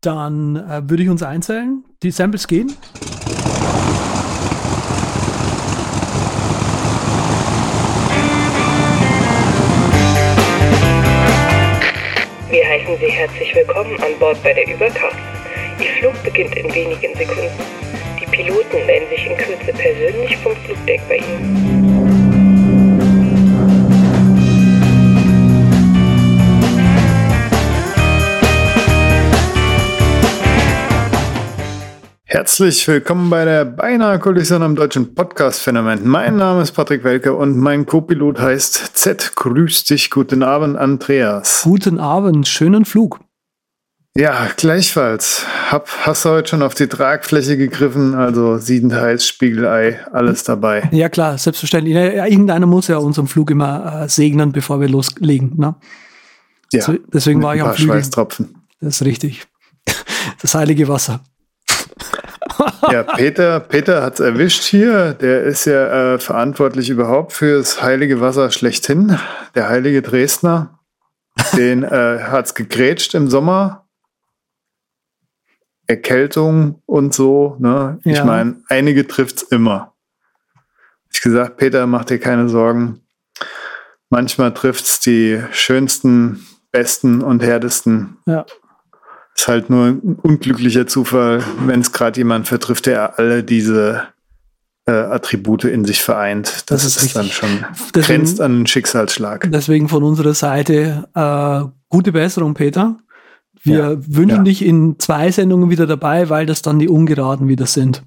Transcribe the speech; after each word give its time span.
Dann 0.00 0.56
äh, 0.56 0.88
würde 0.88 1.02
ich 1.02 1.10
uns 1.10 1.22
einzählen. 1.22 1.84
Die 2.02 2.10
Samples 2.10 2.48
gehen. 2.48 2.74
Wir 12.50 12.66
heißen 12.66 12.96
Sie 12.98 13.10
herzlich 13.10 13.54
willkommen 13.54 13.94
an 14.00 14.18
Bord 14.18 14.42
bei 14.42 14.54
der 14.54 14.66
Überkraft. 14.74 15.16
Ihr 15.78 15.90
Flug 16.00 16.22
beginnt 16.24 16.56
in 16.56 16.74
wenigen 16.74 17.14
Sekunden. 17.16 17.50
Die 18.18 18.26
Piloten 18.26 18.86
melden 18.86 19.08
sich 19.10 19.26
in 19.26 19.36
Kürze 19.36 19.72
persönlich 19.72 20.36
vom 20.38 20.56
Flugdeck 20.56 21.00
bei 21.08 21.16
Ihnen. 21.16 21.79
Herzlich 32.32 32.86
willkommen 32.86 33.28
bei 33.28 33.44
der 33.44 33.64
Beinahe 33.64 34.20
Kollision 34.20 34.62
am 34.62 34.76
deutschen 34.76 35.16
Podcast-Phänomen. 35.16 36.06
Mein 36.06 36.36
Name 36.36 36.62
ist 36.62 36.70
Patrick 36.70 37.02
Welke 37.02 37.34
und 37.34 37.58
mein 37.58 37.86
Co-Pilot 37.86 38.38
heißt 38.38 38.96
Z. 38.96 39.32
Grüß 39.34 39.82
dich, 39.82 40.10
guten 40.10 40.44
Abend, 40.44 40.76
Andreas. 40.78 41.62
Guten 41.64 41.98
Abend, 41.98 42.46
schönen 42.46 42.84
Flug. 42.84 43.18
Ja, 44.16 44.48
gleichfalls. 44.56 45.44
Hab, 45.72 45.88
hast 46.06 46.24
du 46.24 46.28
heute 46.28 46.50
schon 46.50 46.62
auf 46.62 46.74
die 46.74 46.86
Tragfläche 46.86 47.56
gegriffen, 47.56 48.14
also 48.14 48.58
Siedenhals, 48.58 49.26
Spiegelei, 49.26 49.98
alles 50.12 50.44
dabei. 50.44 50.88
Ja 50.92 51.08
klar, 51.08 51.36
selbstverständlich. 51.36 51.96
Irgendeiner 51.96 52.66
muss 52.66 52.86
ja 52.86 52.98
unseren 52.98 53.26
Flug 53.26 53.50
immer 53.50 54.04
äh, 54.04 54.08
segnen, 54.08 54.52
bevor 54.52 54.80
wir 54.80 54.88
loslegen. 54.88 55.54
Ne? 55.56 55.74
Ja, 56.72 56.94
deswegen 57.12 57.42
war 57.42 57.56
ich 57.56 57.62
am 57.62 57.74
Flügel. 57.74 57.94
Schweißtropfen. 57.96 58.54
Das 58.80 59.00
ist 59.00 59.04
richtig. 59.04 59.48
Das 60.42 60.54
heilige 60.54 60.86
Wasser. 60.86 61.20
Ja, 62.90 63.02
Peter, 63.02 63.60
Peter 63.60 64.02
hat's 64.02 64.20
erwischt 64.20 64.64
hier. 64.64 65.14
Der 65.14 65.42
ist 65.42 65.64
ja 65.64 66.14
äh, 66.14 66.18
verantwortlich 66.18 66.90
überhaupt 66.90 67.32
fürs 67.32 67.82
heilige 67.82 68.20
Wasser 68.20 68.50
schlechthin. 68.50 69.18
Der 69.54 69.68
heilige 69.68 70.02
Dresdner. 70.02 70.78
Den 71.56 71.82
äh, 71.84 72.20
hat's 72.22 72.54
gegrätscht 72.54 73.14
im 73.14 73.28
Sommer. 73.30 73.86
Erkältung 75.86 76.82
und 76.86 77.14
so. 77.14 77.56
Ne? 77.58 77.98
Ich 78.04 78.18
Ja. 78.18 78.24
meine, 78.24 78.62
einige 78.68 79.06
trifft's 79.06 79.42
immer. 79.42 79.94
Ich 81.12 81.20
gesagt, 81.20 81.56
Peter, 81.56 81.86
mach 81.86 82.04
dir 82.04 82.18
keine 82.20 82.48
Sorgen. 82.48 83.00
Manchmal 84.08 84.54
trifft's 84.54 85.00
die 85.00 85.42
schönsten, 85.52 86.46
besten 86.72 87.22
und 87.22 87.42
härtesten. 87.42 88.18
Ja. 88.26 88.46
Ist 89.36 89.48
halt 89.48 89.70
nur 89.70 89.86
ein 89.86 90.18
unglücklicher 90.22 90.86
Zufall, 90.86 91.42
wenn 91.66 91.80
es 91.80 91.92
gerade 91.92 92.18
jemand 92.20 92.46
vertrifft, 92.48 92.86
der 92.86 93.18
alle 93.18 93.42
diese 93.42 94.08
äh, 94.86 94.90
Attribute 94.92 95.64
in 95.64 95.84
sich 95.84 96.02
vereint. 96.02 96.64
Das, 96.70 96.82
Das 96.82 96.84
ist 96.84 97.02
ist, 97.02 97.16
dann 97.16 97.22
richtig. 97.26 97.38
schon 97.38 97.64
Deswegen- 97.94 98.18
grenzt 98.24 98.40
an 98.40 98.52
einen 98.52 98.66
Schicksalsschlag. 98.66 99.48
Deswegen 99.50 99.88
von 99.88 100.02
unserer 100.02 100.34
Seite 100.34 101.08
äh, 101.14 101.70
gute 101.88 102.12
Besserung, 102.12 102.54
Peter. 102.54 102.96
Wir 103.62 103.78
Ja, 103.78 103.96
wünschen 104.16 104.38
ja. 104.38 104.42
dich 104.44 104.64
in 104.64 104.98
zwei 104.98 105.30
Sendungen 105.30 105.70
wieder 105.70 105.86
dabei, 105.86 106.28
weil 106.30 106.46
das 106.46 106.62
dann 106.62 106.78
die 106.78 106.88
Ungeraden 106.88 107.46
wieder 107.48 107.66
sind. 107.66 108.02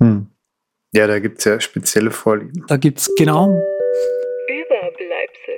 Hm. 0.00 0.28
Ja, 0.92 1.06
da 1.06 1.18
gibt's 1.18 1.44
ja 1.44 1.60
spezielle 1.60 2.10
Vorlieben. 2.10 2.64
Da 2.68 2.76
gibt's 2.76 3.10
genau. 3.18 3.60
Überbleibsel. 4.48 5.54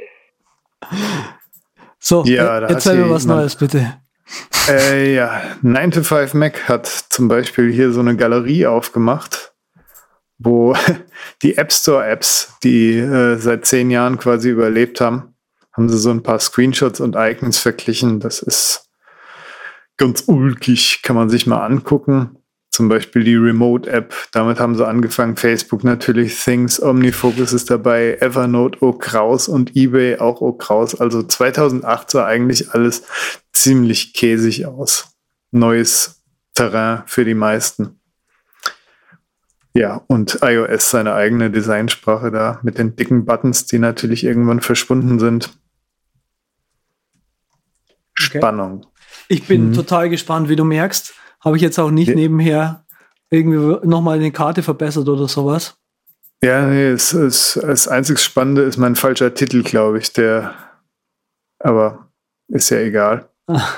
So, 1.98 2.24
Ja, 2.24 2.60
da 2.60 2.66
erzähl 2.68 2.96
mir 2.96 3.10
was 3.10 3.22
jemand- 3.24 3.40
Neues, 3.40 3.56
bitte. 3.56 3.94
Äh, 4.68 5.14
ja, 5.14 5.42
9 5.62 5.90
to 5.90 6.02
5 6.02 6.34
Mac 6.34 6.68
hat 6.68 6.86
zum 6.86 7.28
Beispiel 7.28 7.72
hier 7.72 7.92
so 7.92 8.00
eine 8.00 8.16
Galerie 8.16 8.66
aufgemacht, 8.66 9.52
wo 10.38 10.76
die 11.42 11.56
App 11.56 11.72
Store 11.72 12.06
Apps, 12.06 12.54
die 12.62 12.96
äh, 12.96 13.36
seit 13.36 13.66
zehn 13.66 13.90
Jahren 13.90 14.18
quasi 14.18 14.50
überlebt 14.50 15.00
haben, 15.00 15.34
haben 15.72 15.88
sie 15.88 15.98
so 15.98 16.10
ein 16.10 16.22
paar 16.22 16.38
Screenshots 16.38 17.00
und 17.00 17.16
Icons 17.16 17.58
verglichen. 17.58 18.20
Das 18.20 18.40
ist 18.40 18.90
ganz 19.96 20.24
ulkig, 20.26 21.02
kann 21.02 21.16
man 21.16 21.30
sich 21.30 21.46
mal 21.46 21.64
angucken. 21.64 22.39
Zum 22.70 22.88
Beispiel 22.88 23.24
die 23.24 23.34
Remote 23.34 23.90
App, 23.90 24.14
damit 24.32 24.60
haben 24.60 24.76
sie 24.76 24.86
angefangen. 24.86 25.36
Facebook 25.36 25.82
natürlich, 25.82 26.42
Things, 26.42 26.80
OmniFocus 26.80 27.52
ist 27.52 27.68
dabei, 27.68 28.16
Evernote, 28.20 28.78
Oh 28.80 28.92
Kraus 28.92 29.48
und 29.48 29.74
eBay 29.76 30.18
auch 30.18 30.40
Oh 30.40 30.52
Kraus. 30.52 30.98
Also 31.00 31.22
2008 31.22 32.10
sah 32.10 32.24
eigentlich 32.26 32.70
alles 32.70 33.02
ziemlich 33.52 34.14
käsig 34.14 34.66
aus. 34.66 35.16
Neues 35.50 36.22
Terrain 36.54 37.02
für 37.06 37.24
die 37.24 37.34
meisten. 37.34 38.00
Ja, 39.74 40.02
und 40.06 40.38
iOS 40.42 40.90
seine 40.90 41.14
eigene 41.14 41.50
Designsprache 41.50 42.30
da 42.30 42.60
mit 42.62 42.78
den 42.78 42.96
dicken 42.96 43.24
Buttons, 43.24 43.66
die 43.66 43.78
natürlich 43.78 44.24
irgendwann 44.24 44.60
verschwunden 44.60 45.18
sind. 45.18 45.50
Okay. 48.20 48.38
Spannung. 48.38 48.86
Ich 49.28 49.46
bin 49.46 49.68
Mhm. 49.70 49.72
total 49.74 50.10
gespannt, 50.10 50.48
wie 50.48 50.56
du 50.56 50.64
merkst. 50.64 51.14
Habe 51.44 51.56
ich 51.56 51.62
jetzt 51.62 51.78
auch 51.78 51.90
nicht 51.90 52.08
Ja. 52.08 52.14
nebenher 52.14 52.84
irgendwie 53.30 53.86
nochmal 53.86 54.18
eine 54.18 54.32
Karte 54.32 54.62
verbessert 54.62 55.08
oder 55.08 55.28
sowas. 55.28 55.76
Ja, 56.42 56.66
nee, 56.66 56.88
es 56.88 57.12
ist, 57.12 57.56
das 57.62 57.86
einzig 57.86 58.18
Spannende 58.18 58.62
ist 58.62 58.78
mein 58.78 58.96
falscher 58.96 59.34
Titel, 59.34 59.62
glaube 59.62 59.98
ich, 59.98 60.12
der, 60.12 60.54
aber 61.58 62.08
ist 62.48 62.70
ja 62.70 62.78
egal. 62.78 63.28
Ah. 63.46 63.62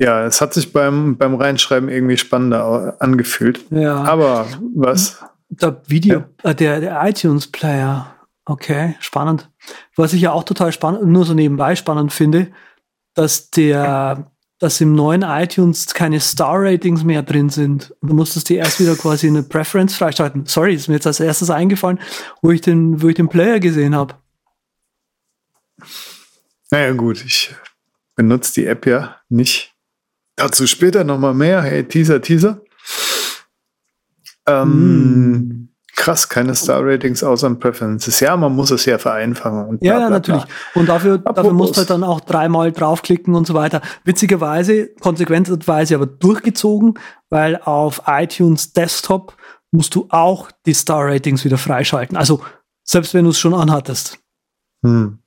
Ja, 0.00 0.24
es 0.24 0.40
hat 0.40 0.54
sich 0.54 0.72
beim, 0.72 1.16
beim 1.16 1.34
Reinschreiben 1.34 1.88
irgendwie 1.88 2.16
spannender 2.16 2.94
angefühlt. 3.00 3.64
Ja, 3.72 3.96
Aber 4.04 4.46
was? 4.76 5.20
der 5.48 5.82
Video, 5.86 6.22
äh, 6.44 6.54
der, 6.54 6.78
der 6.78 7.02
iTunes-Player. 7.04 8.14
Okay, 8.44 8.94
spannend. 9.00 9.50
Was 9.96 10.12
ich 10.12 10.20
ja 10.20 10.30
auch 10.30 10.44
total 10.44 10.70
spannend, 10.70 11.04
nur 11.04 11.24
so 11.24 11.34
nebenbei 11.34 11.74
spannend 11.74 12.12
finde, 12.12 12.52
dass 13.14 13.50
der, 13.50 14.30
dass 14.58 14.80
im 14.80 14.94
neuen 14.94 15.22
iTunes 15.22 15.86
keine 15.86 16.20
Star-Ratings 16.20 17.04
mehr 17.04 17.22
drin 17.22 17.48
sind. 17.48 17.94
Und 18.00 18.08
du 18.08 18.14
musstest 18.14 18.48
dir 18.48 18.58
erst 18.58 18.80
wieder 18.80 18.96
quasi 18.96 19.28
eine 19.28 19.42
Preference 19.42 19.94
freischalten. 19.94 20.46
Sorry, 20.46 20.74
ist 20.74 20.88
mir 20.88 20.94
jetzt 20.94 21.06
als 21.06 21.20
erstes 21.20 21.50
eingefallen, 21.50 22.00
wo 22.42 22.50
ich 22.50 22.60
den, 22.60 23.00
wo 23.00 23.08
ich 23.08 23.14
den 23.14 23.28
Player 23.28 23.60
gesehen 23.60 23.94
habe. 23.94 24.14
Naja, 26.70 26.92
gut, 26.92 27.24
ich 27.24 27.54
benutze 28.16 28.54
die 28.54 28.66
App 28.66 28.86
ja 28.86 29.16
nicht. 29.28 29.74
Dazu 30.36 30.66
später 30.66 31.04
nochmal 31.04 31.34
mehr. 31.34 31.62
Hey, 31.62 31.84
Teaser, 31.84 32.20
Teaser. 32.20 32.60
Ähm, 34.46 34.62
Hm. 34.72 35.57
Krass, 35.98 36.28
keine 36.28 36.54
Star-Ratings 36.54 37.24
außer 37.24 37.48
an 37.48 37.58
Preferences. 37.58 38.20
Ja, 38.20 38.36
man 38.36 38.54
muss 38.54 38.70
es 38.70 38.84
ja 38.84 38.98
vereinfachen. 38.98 39.66
Und 39.66 39.82
Ja, 39.82 39.94
bla, 39.96 40.02
ja, 40.04 40.10
natürlich. 40.10 40.44
bla. 40.44 40.54
Und 40.80 40.88
dafür, 40.88 41.18
dafür 41.18 41.30
Apropos- 41.30 41.52
musst 41.52 41.74
du 41.74 41.78
halt 41.80 41.90
dann 41.90 42.04
auch 42.04 42.20
dreimal 42.20 42.70
draufklicken 42.70 43.34
und 43.34 43.48
so 43.48 43.54
weiter. 43.54 43.82
Witzigerweise, 44.04 44.90
konsequenterweise 45.00 45.96
aber 45.96 46.06
durchgezogen, 46.06 46.94
weil 47.30 47.56
auf 47.56 48.02
iTunes 48.06 48.72
Desktop 48.72 49.36
musst 49.72 49.92
du 49.96 50.06
auch 50.10 50.52
die 50.66 50.72
Star-Ratings 50.72 51.44
wieder 51.44 51.58
freischalten. 51.58 52.16
Also, 52.16 52.40
selbst 52.84 53.12
wenn 53.12 53.24
du 53.24 53.30
es 53.30 53.38
schon 53.40 53.52
anhattest. 53.52 54.18
Hm. 54.84 55.18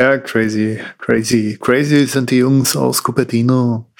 Ja, 0.00 0.16
crazy, 0.16 0.80
crazy, 0.96 1.58
crazy 1.60 2.06
sind 2.06 2.30
die 2.30 2.38
Jungs 2.38 2.74
aus 2.74 3.02
Cupertino. 3.02 3.92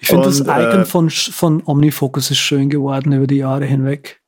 Ich 0.00 0.08
finde, 0.08 0.24
das 0.24 0.40
Icon 0.40 0.80
äh, 0.82 0.84
von, 0.84 1.08
von 1.08 1.62
OmniFocus 1.64 2.32
ist 2.32 2.38
schön 2.38 2.68
geworden 2.68 3.12
über 3.12 3.28
die 3.28 3.36
Jahre 3.36 3.64
hinweg. 3.64 4.18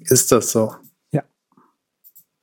Ist 0.00 0.32
das 0.32 0.50
so? 0.52 0.74
Ja. 1.10 1.22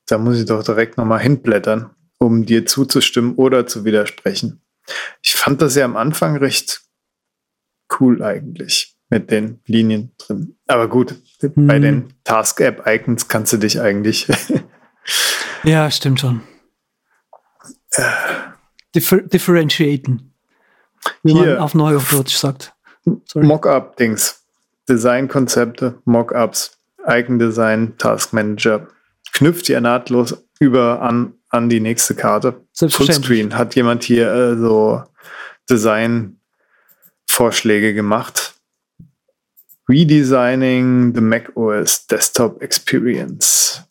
Da 0.06 0.18
muss 0.18 0.38
ich 0.38 0.46
doch 0.46 0.62
direkt 0.62 0.96
nochmal 0.96 1.20
hinblättern, 1.20 1.90
um 2.18 2.44
dir 2.46 2.66
zuzustimmen 2.66 3.34
oder 3.34 3.66
zu 3.66 3.84
widersprechen. 3.84 4.62
Ich 5.22 5.34
fand 5.34 5.60
das 5.62 5.74
ja 5.74 5.84
am 5.84 5.96
Anfang 5.96 6.36
recht 6.36 6.82
cool 8.00 8.22
eigentlich 8.22 8.96
mit 9.08 9.30
den 9.30 9.60
Linien 9.66 10.12
drin. 10.18 10.56
Aber 10.66 10.88
gut, 10.88 11.14
bei 11.40 11.76
Hm. 11.76 11.82
den 11.82 12.14
Task-App-Icons 12.24 13.28
kannst 13.28 13.52
du 13.52 13.56
dich 13.58 13.80
eigentlich 13.80 14.26
Ja, 15.64 15.90
stimmt 15.90 16.20
schon. 16.20 16.42
Differ 18.94 19.22
differentiaten. 19.22 20.32
Wie 21.22 21.34
man 21.34 21.44
Hier. 21.44 21.62
auf 21.62 21.74
Neuhochdeutsch 21.74 22.36
sagt. 22.36 22.74
Mockup-Dings, 23.34 24.44
Designkonzepte, 24.88 26.00
Mockups, 26.04 26.75
Icon-Design, 27.06 27.98
Task 27.98 28.32
Manager. 28.32 28.88
Knüpft 29.32 29.68
ja 29.68 29.80
nahtlos 29.80 30.44
über 30.58 31.02
an, 31.02 31.34
an 31.48 31.68
die 31.68 31.80
nächste 31.80 32.14
Karte. 32.14 32.62
Fullscreen 32.74 33.56
hat 33.56 33.74
jemand 33.74 34.04
hier 34.04 34.32
äh, 34.32 34.56
so 34.56 35.02
Design-Vorschläge 35.68 37.92
gemacht. 37.94 38.54
Redesigning 39.88 41.14
the 41.14 41.20
Mac 41.20 41.52
OS 41.54 42.08
Desktop 42.08 42.60
Experience. 42.60 43.84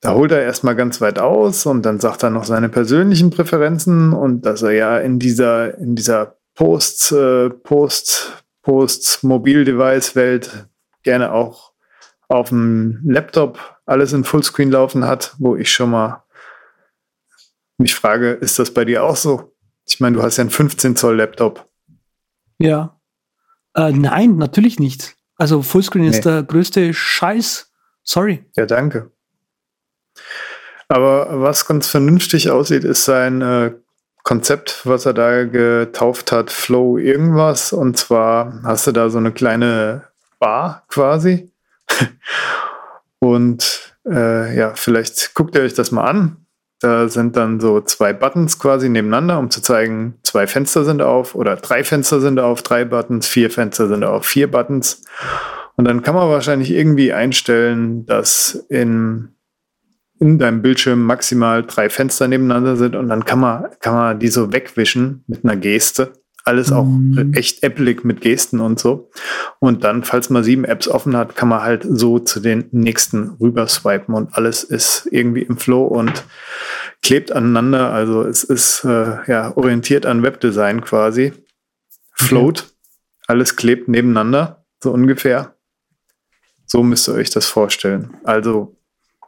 da 0.00 0.14
holt 0.14 0.30
er 0.32 0.42
erstmal 0.42 0.76
ganz 0.76 1.00
weit 1.00 1.18
aus 1.18 1.66
und 1.66 1.82
dann 1.82 1.98
sagt 2.00 2.22
er 2.22 2.30
noch 2.30 2.44
seine 2.44 2.68
persönlichen 2.68 3.30
Präferenzen 3.30 4.12
und 4.12 4.46
dass 4.46 4.62
er 4.62 4.70
ja 4.72 4.98
in 4.98 5.18
dieser, 5.18 5.76
in 5.78 5.96
dieser 5.96 6.36
Post, 6.54 7.10
äh, 7.12 7.50
Post, 7.50 8.44
Post-Mobil-Device-Welt 8.62 10.68
gerne 11.02 11.32
auch 11.32 11.71
auf 12.32 12.48
dem 12.48 13.00
Laptop 13.04 13.78
alles 13.84 14.12
in 14.12 14.24
Fullscreen 14.24 14.70
laufen 14.70 15.06
hat, 15.06 15.34
wo 15.38 15.54
ich 15.54 15.70
schon 15.70 15.90
mal 15.90 16.24
mich 17.78 17.94
frage, 17.94 18.30
ist 18.30 18.58
das 18.58 18.72
bei 18.72 18.84
dir 18.84 19.04
auch 19.04 19.16
so? 19.16 19.54
Ich 19.86 20.00
meine, 20.00 20.16
du 20.16 20.22
hast 20.22 20.38
ja 20.38 20.42
einen 20.42 20.50
15 20.50 20.96
Zoll 20.96 21.16
Laptop. 21.16 21.68
Ja. 22.58 22.98
Äh, 23.74 23.92
nein, 23.92 24.36
natürlich 24.36 24.78
nicht. 24.78 25.16
Also 25.36 25.62
Fullscreen 25.62 26.04
nee. 26.04 26.10
ist 26.10 26.24
der 26.24 26.42
größte 26.42 26.94
Scheiß. 26.94 27.70
Sorry. 28.02 28.44
Ja, 28.56 28.66
danke. 28.66 29.10
Aber 30.88 31.40
was 31.40 31.66
ganz 31.66 31.88
vernünftig 31.88 32.50
aussieht, 32.50 32.84
ist 32.84 33.04
sein 33.04 33.42
äh, 33.42 33.74
Konzept, 34.22 34.86
was 34.86 35.04
er 35.04 35.14
da 35.14 35.44
getauft 35.44 36.32
hat, 36.32 36.50
Flow 36.50 36.98
irgendwas. 36.98 37.72
Und 37.72 37.98
zwar 37.98 38.62
hast 38.62 38.86
du 38.86 38.92
da 38.92 39.10
so 39.10 39.18
eine 39.18 39.32
kleine 39.32 40.04
Bar 40.38 40.84
quasi. 40.88 41.51
Und 43.18 43.94
äh, 44.08 44.56
ja, 44.56 44.72
vielleicht 44.74 45.34
guckt 45.34 45.54
ihr 45.54 45.62
euch 45.62 45.74
das 45.74 45.92
mal 45.92 46.04
an. 46.04 46.36
Da 46.80 47.08
sind 47.08 47.36
dann 47.36 47.60
so 47.60 47.80
zwei 47.80 48.12
Buttons 48.12 48.58
quasi 48.58 48.88
nebeneinander, 48.88 49.38
um 49.38 49.50
zu 49.50 49.62
zeigen, 49.62 50.18
zwei 50.24 50.48
Fenster 50.48 50.84
sind 50.84 51.00
auf 51.00 51.36
oder 51.36 51.54
drei 51.54 51.84
Fenster 51.84 52.20
sind 52.20 52.40
auf, 52.40 52.62
drei 52.62 52.84
Buttons, 52.84 53.28
vier 53.28 53.50
Fenster 53.50 53.86
sind 53.86 54.02
auf, 54.02 54.26
vier 54.26 54.50
Buttons. 54.50 55.04
Und 55.76 55.84
dann 55.86 56.02
kann 56.02 56.16
man 56.16 56.28
wahrscheinlich 56.28 56.72
irgendwie 56.72 57.12
einstellen, 57.12 58.04
dass 58.06 58.66
in, 58.68 59.28
in 60.18 60.40
deinem 60.40 60.60
Bildschirm 60.60 61.04
maximal 61.04 61.62
drei 61.62 61.88
Fenster 61.88 62.26
nebeneinander 62.26 62.76
sind 62.76 62.96
und 62.96 63.08
dann 63.08 63.24
kann 63.24 63.38
man, 63.38 63.66
kann 63.78 63.94
man 63.94 64.18
die 64.18 64.28
so 64.28 64.52
wegwischen 64.52 65.22
mit 65.28 65.44
einer 65.44 65.56
Geste. 65.56 66.12
Alles 66.44 66.72
auch 66.72 66.84
mhm. 66.84 67.32
echt 67.34 67.64
applig 67.64 68.04
mit 68.04 68.20
Gesten 68.20 68.60
und 68.60 68.80
so. 68.80 69.10
Und 69.60 69.84
dann, 69.84 70.02
falls 70.02 70.28
man 70.28 70.42
sieben 70.42 70.64
Apps 70.64 70.88
offen 70.88 71.16
hat, 71.16 71.36
kann 71.36 71.48
man 71.48 71.62
halt 71.62 71.86
so 71.88 72.18
zu 72.18 72.40
den 72.40 72.66
nächsten 72.72 73.36
rüber 73.40 73.68
swipen 73.68 74.14
und 74.14 74.34
alles 74.34 74.64
ist 74.64 75.08
irgendwie 75.10 75.42
im 75.42 75.56
Flow 75.56 75.84
und 75.84 76.24
klebt 77.02 77.30
aneinander. 77.30 77.92
Also 77.92 78.22
es 78.22 78.42
ist 78.42 78.84
äh, 78.84 79.18
ja 79.30 79.56
orientiert 79.56 80.04
an 80.04 80.22
Webdesign 80.22 80.80
quasi. 80.80 81.32
Float. 82.14 82.60
Okay. 82.60 82.68
Alles 83.28 83.56
klebt 83.56 83.88
nebeneinander, 83.88 84.64
so 84.82 84.90
ungefähr. 84.90 85.54
So 86.66 86.82
müsst 86.82 87.08
ihr 87.08 87.14
euch 87.14 87.30
das 87.30 87.46
vorstellen. 87.46 88.16
Also 88.24 88.76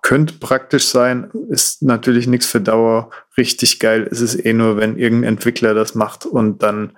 könnte 0.05 0.35
praktisch 0.35 0.87
sein, 0.87 1.31
ist 1.49 1.83
natürlich 1.83 2.27
nichts 2.27 2.45
für 2.45 2.61
Dauer. 2.61 3.09
Richtig 3.39 3.81
geil 3.81 4.03
ist 4.03 4.21
es 4.21 4.39
eh 4.39 4.53
nur, 4.53 4.77
wenn 4.77 4.99
irgendein 4.99 5.33
Entwickler 5.33 5.73
das 5.73 5.95
macht 5.95 6.27
und 6.27 6.63
dann 6.63 6.93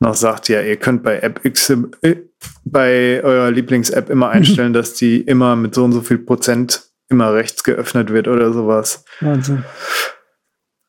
noch 0.00 0.16
sagt, 0.16 0.48
ja, 0.48 0.60
ihr 0.60 0.76
könnt 0.76 1.04
bei 1.04 1.20
App 1.20 1.44
X, 1.44 1.70
äh, 1.70 2.16
bei 2.64 3.22
eurer 3.22 3.52
Lieblings-App 3.52 4.10
immer 4.10 4.30
einstellen, 4.30 4.72
dass 4.72 4.94
die 4.94 5.20
immer 5.20 5.54
mit 5.54 5.76
so 5.76 5.84
und 5.84 5.92
so 5.92 6.00
viel 6.00 6.18
Prozent 6.18 6.82
immer 7.08 7.32
rechts 7.32 7.62
geöffnet 7.62 8.12
wird 8.12 8.26
oder 8.26 8.52
sowas. 8.52 9.04
Wahnsinn. 9.20 9.64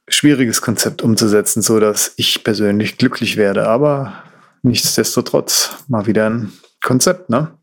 Schwieriges 0.09 0.61
Konzept 0.61 1.03
umzusetzen, 1.03 1.61
so 1.61 1.79
dass 1.79 2.13
ich 2.15 2.43
persönlich 2.43 2.97
glücklich 2.97 3.37
werde, 3.37 3.67
aber 3.67 4.23
nichtsdestotrotz 4.63 5.75
mal 5.87 6.07
wieder 6.07 6.31
ein 6.31 6.51
Konzept, 6.81 7.29
ne? 7.29 7.58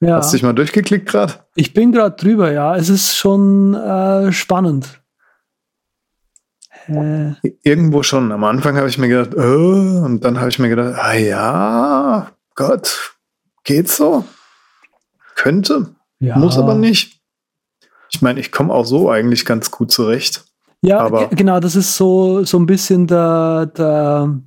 Ja. 0.00 0.16
Hast 0.16 0.32
du 0.32 0.36
dich 0.36 0.42
mal 0.42 0.52
durchgeklickt 0.52 1.08
gerade? 1.08 1.34
Ich 1.54 1.72
bin 1.72 1.92
gerade 1.92 2.16
drüber, 2.16 2.52
ja. 2.52 2.76
Es 2.76 2.88
ist 2.88 3.16
schon 3.16 3.74
äh, 3.74 4.32
spannend. 4.32 5.00
Äh. 6.86 7.32
Irgendwo 7.62 8.02
schon. 8.02 8.30
Am 8.30 8.44
Anfang 8.44 8.76
habe 8.76 8.88
ich 8.88 8.98
mir 8.98 9.08
gedacht, 9.08 9.34
oh, 9.34 10.04
und 10.04 10.20
dann 10.22 10.38
habe 10.38 10.50
ich 10.50 10.58
mir 10.58 10.68
gedacht, 10.68 10.94
ah 10.98 11.14
ja, 11.14 12.30
Gott, 12.54 13.16
geht's 13.64 13.96
so? 13.96 14.24
Könnte, 15.34 15.94
ja. 16.18 16.38
muss 16.38 16.58
aber 16.58 16.74
nicht. 16.74 17.20
Ich 18.10 18.22
meine, 18.22 18.40
ich 18.40 18.52
komme 18.52 18.72
auch 18.72 18.84
so 18.84 19.10
eigentlich 19.10 19.44
ganz 19.44 19.70
gut 19.70 19.90
zurecht. 19.90 20.44
Ja, 20.82 21.00
aber 21.00 21.28
genau, 21.28 21.58
das 21.58 21.74
ist 21.74 21.96
so, 21.96 22.44
so 22.44 22.58
ein 22.58 22.66
bisschen 22.66 23.06
der, 23.06 23.66
der, 23.66 24.40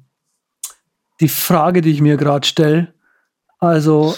die 1.20 1.28
Frage, 1.28 1.82
die 1.82 1.92
ich 1.92 2.02
mir 2.02 2.18
gerade 2.18 2.48
stelle. 2.48 2.94
Also, 3.60 4.16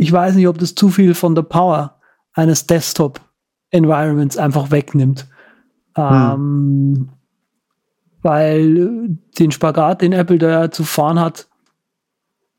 ich 0.00 0.10
weiß 0.10 0.34
nicht, 0.34 0.48
ob 0.48 0.56
das 0.56 0.74
zu 0.74 0.88
viel 0.88 1.14
von 1.14 1.34
der 1.34 1.42
Power 1.42 2.00
eines 2.32 2.66
Desktop-Environments 2.66 4.38
einfach 4.38 4.70
wegnimmt. 4.70 5.26
Hm. 5.94 6.04
Ähm, 6.04 7.08
weil 8.22 9.18
den 9.38 9.50
Spagat, 9.50 10.00
den 10.00 10.14
Apple 10.14 10.38
da 10.38 10.70
zu 10.70 10.84
fahren 10.84 11.20
hat, 11.20 11.48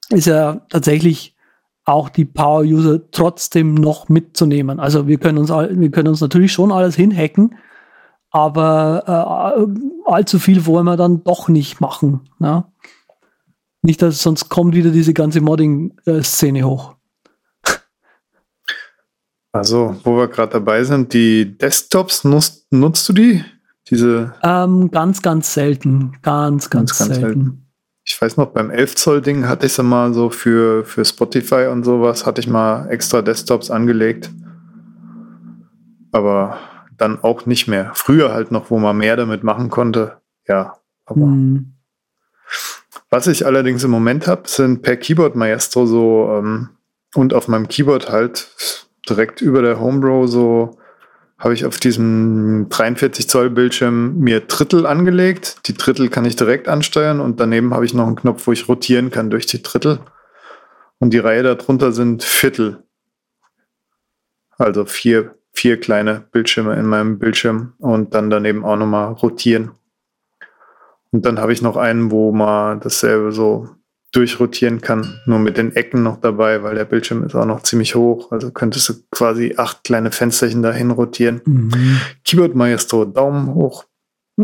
ist 0.10 0.28
ja 0.28 0.62
tatsächlich 0.70 1.36
auch 1.84 2.10
die 2.10 2.26
Power-User 2.26 3.10
trotzdem 3.10 3.74
noch 3.74 4.08
mitzunehmen. 4.08 4.80
Also 4.80 5.08
wir 5.08 5.18
können 5.18 5.40
uns, 5.40 5.50
wir 5.50 5.90
können 5.90 6.10
uns 6.10 6.22
natürlich 6.22 6.54
schon 6.54 6.72
alles 6.72 6.96
hinhacken, 6.96 7.56
aber 8.30 9.66
äh, 10.06 10.12
allzu 10.12 10.38
viel 10.38 10.68
wollen 10.68 10.86
wir 10.86 10.96
dann 10.96 11.24
doch 11.24 11.48
nicht 11.48 11.82
machen. 11.82 12.30
Ne? 12.38 12.66
Nicht, 13.82 14.04
dass 14.04 14.22
sonst 14.22 14.50
kommt 14.50 14.76
wieder 14.76 14.92
diese 14.92 15.16
ganze 15.16 15.42
Modding-Szene 15.42 16.64
hoch. 16.66 16.98
Also, 19.52 19.98
wo 20.04 20.18
wir 20.18 20.28
gerade 20.28 20.54
dabei 20.54 20.84
sind, 20.84 21.14
die 21.14 21.58
Desktops, 21.58 22.24
nutzt, 22.24 22.72
nutzt 22.72 23.08
du 23.10 23.14
die? 23.14 23.44
Diese 23.90 24.34
ähm, 24.44 24.90
ganz, 24.92 25.22
ganz 25.22 25.54
selten. 25.54 26.14
Ganz, 26.22 26.70
ganz, 26.70 26.98
ganz, 26.98 26.98
ganz 26.98 27.20
selten. 27.20 27.44
selten. 27.44 27.68
Ich 28.04 28.20
weiß 28.20 28.38
noch, 28.38 28.48
beim 28.48 28.72
11 28.72 28.96
Zoll 28.96 29.22
Ding 29.22 29.48
hatte 29.48 29.66
ich 29.66 29.78
es 29.78 29.84
mal 29.84 30.14
so 30.14 30.30
für, 30.30 30.86
für 30.86 31.04
Spotify 31.04 31.68
und 31.72 31.84
sowas, 31.84 32.26
hatte 32.26 32.42
ich 32.42 32.48
mal 32.48 32.90
extra 32.90 33.22
Desktops 33.22 33.70
angelegt. 33.70 34.32
Aber 36.12 36.58
dann 36.98 37.22
auch 37.22 37.46
nicht 37.46 37.68
mehr. 37.68 37.92
Früher 37.94 38.34
halt 38.34 38.52
noch, 38.52 38.70
wo 38.70 38.80
man 38.80 38.98
mehr 38.98 39.18
damit 39.18 39.44
machen 39.44 39.70
konnte. 39.70 40.18
Ja, 40.48 40.78
aber. 41.06 41.22
Hm. 41.22 41.74
Was 43.10 43.28
ich 43.28 43.46
allerdings 43.46 43.84
im 43.84 43.92
Moment 43.92 44.28
habe, 44.28 44.48
sind 44.48 44.84
per 44.84 44.96
Keyboard 44.96 45.36
Maestro 45.36 45.86
so 45.86 46.34
ähm, 46.38 46.70
und 47.14 47.34
auf 47.34 47.50
meinem 47.50 47.68
Keyboard 47.68 48.10
halt 48.10 48.50
direkt 49.12 49.42
über 49.42 49.62
der 49.62 49.80
Homebro 49.80 50.28
so 50.28 50.78
habe 51.42 51.56
ich 51.56 51.66
auf 51.66 51.80
diesem 51.80 52.68
43 52.70 53.28
Zoll 53.28 53.50
Bildschirm 53.50 54.20
mir 54.20 54.42
Drittel 54.42 54.86
angelegt. 54.86 55.68
Die 55.68 55.74
Drittel 55.74 56.08
kann 56.10 56.24
ich 56.24 56.36
direkt 56.36 56.68
ansteuern 56.68 57.20
und 57.20 57.40
daneben 57.40 57.74
habe 57.74 57.84
ich 57.84 57.96
noch 57.96 58.06
einen 58.06 58.16
Knopf, 58.16 58.46
wo 58.46 58.52
ich 58.52 58.70
rotieren 58.70 59.10
kann 59.10 59.32
durch 59.32 59.48
die 59.48 59.64
Drittel. 59.64 60.00
Und 61.00 61.14
die 61.14 61.18
Reihe 61.18 61.42
darunter 61.42 61.92
sind 61.94 62.24
Viertel. 62.24 62.84
Also 64.60 64.86
vier, 64.86 65.36
vier 65.52 65.80
kleine 65.80 66.24
Bildschirme 66.32 66.76
in 66.76 66.86
meinem 66.86 67.18
Bildschirm 67.18 67.74
und 67.80 68.14
dann 68.14 68.30
daneben 68.30 68.64
auch 68.64 68.78
nochmal 68.78 69.14
rotieren. 69.14 69.72
Und 71.12 71.26
dann 71.26 71.40
habe 71.40 71.54
ich 71.54 71.64
noch 71.64 71.76
einen, 71.76 72.12
wo 72.12 72.32
man 72.32 72.80
dasselbe 72.82 73.32
so 73.32 73.68
durchrotieren 74.12 74.82
kann, 74.82 75.20
nur 75.26 75.40
mit 75.40 75.58
den 75.58 75.76
Ecken 75.76 76.04
noch 76.04 76.20
dabei, 76.20 76.64
weil 76.64 76.76
der 76.76 76.86
Bildschirm 76.86 77.24
ist 77.24 77.34
auch 77.36 77.46
noch 77.46 77.64
ziemlich 77.64 77.96
hoch. 77.96 78.32
Also 78.32 78.52
könntest 78.52 78.90
du 78.90 78.94
quasi 79.10 79.56
acht 79.58 79.84
kleine 79.84 80.12
Fensterchen 80.12 80.62
dahin 80.62 80.92
rotieren. 80.92 81.42
Mhm. 81.46 82.02
Keyboard 82.26 82.56
Maestro, 82.56 83.06
Daumen 83.06 83.54
hoch. 83.54 83.86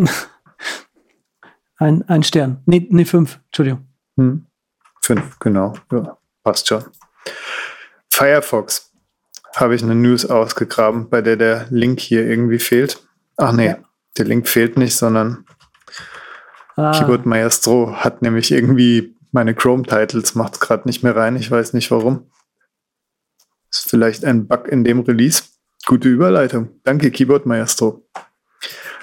Ein, 1.79 2.03
ein 2.07 2.23
Stern. 2.23 2.61
Nee, 2.65 2.87
nee, 2.89 3.05
fünf, 3.05 3.39
Entschuldigung. 3.45 3.87
Hm. 4.17 4.45
Fünf, 4.99 5.37
genau. 5.39 5.73
Ja, 5.91 6.17
passt 6.43 6.67
schon. 6.67 6.83
Firefox 8.09 8.91
habe 9.55 9.75
ich 9.75 9.83
eine 9.83 9.93
News 9.93 10.25
ausgegraben, 10.25 11.09
bei 11.09 11.21
der 11.21 11.35
der 11.35 11.67
Link 11.69 11.99
hier 11.99 12.27
irgendwie 12.27 12.57
fehlt. 12.59 13.05
Ach 13.37 13.51
nee, 13.51 13.67
ja. 13.67 13.77
der 14.17 14.25
Link 14.25 14.47
fehlt 14.47 14.77
nicht, 14.77 14.95
sondern 14.95 15.45
ah. 16.75 16.91
Keyboard 16.97 17.27
Maestro 17.27 17.95
hat 17.95 18.23
nämlich 18.23 18.51
irgendwie 18.51 19.15
meine 19.31 19.53
Chrome-Titles 19.53 20.35
macht 20.35 20.53
es 20.55 20.59
gerade 20.59 20.87
nicht 20.87 21.03
mehr 21.03 21.15
rein. 21.15 21.35
Ich 21.35 21.51
weiß 21.51 21.73
nicht 21.73 21.91
warum. 21.91 22.29
Ist 23.71 23.89
vielleicht 23.89 24.25
ein 24.25 24.47
Bug 24.47 24.67
in 24.67 24.83
dem 24.83 25.01
Release. 25.01 25.43
Gute 25.85 26.09
Überleitung. 26.09 26.69
Danke, 26.83 27.11
Keyboard 27.11 27.45
Maestro. 27.45 28.07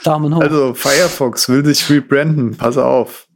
Daumen 0.03 0.35
hoch. 0.35 0.41
Also, 0.41 0.75
Firefox 0.75 1.49
will 1.49 1.65
sich 1.65 1.89
rebranden. 1.89 2.57
Pass 2.57 2.77
auf. 2.77 3.27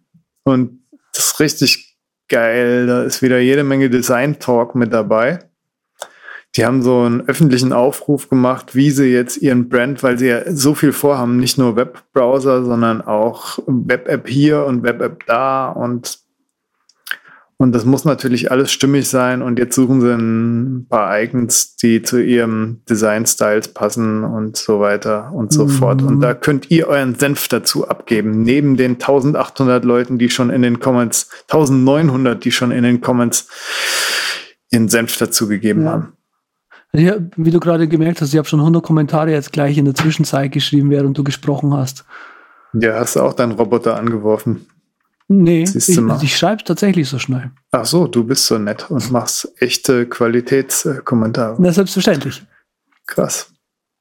Und 0.44 0.84
das 1.12 1.26
ist 1.26 1.40
richtig 1.40 1.98
geil. 2.28 2.86
Da 2.86 3.04
ist 3.04 3.22
wieder 3.22 3.38
jede 3.38 3.64
Menge 3.64 3.90
Design-Talk 3.90 4.74
mit 4.74 4.92
dabei. 4.92 5.38
Die 6.56 6.64
haben 6.64 6.82
so 6.82 7.02
einen 7.02 7.28
öffentlichen 7.28 7.72
Aufruf 7.72 8.28
gemacht, 8.28 8.74
wie 8.74 8.90
sie 8.90 9.12
jetzt 9.12 9.36
ihren 9.36 9.68
Brand, 9.68 10.02
weil 10.02 10.18
sie 10.18 10.28
ja 10.28 10.50
so 10.50 10.74
viel 10.74 10.92
vorhaben, 10.92 11.36
nicht 11.36 11.58
nur 11.58 11.76
Webbrowser, 11.76 12.64
sondern 12.64 13.02
auch 13.02 13.58
Web-App 13.66 14.28
hier 14.28 14.64
und 14.64 14.82
Web-App 14.82 15.26
da 15.26 15.68
und 15.68 16.18
Und 17.60 17.72
das 17.72 17.84
muss 17.84 18.04
natürlich 18.04 18.52
alles 18.52 18.70
stimmig 18.70 19.08
sein. 19.08 19.42
Und 19.42 19.58
jetzt 19.58 19.74
suchen 19.74 20.00
sie 20.00 20.14
ein 20.14 20.86
paar 20.88 21.20
Icons, 21.20 21.74
die 21.74 22.02
zu 22.02 22.22
ihrem 22.22 22.82
Design-Styles 22.88 23.74
passen 23.74 24.22
und 24.22 24.56
so 24.56 24.78
weiter 24.78 25.32
und 25.32 25.52
so 25.52 25.64
mhm. 25.64 25.70
fort. 25.70 26.02
Und 26.02 26.20
da 26.20 26.34
könnt 26.34 26.70
ihr 26.70 26.86
euren 26.86 27.16
Senf 27.16 27.48
dazu 27.48 27.88
abgeben. 27.88 28.42
Neben 28.42 28.76
den 28.76 28.92
1800 28.92 29.84
Leuten, 29.84 30.18
die 30.18 30.30
schon 30.30 30.50
in 30.50 30.62
den 30.62 30.78
Comments, 30.78 31.28
1900, 31.50 32.44
die 32.44 32.52
schon 32.52 32.70
in 32.70 32.84
den 32.84 33.00
Comments 33.00 33.48
ihren 34.70 34.88
Senf 34.88 35.18
dazu 35.18 35.48
gegeben 35.48 35.82
ja. 35.82 35.90
haben. 35.90 36.12
Ja, 36.92 37.16
wie 37.36 37.50
du 37.50 37.58
gerade 37.58 37.88
gemerkt 37.88 38.20
hast, 38.20 38.32
ich 38.32 38.38
habe 38.38 38.48
schon 38.48 38.60
100 38.60 38.84
Kommentare 38.84 39.32
jetzt 39.32 39.52
gleich 39.52 39.76
in 39.76 39.84
der 39.84 39.96
Zwischenzeit 39.96 40.52
geschrieben, 40.52 40.90
während 40.90 41.18
du 41.18 41.24
gesprochen 41.24 41.74
hast. 41.74 42.04
Ja, 42.72 43.00
hast 43.00 43.16
du 43.16 43.20
auch 43.20 43.32
deinen 43.32 43.52
Roboter 43.52 43.96
angeworfen? 43.96 44.66
Nee, 45.30 45.64
ich, 45.64 45.98
ich 46.22 46.36
schreibe 46.36 46.64
tatsächlich 46.64 47.06
so 47.06 47.18
schnell. 47.18 47.50
Ach 47.70 47.84
so, 47.84 48.06
du 48.06 48.24
bist 48.24 48.46
so 48.46 48.56
nett 48.56 48.90
und 48.90 49.10
machst 49.10 49.52
echte 49.60 50.06
Qualitätskommentare. 50.06 51.56
Na, 51.58 51.70
selbstverständlich. 51.70 52.42
Krass. 53.06 53.52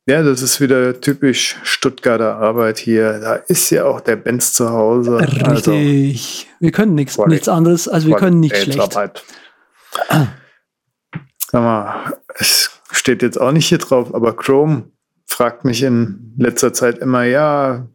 Ja, 0.10 0.24
das 0.24 0.41
ist 0.41 0.62
wieder 0.62 1.01
typisch 1.01 1.57
Stuttgarter 1.63 2.38
Arbeit 2.38 2.77
hier. 2.77 3.19
Da 3.19 3.36
ist 3.36 3.69
ja 3.72 3.84
auch 3.84 4.00
der 4.00 4.15
Benz 4.15 4.53
zu 4.53 4.69
Hause. 4.69 5.19
Richtig. 5.19 5.46
Also, 5.46 5.72
wir 5.74 6.72
können 6.72 6.96
nichts, 6.96 7.17
nichts 7.17 7.50
anderes, 7.50 7.89
also 7.89 8.07
wir 8.07 8.15
können 8.15 8.39
nicht 8.39 8.55
schlecht. 8.55 8.79
Arbeit. 8.79 9.25
Sag 11.51 11.62
mal, 11.62 12.13
es 12.36 12.72
steht 12.91 13.22
jetzt 13.22 13.39
auch 13.39 13.51
nicht 13.51 13.67
hier 13.67 13.79
drauf, 13.79 14.15
aber 14.15 14.34
Chrome 14.34 14.91
fragt 15.25 15.65
mich 15.65 15.84
in 15.84 16.34
letzter 16.38 16.72
Zeit 16.72 17.00
immer, 17.00 17.24
ja, 17.24 17.89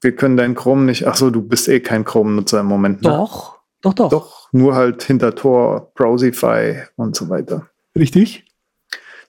wir 0.00 0.14
können 0.14 0.36
dein 0.36 0.54
Chrome 0.54 0.84
nicht. 0.84 1.06
Ach 1.06 1.16
so, 1.16 1.30
du 1.30 1.42
bist 1.42 1.68
eh 1.68 1.80
kein 1.80 2.04
Chrome-Nutzer 2.04 2.60
im 2.60 2.66
Moment. 2.66 3.02
Ne? 3.02 3.10
Doch, 3.10 3.58
doch, 3.82 3.94
doch. 3.94 4.10
Doch, 4.10 4.52
nur 4.52 4.74
halt 4.74 5.02
hinter 5.02 5.34
Tor, 5.34 5.92
Browsify 5.94 6.82
und 6.96 7.16
so 7.16 7.28
weiter. 7.28 7.68
Richtig. 7.96 8.44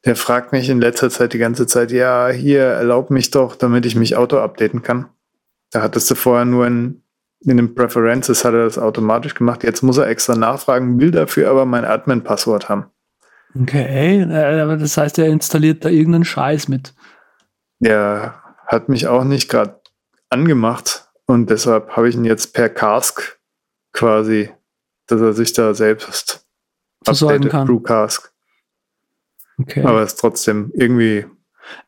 Der 0.06 0.16
fragt 0.16 0.54
mich 0.54 0.70
in 0.70 0.80
letzter 0.80 1.10
Zeit 1.10 1.34
die 1.34 1.40
ganze 1.40 1.68
Zeit, 1.68 1.92
ja, 1.92 2.30
hier, 2.30 2.64
erlaub 2.64 3.10
mich 3.10 3.32
doch, 3.32 3.56
damit 3.56 3.86
ich 3.86 3.96
mich 3.96 4.16
auto-updaten 4.16 4.82
kann. 4.82 5.10
Da 5.72 5.82
hattest 5.82 6.10
du 6.10 6.16
vorher 6.16 6.46
nur 6.46 6.66
in, 6.68 7.04
in 7.42 7.58
den 7.58 7.76
Preferences 7.76 8.46
hat 8.46 8.54
er 8.54 8.64
das 8.64 8.78
automatisch 8.78 9.36
gemacht. 9.36 9.64
Jetzt 9.64 9.82
muss 9.82 9.98
er 9.98 10.08
extra 10.08 10.36
nachfragen, 10.36 11.00
will 11.00 11.12
dafür 11.12 11.50
aber 11.50 11.66
mein 11.66 11.86
Admin-Passwort 11.86 12.70
haben. 12.70 12.86
Okay, 13.60 14.22
äh, 14.22 14.62
aber 14.62 14.78
das 14.78 14.96
heißt, 14.96 15.18
er 15.20 15.28
installiert 15.28 15.84
da 15.84 15.90
irgendeinen 15.90 16.26
Scheiß 16.26 16.68
mit. 16.70 16.94
Der 17.80 18.42
hat 18.68 18.88
mich 18.90 19.08
auch 19.08 19.24
nicht 19.24 19.50
gerade 19.50 19.79
angemacht 20.30 21.10
und 21.26 21.50
deshalb 21.50 21.96
habe 21.96 22.10
ich 22.10 22.16
ihn 22.16 22.26
jetzt 22.26 22.54
per 22.54 22.70
Cask 22.70 23.40
quasi, 23.94 24.50
dass 25.08 25.22
er 25.22 25.34
sich 25.34 25.54
da 25.54 25.74
selbst 25.74 26.46
versorgen 27.04 27.50
kann. 27.50 27.68
Brew 27.68 27.80
Cask. 27.80 28.32
Okay. 29.60 29.84
Aber 29.84 30.02
es 30.02 30.14
ist 30.14 30.20
trotzdem 30.20 30.72
irgendwie. 30.74 31.26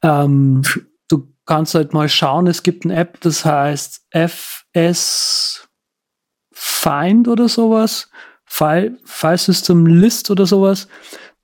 Ähm, 0.02 0.62
du 1.08 1.34
kannst 1.46 1.76
halt 1.76 1.94
mal 1.94 2.10
schauen, 2.10 2.48
es 2.48 2.64
gibt 2.64 2.86
eine 2.86 2.96
App, 2.96 3.20
das 3.22 3.46
heißt 3.46 4.08
FS 4.12 5.68
Find 6.54 7.28
oder 7.28 7.48
sowas. 7.48 8.10
File, 8.46 9.00
File 9.06 9.38
System 9.38 9.86
List 9.86 10.30
oder 10.30 10.46
sowas, 10.46 10.90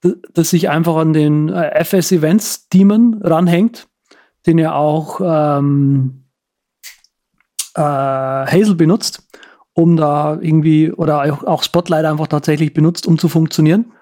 das 0.02 0.50
sich 0.50 0.70
einfach 0.70 0.98
an 0.98 1.14
den 1.14 1.48
äh, 1.48 1.84
FS 1.86 2.12
Events 2.12 2.68
Daemon 2.68 3.22
ranhängt, 3.24 3.88
den 4.46 4.58
ja 4.58 4.76
auch 4.76 5.22
ähm, 5.24 6.27
äh, 7.78 7.82
Hazel 7.82 8.76
benutzt, 8.76 9.24
um 9.74 9.96
da 9.96 10.38
irgendwie, 10.42 10.92
oder 10.92 11.40
auch 11.48 11.64
Spotlight 11.64 12.06
einfach 12.06 12.28
tatsächlich 12.28 12.74
benutzt, 12.74 13.08
um 13.08 13.18
zu 13.18 13.30
funktionieren. 13.30 13.94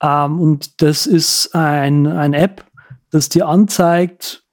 Ähm, 0.00 0.40
und 0.40 0.80
das 0.80 1.06
ist 1.06 1.54
ein, 1.54 2.06
ein 2.06 2.32
App, 2.32 2.64
das 3.10 3.28
dir 3.28 3.48
anzeigt, 3.48 4.44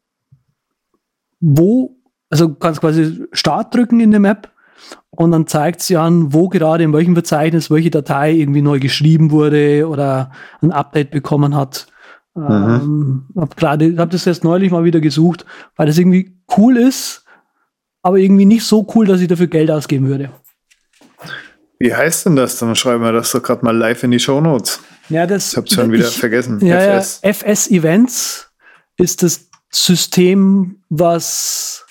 wo, 1.40 1.98
also 2.30 2.48
du 2.48 2.56
kannst 2.56 2.82
quasi 2.82 3.26
Start 3.32 3.76
drücken 3.76 4.00
in 4.00 4.12
der 4.12 4.24
App 4.24 4.52
und 5.12 5.32
dann 5.32 5.46
zeigt 5.46 5.82
sie 5.82 5.98
an, 5.98 6.34
wo 6.34 6.50
gerade 6.50 6.84
in 6.84 6.94
welchem 6.94 7.14
Verzeichnis 7.14 7.70
welche 7.70 7.92
Datei 7.92 8.34
irgendwie 8.34 8.62
neu 8.62 8.80
geschrieben 8.80 9.32
wurde 9.32 9.88
oder 9.88 10.32
ein 10.62 10.72
Update 10.72 11.12
bekommen 11.12 11.56
hat. 11.56 11.88
Mhm. 12.34 12.44
Ähm, 12.50 13.26
hab 13.36 13.56
gerade, 13.56 13.94
das 13.94 14.26
jetzt 14.26 14.44
neulich 14.44 14.72
mal 14.72 14.84
wieder 14.84 15.00
gesucht, 15.00 15.46
weil 15.76 15.88
das 15.88 15.98
irgendwie 15.98 16.36
cool 16.58 16.78
ist, 16.78 17.25
aber 18.06 18.18
irgendwie 18.18 18.46
nicht 18.46 18.64
so 18.64 18.86
cool, 18.94 19.08
dass 19.08 19.20
ich 19.20 19.28
dafür 19.28 19.48
Geld 19.48 19.72
ausgeben 19.72 20.08
würde. 20.08 20.30
Wie 21.80 21.94
heißt 21.94 22.28
denn 22.28 22.36
das? 22.36 22.60
Dann 22.60 22.76
schreiben 22.76 23.04
wir 23.04 23.12
das 23.12 23.32
doch 23.32 23.42
gerade 23.42 23.66
mal 23.66 23.76
live 23.76 24.04
in 24.04 24.12
die 24.12 24.20
Show 24.20 24.40
Notes. 24.40 24.80
Ja, 25.10 25.26
das. 25.26 25.52
Ich 25.52 25.58
habe 25.58 25.68
schon 25.68 25.92
wieder 25.92 26.08
ich, 26.08 26.16
vergessen. 26.16 26.64
Ja, 26.64 27.00
FS. 27.00 27.22
Ja, 27.24 27.30
FS 27.32 27.68
Events 27.72 28.52
ist 28.98 29.24
das 29.24 29.50
System, 29.72 30.84
was, 30.90 31.84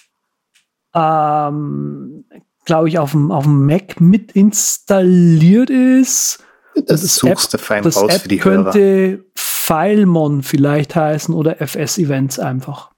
ähm, 0.95 2.25
glaube 2.65 2.89
ich, 2.89 3.01
auf 3.01 3.11
dem, 3.11 3.33
auf 3.33 3.43
dem 3.43 3.67
Mac 3.67 4.01
mit 4.01 4.33
installiert 4.33 5.69
ist. 5.69 6.45
Das, 6.77 7.01
das 7.01 7.17
suchst 7.17 7.55
du 7.55 7.59
fein 7.59 7.83
das 7.83 7.97
raus 7.97 8.15
App 8.15 8.23
für 8.23 8.29
die 8.29 8.39
könnte 8.39 8.79
Hörer. 8.79 9.19
Filemon 9.35 10.45
vielleicht 10.45 10.95
heißen 10.95 11.35
oder 11.35 11.61
FS 11.61 11.99
Events 11.99 12.39
einfach. 12.39 12.94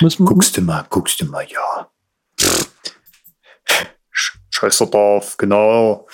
Müssen, 0.00 0.26
guckst 0.26 0.56
du 0.56 0.62
mal, 0.62 0.86
guckst 0.90 1.20
du 1.20 1.26
mal, 1.26 1.46
ja. 1.48 1.90
Scheiß 4.50 4.78
drauf, 4.78 5.36
genau. 5.36 6.06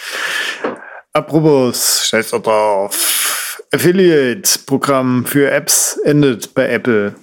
Apropos, 1.12 2.06
scheiß 2.08 2.30
drauf. 2.30 3.62
Affiliate-Programm 3.72 5.26
für 5.26 5.50
Apps 5.50 5.98
endet 6.04 6.54
bei 6.54 6.68
Apple. 6.68 7.14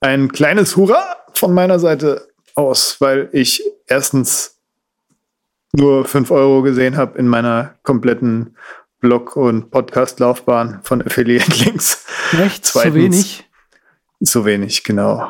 Ein 0.00 0.32
kleines 0.32 0.76
Hurra 0.76 1.16
von 1.34 1.54
meiner 1.54 1.78
Seite 1.78 2.28
aus, 2.54 3.00
weil 3.00 3.28
ich 3.32 3.62
erstens 3.86 4.58
nur 5.72 6.04
5 6.04 6.30
Euro 6.30 6.62
gesehen 6.62 6.96
habe 6.96 7.18
in 7.18 7.26
meiner 7.26 7.76
kompletten 7.82 8.56
Blog- 9.00 9.36
und 9.36 9.70
Podcast-Laufbahn 9.70 10.80
von 10.82 11.02
Affiliate-Links. 11.02 12.04
Echt? 12.32 12.66
Zweitens, 12.66 12.92
so 12.92 12.94
wenig? 12.94 13.44
So 14.24 14.44
wenig, 14.44 14.84
genau. 14.84 15.28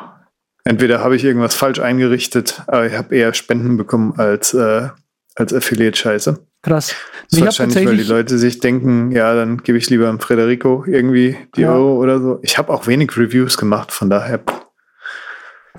Entweder 0.65 0.99
habe 1.03 1.15
ich 1.15 1.23
irgendwas 1.23 1.55
falsch 1.55 1.79
eingerichtet, 1.79 2.61
aber 2.67 2.85
ich 2.85 2.93
habe 2.93 3.15
eher 3.15 3.33
Spenden 3.33 3.75
bekommen 3.75 4.13
als, 4.17 4.53
äh, 4.53 4.89
als 5.35 5.53
Affiliate-Scheiße. 5.53 6.45
Krass. 6.61 6.95
Das 7.29 7.39
ist 7.39 7.45
wahrscheinlich, 7.45 7.85
weil 7.85 7.97
die 7.97 8.03
Leute 8.03 8.37
sich 8.37 8.59
denken, 8.59 9.11
ja, 9.11 9.33
dann 9.33 9.57
gebe 9.63 9.77
ich 9.77 9.89
lieber 9.89 10.09
an 10.09 10.19
Frederico 10.19 10.85
irgendwie 10.87 11.35
die 11.57 11.61
ja. 11.61 11.73
Euro 11.73 11.97
oder 11.97 12.21
so. 12.21 12.39
Ich 12.43 12.57
habe 12.57 12.71
auch 12.71 12.87
wenig 12.87 13.17
Reviews 13.17 13.57
gemacht, 13.57 13.91
von 13.91 14.09
daher. 14.09 14.41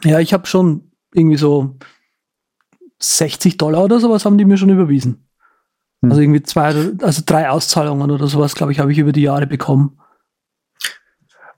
Ja, 0.03 0.19
ich 0.19 0.35
habe 0.35 0.47
schon 0.47 0.91
irgendwie 1.15 1.39
so 1.39 1.77
60 2.99 3.57
Dollar 3.57 3.85
oder 3.85 4.01
sowas 4.01 4.25
haben 4.25 4.37
die 4.37 4.45
mir 4.45 4.59
schon 4.59 4.71
überwiesen. 4.71 5.29
Hm. 6.03 6.11
Also 6.11 6.21
irgendwie 6.21 6.43
zwei, 6.43 6.75
also 7.01 7.23
drei 7.25 7.49
Auszahlungen 7.49 8.11
oder 8.11 8.27
sowas, 8.27 8.55
glaube 8.55 8.73
ich, 8.73 8.81
habe 8.81 8.93
ich 8.93 8.99
über 8.99 9.13
die 9.13 9.23
Jahre 9.23 9.47
bekommen. 9.47 9.99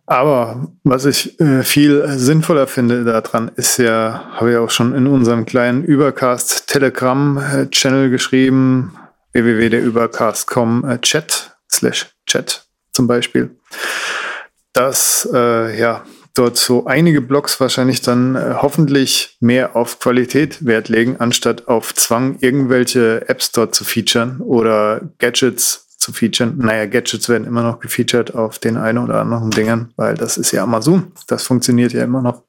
Aber 0.07 0.69
was 0.85 1.05
ich 1.05 1.39
äh, 1.41 1.65
viel 1.65 2.07
sinnvoller 2.17 2.69
finde 2.69 3.05
daran, 3.05 3.51
ist 3.57 3.79
ja, 3.79 4.31
habe 4.35 4.53
ich 4.53 4.57
auch 4.57 4.71
schon 4.71 4.95
in 4.95 5.09
unserem 5.09 5.47
kleinen 5.47 5.83
Übercast 5.83 6.69
Telegram-Channel 6.69 8.11
geschrieben, 8.11 8.97
www.derübercast.com 9.33 10.89
äh, 10.89 11.01
Chat 11.01 11.57
slash 11.71 12.07
Chat 12.27 12.67
zum 12.93 13.09
Beispiel, 13.09 13.51
dass 14.73 15.29
äh, 15.35 15.79
ja 15.79 16.05
dort 16.35 16.57
so 16.57 16.87
einige 16.87 17.21
Blogs 17.21 17.59
wahrscheinlich 17.61 18.01
dann 18.03 18.37
äh, 18.37 18.55
hoffentlich 18.63 19.37
mehr 19.41 19.75
auf 19.75 19.99
Qualität 19.99 20.65
Wert 20.65 20.89
legen, 20.89 21.17
anstatt 21.19 21.67
auf 21.67 21.95
Zwang, 21.95 22.37
irgendwelche 22.41 23.29
Apps 23.29 23.53
dort 23.53 23.75
zu 23.75 23.85
featuren 23.85 24.41
oder 24.41 25.01
Gadgets 25.19 25.86
zu 25.97 26.13
featuren. 26.13 26.59
Naja, 26.59 26.87
Gadgets 26.87 27.29
werden 27.29 27.47
immer 27.47 27.63
noch 27.63 27.81
gefeatured 27.81 28.35
auf 28.35 28.59
den 28.59 28.77
einen 28.77 28.99
oder 28.99 29.21
anderen 29.21 29.51
Dingern, 29.51 29.93
weil 29.97 30.15
das 30.15 30.37
ist 30.37 30.53
ja 30.53 30.63
Amazon. 30.63 31.13
Das 31.27 31.45
funktioniert 31.45 31.93
ja 31.93 32.05
immer 32.05 32.23
noch. 32.23 32.45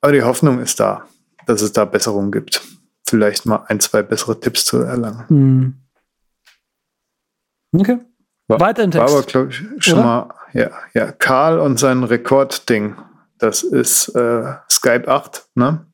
Aber 0.00 0.12
die 0.12 0.22
Hoffnung 0.22 0.60
ist 0.60 0.80
da, 0.80 1.06
dass 1.46 1.62
es 1.62 1.72
da 1.72 1.84
Besserungen 1.84 2.30
gibt. 2.30 2.62
Vielleicht 3.06 3.46
mal 3.46 3.64
ein, 3.66 3.80
zwei 3.80 4.02
bessere 4.02 4.38
Tipps 4.38 4.64
zu 4.64 4.78
erlangen. 4.78 5.24
Hm. 5.28 5.74
Okay. 7.72 7.98
War, 8.46 8.60
Weiter 8.60 8.84
im 8.84 8.90
Text. 8.90 9.12
War 9.12 9.18
aber, 9.18 9.26
glaube 9.26 9.50
ich, 9.50 9.62
schon 9.84 9.94
oder? 9.94 10.04
mal, 10.04 10.34
ja, 10.52 10.70
ja, 10.94 11.12
Karl 11.12 11.58
und 11.58 11.78
sein 11.78 12.04
Rekordding. 12.04 12.96
Das 13.38 13.62
ist 13.62 14.08
äh, 14.14 14.54
Skype 14.70 15.06
8, 15.06 15.48
ne? 15.54 15.86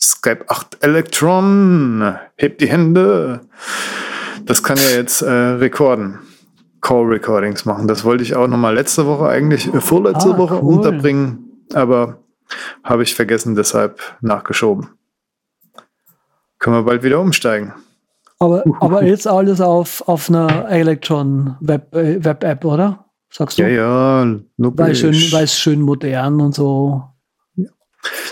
Skype 0.00 0.44
8 0.48 0.82
Electron. 0.82 2.18
Hebt 2.36 2.60
die 2.60 2.68
Hände 2.68 3.40
das 4.50 4.64
kann 4.64 4.78
ja 4.78 4.96
jetzt 4.96 5.22
äh, 5.22 5.30
rekorden. 5.30 6.18
Call-Recordings 6.80 7.66
machen. 7.66 7.86
Das 7.86 8.04
wollte 8.04 8.24
ich 8.24 8.34
auch 8.34 8.48
noch 8.48 8.56
mal 8.56 8.74
letzte 8.74 9.06
Woche 9.06 9.28
eigentlich, 9.28 9.72
äh, 9.72 9.80
vorletzte 9.80 10.30
ah, 10.30 10.38
Woche 10.38 10.60
cool. 10.60 10.74
unterbringen, 10.74 11.66
aber 11.72 12.24
habe 12.82 13.04
ich 13.04 13.14
vergessen, 13.14 13.54
deshalb 13.54 14.00
nachgeschoben. 14.22 14.88
Können 16.58 16.74
wir 16.74 16.82
bald 16.82 17.04
wieder 17.04 17.20
umsteigen. 17.20 17.74
Aber, 18.40 18.64
aber 18.80 19.04
jetzt 19.04 19.28
alles 19.28 19.60
auf, 19.60 20.02
auf 20.08 20.28
einer 20.28 20.68
Electron 20.68 21.54
Web, 21.60 21.94
äh, 21.94 22.24
Web 22.24 22.42
App, 22.42 22.64
oder? 22.64 23.04
Sagst 23.30 23.56
du? 23.56 23.62
Ja, 23.62 23.68
ja, 23.68 24.36
Weil, 24.56 24.96
schön, 24.96 25.14
weil 25.30 25.44
es 25.44 25.56
schön 25.56 25.80
modern 25.80 26.40
und 26.40 26.56
so. 26.56 27.04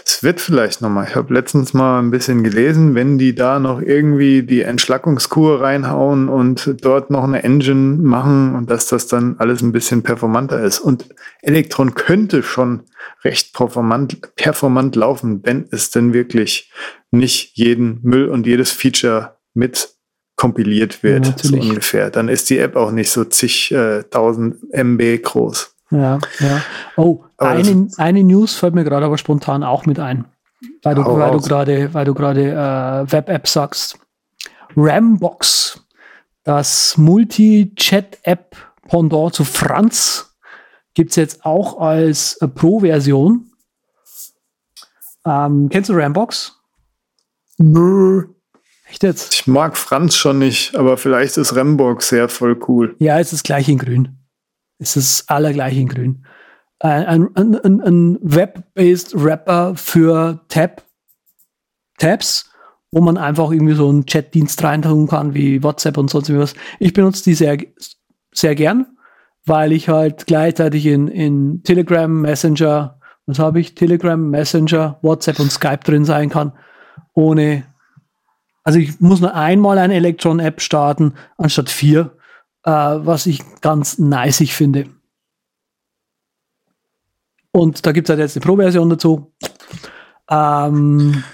Es 0.04 0.22
wird 0.22 0.40
vielleicht 0.40 0.80
nochmal. 0.80 1.06
Ich 1.08 1.14
habe 1.14 1.32
letztens 1.32 1.74
mal 1.74 1.98
ein 2.00 2.10
bisschen 2.10 2.42
gelesen, 2.42 2.94
wenn 2.94 3.18
die 3.18 3.34
da 3.34 3.58
noch 3.58 3.80
irgendwie 3.80 4.42
die 4.42 4.62
Entschlackungskur 4.62 5.60
reinhauen 5.60 6.28
und 6.28 6.74
dort 6.80 7.10
noch 7.10 7.24
eine 7.24 7.42
Engine 7.42 7.98
machen 8.02 8.54
und 8.54 8.70
dass 8.70 8.86
das 8.86 9.06
dann 9.06 9.36
alles 9.38 9.62
ein 9.62 9.72
bisschen 9.72 10.02
performanter 10.02 10.60
ist. 10.60 10.80
Und 10.80 11.06
Elektron 11.42 11.94
könnte 11.94 12.42
schon 12.42 12.84
recht 13.22 13.54
performant, 13.54 14.34
performant 14.36 14.96
laufen, 14.96 15.40
wenn 15.44 15.68
es 15.70 15.90
denn 15.90 16.12
wirklich 16.14 16.72
nicht 17.10 17.56
jeden 17.56 18.00
Müll 18.02 18.28
und 18.28 18.46
jedes 18.46 18.70
Feature 18.70 19.36
mit 19.54 19.90
kompiliert 20.36 21.02
wird, 21.02 21.26
Ja, 21.26 21.34
so 21.36 21.56
ungefähr. 21.56 22.10
Dann 22.10 22.28
ist 22.28 22.48
die 22.48 22.58
App 22.58 22.76
auch 22.76 22.92
nicht 22.92 23.10
so 23.10 23.24
zig 23.24 23.72
äh, 23.72 24.04
MB 24.12 25.22
groß. 25.22 25.74
Ja, 25.90 26.18
ja. 26.38 26.62
Oh, 26.96 27.24
eine, 27.38 27.88
eine 27.96 28.24
News 28.24 28.54
fällt 28.54 28.74
mir 28.74 28.84
gerade 28.84 29.06
aber 29.06 29.16
spontan 29.18 29.62
auch 29.62 29.86
mit 29.86 29.98
ein. 29.98 30.26
Weil 30.82 30.96
du, 30.96 31.04
weil 31.04 31.30
du 31.30 31.40
gerade, 31.40 31.94
weil 31.94 32.04
du 32.04 32.12
gerade 32.14 32.50
äh, 32.50 33.12
Web-App 33.12 33.46
sagst. 33.46 33.96
Rambox, 34.76 35.86
das 36.42 36.98
Multi-Chat-App-Pendant 36.98 39.34
zu 39.34 39.44
Franz, 39.44 40.36
gibt's 40.94 41.14
jetzt 41.16 41.44
auch 41.44 41.80
als 41.80 42.36
äh, 42.38 42.48
Pro-Version. 42.48 43.52
Ähm, 45.24 45.68
kennst 45.68 45.90
du 45.90 45.94
Rambox? 45.94 46.60
Nö. 47.58 48.24
Echt 48.88 49.02
jetzt? 49.02 49.34
Ich 49.34 49.46
mag 49.46 49.76
Franz 49.76 50.16
schon 50.16 50.38
nicht, 50.38 50.74
aber 50.74 50.96
vielleicht 50.96 51.36
ist 51.36 51.54
Remborg 51.54 52.02
sehr 52.02 52.28
voll 52.28 52.58
cool. 52.68 52.96
Ja, 52.98 53.18
es 53.18 53.32
ist 53.32 53.44
gleich 53.44 53.68
in 53.68 53.78
grün. 53.78 54.16
Es 54.78 54.96
ist 54.96 55.30
allergleich 55.30 55.76
in 55.76 55.88
grün. 55.88 56.24
Ein, 56.80 57.36
ein, 57.36 57.56
ein, 57.56 57.80
ein 57.80 58.18
Web-based 58.22 59.14
Rapper 59.16 59.74
für 59.74 60.40
Tab, 60.48 60.84
Tabs, 61.98 62.50
wo 62.92 63.00
man 63.00 63.16
einfach 63.16 63.50
irgendwie 63.50 63.74
so 63.74 63.88
einen 63.88 64.06
Chatdienst 64.06 64.62
reintun 64.62 65.08
kann, 65.08 65.34
wie 65.34 65.62
WhatsApp 65.62 65.98
und 65.98 66.08
sonst 66.08 66.32
was. 66.36 66.54
Ich 66.78 66.92
benutze 66.92 67.24
die 67.24 67.34
sehr, 67.34 67.58
sehr 68.32 68.54
gern, 68.54 68.86
weil 69.44 69.72
ich 69.72 69.88
halt 69.88 70.26
gleichzeitig 70.26 70.86
in, 70.86 71.08
in 71.08 71.62
Telegram, 71.64 72.20
Messenger, 72.20 73.00
was 73.26 73.38
habe 73.38 73.60
ich? 73.60 73.74
Telegram, 73.74 74.30
Messenger, 74.30 74.98
WhatsApp 75.02 75.40
und 75.40 75.50
Skype 75.50 75.80
drin 75.84 76.04
sein 76.04 76.30
kann, 76.30 76.52
ohne 77.12 77.64
also 78.68 78.80
ich 78.80 79.00
muss 79.00 79.22
nur 79.22 79.34
einmal 79.34 79.78
eine 79.78 79.94
Electron-App 79.94 80.60
starten, 80.60 81.14
anstatt 81.38 81.70
vier, 81.70 82.18
äh, 82.64 82.70
was 82.70 83.24
ich 83.24 83.40
ganz 83.62 83.96
niceig 83.96 84.50
finde. 84.50 84.90
Und 87.52 87.84
da 87.86 87.92
gibt 87.92 88.08
es 88.08 88.10
halt 88.10 88.20
jetzt 88.20 88.36
eine 88.36 88.44
Pro-Version 88.44 88.90
dazu, 88.90 89.32
ähm, 90.30 91.24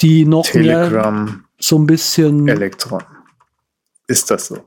die 0.00 0.24
noch 0.24 0.52
mehr 0.54 0.84
Telegram, 0.84 1.44
so 1.58 1.78
ein 1.78 1.86
bisschen. 1.86 2.48
Elektron. 2.48 3.02
Ist 4.06 4.30
das 4.30 4.46
so? 4.46 4.64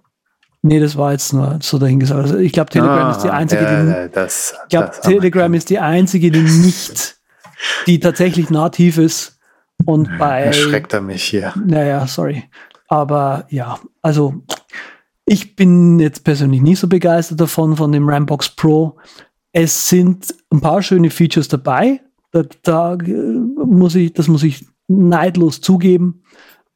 Nee, 0.61 0.79
das 0.79 0.95
war 0.95 1.11
jetzt 1.11 1.33
nur 1.33 1.57
so 1.61 1.79
dahingesagt. 1.79 2.21
Also 2.21 2.37
ich 2.37 2.51
glaube, 2.51 2.69
Telegram 2.69 3.09
ist 3.09 3.23
die 3.23 3.29
Ah, 3.29 3.33
einzige, 3.33 3.63
ja, 3.63 3.83
die, 3.83 3.89
ja, 3.89 4.07
das, 4.09 4.53
ich 4.63 4.69
glaube, 4.69 4.91
Telegram 5.01 5.53
ist 5.55 5.69
die 5.71 5.79
einzige, 5.79 6.29
die 6.29 6.41
nicht, 6.41 7.17
die 7.87 7.99
tatsächlich 7.99 8.51
nativ 8.51 8.99
ist. 8.99 9.39
Und 9.85 10.15
bei 10.19 10.41
erschreckt 10.41 10.93
er 10.93 11.01
mich 11.01 11.23
hier. 11.23 11.53
Naja, 11.65 12.05
sorry. 12.05 12.43
Aber 12.87 13.47
ja, 13.49 13.79
also 14.03 14.35
ich 15.25 15.55
bin 15.55 15.99
jetzt 15.99 16.23
persönlich 16.23 16.61
nicht 16.61 16.79
so 16.79 16.87
begeistert 16.87 17.39
davon, 17.39 17.75
von 17.77 17.91
dem 17.91 18.07
Rambox 18.07 18.49
Pro. 18.49 18.99
Es 19.53 19.89
sind 19.89 20.33
ein 20.49 20.61
paar 20.61 20.81
schöne 20.81 21.09
Features 21.09 21.47
dabei. 21.47 22.01
Da, 22.31 22.43
da 22.63 22.93
äh, 22.95 23.13
muss 23.13 23.95
ich, 23.95 24.13
das 24.13 24.27
muss 24.27 24.43
ich 24.43 24.65
neidlos 24.87 25.61
zugeben. 25.61 26.23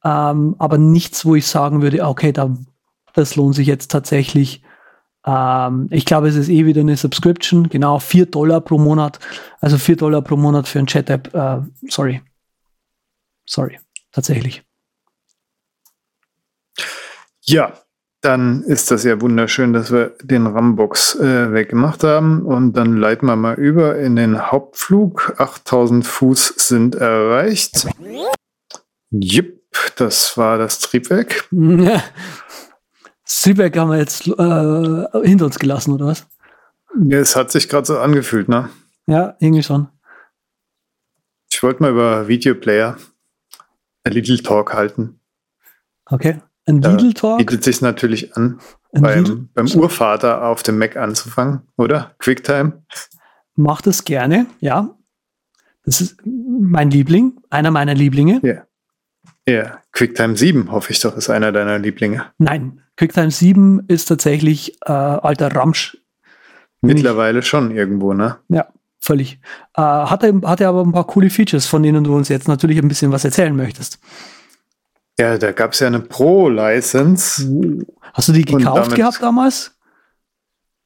Ähm, 0.04 0.54
aber 0.58 0.78
nichts, 0.78 1.24
wo 1.24 1.34
ich 1.34 1.46
sagen 1.46 1.82
würde, 1.82 2.06
okay, 2.06 2.32
da, 2.32 2.56
das 3.14 3.36
lohnt 3.36 3.54
sich 3.54 3.66
jetzt 3.66 3.90
tatsächlich. 3.90 4.62
Ähm, 5.24 5.88
ich 5.90 6.04
glaube, 6.04 6.28
es 6.28 6.36
ist 6.36 6.48
eh 6.48 6.66
wieder 6.66 6.82
eine 6.82 6.96
Subscription, 6.96 7.68
genau, 7.68 7.98
4 7.98 8.26
Dollar 8.26 8.60
pro 8.60 8.78
Monat. 8.78 9.18
Also 9.60 9.78
4 9.78 9.96
Dollar 9.96 10.22
pro 10.22 10.36
Monat 10.36 10.68
für 10.68 10.78
ein 10.78 10.86
Chat-App. 10.86 11.34
Äh, 11.34 11.62
sorry. 11.88 12.22
Sorry, 13.46 13.78
tatsächlich. 14.12 14.62
Ja, 17.42 17.72
dann 18.26 18.64
ist 18.64 18.90
das 18.90 19.04
ja 19.04 19.20
wunderschön, 19.20 19.72
dass 19.72 19.92
wir 19.92 20.16
den 20.20 20.48
Rambox 20.48 21.14
äh, 21.14 21.52
weggemacht 21.52 22.02
haben. 22.02 22.44
Und 22.44 22.72
dann 22.72 22.96
leiten 22.96 23.26
wir 23.26 23.36
mal 23.36 23.54
über 23.54 23.98
in 23.98 24.16
den 24.16 24.50
Hauptflug. 24.50 25.34
8000 25.38 26.04
Fuß 26.04 26.54
sind 26.56 26.96
erreicht. 26.96 27.86
Jipp, 29.10 29.62
das 29.94 30.36
war 30.36 30.58
das 30.58 30.80
Triebwerk. 30.80 31.48
Triebwerk 33.24 33.76
haben 33.76 33.90
wir 33.90 33.98
jetzt 33.98 34.26
äh, 34.26 35.26
hinter 35.26 35.44
uns 35.44 35.60
gelassen, 35.60 35.92
oder 35.92 36.06
was? 36.06 36.26
Es 37.08 37.36
hat 37.36 37.52
sich 37.52 37.68
gerade 37.68 37.86
so 37.86 37.98
angefühlt, 37.98 38.48
ne? 38.48 38.70
Ja, 39.06 39.36
irgendwie 39.38 39.62
schon. 39.62 39.88
Ich 41.48 41.62
wollte 41.62 41.80
mal 41.80 41.92
über 41.92 42.26
Videoplayer 42.26 42.96
ein 44.02 44.12
Little 44.12 44.42
Talk 44.42 44.74
halten. 44.74 45.20
Okay. 46.06 46.40
Ein 46.66 46.82
Lidl 46.82 47.14
Talk. 47.14 47.38
Bietet 47.38 47.62
sich 47.64 47.80
natürlich 47.80 48.36
an, 48.36 48.58
Ein 48.92 49.04
Lidl 49.04 49.36
beim, 49.54 49.66
beim 49.68 49.80
Urvater 49.80 50.44
auf 50.44 50.62
dem 50.62 50.78
Mac 50.78 50.96
anzufangen, 50.96 51.60
oder? 51.76 52.14
QuickTime. 52.18 52.82
macht 53.54 53.86
es 53.86 54.04
gerne, 54.04 54.46
ja. 54.60 54.90
Das 55.84 56.00
ist 56.00 56.16
mein 56.24 56.90
Liebling, 56.90 57.34
einer 57.50 57.70
meiner 57.70 57.94
Lieblinge. 57.94 58.40
Ja. 58.42 58.64
Ja, 59.48 59.78
QuickTime 59.92 60.36
7, 60.36 60.72
hoffe 60.72 60.90
ich 60.90 60.98
doch, 61.00 61.16
ist 61.16 61.30
einer 61.30 61.52
deiner 61.52 61.78
Lieblinge. 61.78 62.24
Nein, 62.38 62.80
QuickTime 62.96 63.30
7 63.30 63.84
ist 63.86 64.06
tatsächlich 64.06 64.76
äh, 64.84 64.90
alter 64.92 65.54
Ramsch. 65.54 65.96
Bin 66.80 66.90
ich- 66.90 66.94
Mittlerweile 66.96 67.42
schon 67.42 67.70
irgendwo, 67.70 68.12
ne? 68.12 68.38
Ja, 68.48 68.66
völlig. 68.98 69.38
Äh, 69.76 69.82
hatte, 69.82 70.40
hatte 70.44 70.66
aber 70.66 70.82
ein 70.82 70.90
paar 70.90 71.06
coole 71.06 71.30
Features, 71.30 71.66
von 71.66 71.84
denen 71.84 72.02
du 72.02 72.16
uns 72.16 72.28
jetzt 72.28 72.48
natürlich 72.48 72.78
ein 72.78 72.88
bisschen 72.88 73.12
was 73.12 73.24
erzählen 73.24 73.54
möchtest. 73.54 74.00
Ja, 75.18 75.38
da 75.38 75.52
gab 75.52 75.72
es 75.72 75.80
ja 75.80 75.86
eine 75.86 76.00
Pro-License. 76.00 77.84
Hast 78.12 78.28
du 78.28 78.32
die 78.32 78.44
gekauft 78.44 78.86
damit- 78.86 78.96
gehabt 78.96 79.22
damals? 79.22 79.72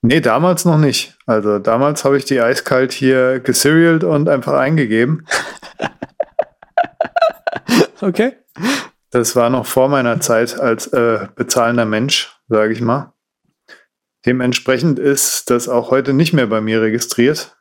Nee, 0.03 0.21
damals 0.21 0.65
noch 0.65 0.79
nicht. 0.79 1.19
Also 1.27 1.59
damals 1.59 2.05
habe 2.05 2.17
ich 2.17 2.25
die 2.25 2.41
eiskalt 2.41 2.93
hier 2.93 3.41
geserialt 3.41 4.03
und 4.05 4.29
einfach 4.29 4.55
eingegeben. 4.55 5.27
Okay. 8.03 8.37
Das 9.11 9.37
war 9.37 9.51
noch 9.51 9.67
vor 9.67 9.89
meiner 9.89 10.21
Zeit 10.21 10.59
als 10.59 10.87
äh, 10.89 11.29
bezahlender 11.35 11.85
Mensch, 11.85 12.35
sage 12.49 12.73
ich 12.73 12.81
mal. 12.81 13.13
Dementsprechend 14.25 14.99
ist 14.99 15.51
das 15.51 15.69
auch 15.69 15.91
heute 15.91 16.13
nicht 16.15 16.33
mehr 16.33 16.47
bei 16.47 16.61
mir 16.61 16.81
registriert. 16.81 17.57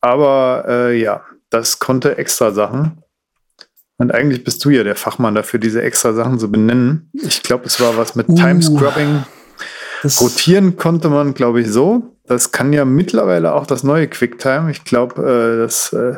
Aber 0.00 0.64
äh, 0.68 0.96
ja, 1.00 1.24
das 1.50 1.78
konnte 1.78 2.18
extra 2.18 2.52
Sachen. 2.52 3.02
Und 3.96 4.12
eigentlich 4.12 4.42
bist 4.42 4.64
du 4.64 4.70
ja 4.70 4.82
der 4.82 4.96
Fachmann 4.96 5.34
dafür, 5.34 5.60
diese 5.60 5.82
extra 5.82 6.12
Sachen 6.12 6.38
zu 6.38 6.50
benennen. 6.50 7.10
Ich 7.12 7.42
glaube, 7.42 7.66
es 7.66 7.80
war 7.80 7.96
was 7.96 8.16
mit 8.16 8.28
Uh. 8.28 8.34
Time 8.34 8.60
Scrubbing. 8.60 9.24
Das, 10.02 10.20
Rotieren 10.20 10.76
konnte 10.76 11.08
man, 11.08 11.34
glaube 11.34 11.60
ich, 11.60 11.70
so. 11.70 12.16
Das 12.26 12.52
kann 12.52 12.72
ja 12.72 12.84
mittlerweile 12.84 13.54
auch 13.54 13.66
das 13.66 13.84
neue 13.84 14.08
QuickTime. 14.08 14.70
Ich 14.70 14.84
glaube, 14.84 15.22
äh, 15.22 15.58
das 15.62 15.92
äh, 15.92 16.16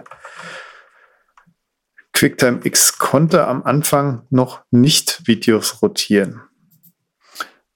QuickTime 2.12 2.60
X 2.64 2.98
konnte 2.98 3.46
am 3.46 3.62
Anfang 3.62 4.22
noch 4.30 4.62
nicht 4.70 5.26
Videos 5.26 5.82
rotieren. 5.82 6.40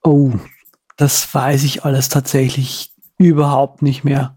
Oh, 0.03 0.31
das 0.97 1.33
weiß 1.33 1.63
ich 1.63 1.85
alles 1.85 2.09
tatsächlich 2.09 2.93
überhaupt 3.17 3.81
nicht 3.81 4.03
mehr. 4.03 4.35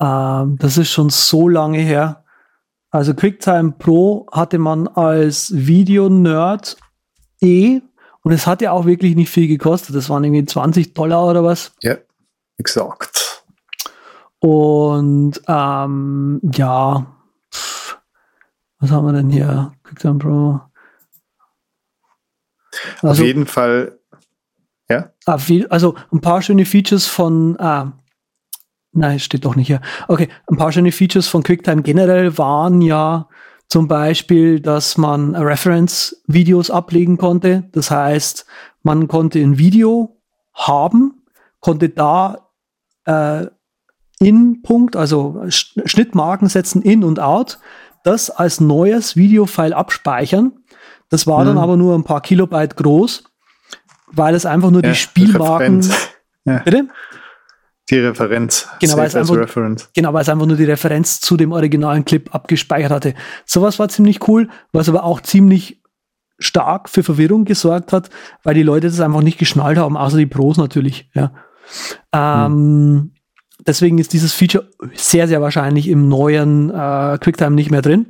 Ähm, 0.00 0.56
das 0.58 0.78
ist 0.78 0.90
schon 0.90 1.10
so 1.10 1.48
lange 1.48 1.78
her. 1.78 2.24
Also 2.96 3.12
QuickTime 3.12 3.72
Pro 3.72 4.26
hatte 4.32 4.56
man 4.56 4.88
als 4.88 5.52
Video-Nerd 5.54 6.78
eh 7.42 7.82
und 8.22 8.32
es 8.32 8.46
hat 8.46 8.62
ja 8.62 8.72
auch 8.72 8.86
wirklich 8.86 9.14
nicht 9.16 9.28
viel 9.28 9.48
gekostet. 9.48 9.94
Das 9.94 10.08
waren 10.08 10.24
irgendwie 10.24 10.46
20 10.46 10.94
Dollar 10.94 11.26
oder 11.26 11.44
was. 11.44 11.72
Ja, 11.82 11.98
exakt. 12.56 13.44
Und 14.38 15.42
ähm, 15.46 16.40
ja, 16.54 17.06
was 18.78 18.90
haben 18.90 19.06
wir 19.06 19.12
denn 19.12 19.28
hier? 19.28 19.72
QuickTime 19.84 20.18
Pro. 20.18 20.60
Auf 23.02 23.04
Also, 23.04 23.24
jeden 23.24 23.44
Fall, 23.44 23.98
ja, 24.88 25.10
also 25.26 25.96
ein 26.12 26.22
paar 26.22 26.40
schöne 26.40 26.64
Features 26.64 27.06
von, 27.06 27.60
ah, 27.60 27.92
nein, 28.96 29.18
steht 29.20 29.44
doch 29.44 29.56
nicht 29.56 29.68
hier. 29.68 29.80
Okay, 30.08 30.28
ein 30.50 30.56
paar 30.56 30.72
schöne 30.72 30.92
Features 30.92 31.28
von 31.28 31.42
QuickTime 31.42 31.82
generell 31.82 32.36
waren 32.38 32.80
ja, 32.80 33.28
Zum 33.68 33.88
Beispiel, 33.88 34.60
dass 34.60 34.96
man 34.96 35.34
Reference-Videos 35.34 36.70
ablegen 36.70 37.18
konnte. 37.18 37.68
Das 37.72 37.90
heißt, 37.90 38.46
man 38.84 39.08
konnte 39.08 39.40
ein 39.40 39.58
Video 39.58 40.20
haben, 40.54 41.24
konnte 41.60 41.88
da 41.88 42.48
äh, 43.06 43.46
in-Punkt, 44.20 44.94
also 44.96 45.42
Schnittmarken 45.48 46.48
setzen, 46.48 46.80
in 46.82 47.02
und 47.02 47.18
out, 47.18 47.58
das 48.04 48.30
als 48.30 48.60
neues 48.60 49.16
Videofile 49.16 49.76
abspeichern. 49.76 50.52
Das 51.08 51.26
war 51.26 51.42
mhm. 51.42 51.46
dann 51.48 51.58
aber 51.58 51.76
nur 51.76 51.94
ein 51.94 52.04
paar 52.04 52.20
Kilobyte 52.20 52.76
groß, 52.76 53.24
weil 54.12 54.34
es 54.34 54.46
einfach 54.46 54.70
nur 54.70 54.82
ja, 54.84 54.90
die 54.90 54.96
Spielmarken. 54.96 55.84
Ja. 56.44 56.58
Bitte? 56.64 56.88
Die 57.88 57.98
Referenz. 57.98 58.68
Genau 58.80 58.96
weil, 58.96 59.06
es 59.06 59.14
einfach, 59.14 59.36
genau, 59.94 60.12
weil 60.12 60.22
es 60.22 60.28
einfach 60.28 60.46
nur 60.46 60.56
die 60.56 60.64
Referenz 60.64 61.20
zu 61.20 61.36
dem 61.36 61.52
originalen 61.52 62.04
Clip 62.04 62.34
abgespeichert 62.34 62.90
hatte. 62.90 63.14
Sowas 63.44 63.78
war 63.78 63.88
ziemlich 63.88 64.26
cool, 64.28 64.48
was 64.72 64.88
aber 64.88 65.04
auch 65.04 65.20
ziemlich 65.20 65.80
stark 66.38 66.88
für 66.88 67.02
Verwirrung 67.02 67.44
gesorgt 67.44 67.92
hat, 67.92 68.10
weil 68.42 68.54
die 68.54 68.64
Leute 68.64 68.88
das 68.88 69.00
einfach 69.00 69.22
nicht 69.22 69.38
geschnallt 69.38 69.78
haben, 69.78 69.96
außer 69.96 70.18
die 70.18 70.26
Pros 70.26 70.56
natürlich. 70.56 71.08
Ja. 71.14 71.32
Ähm, 72.12 72.52
hm 72.52 73.10
deswegen 73.66 73.98
ist 73.98 74.12
dieses 74.12 74.32
Feature 74.32 74.68
sehr, 74.94 75.28
sehr 75.28 75.40
wahrscheinlich 75.40 75.88
im 75.88 76.08
neuen 76.08 76.70
äh, 76.70 77.18
QuickTime 77.20 77.54
nicht 77.54 77.70
mehr 77.70 77.82
drin. 77.82 78.06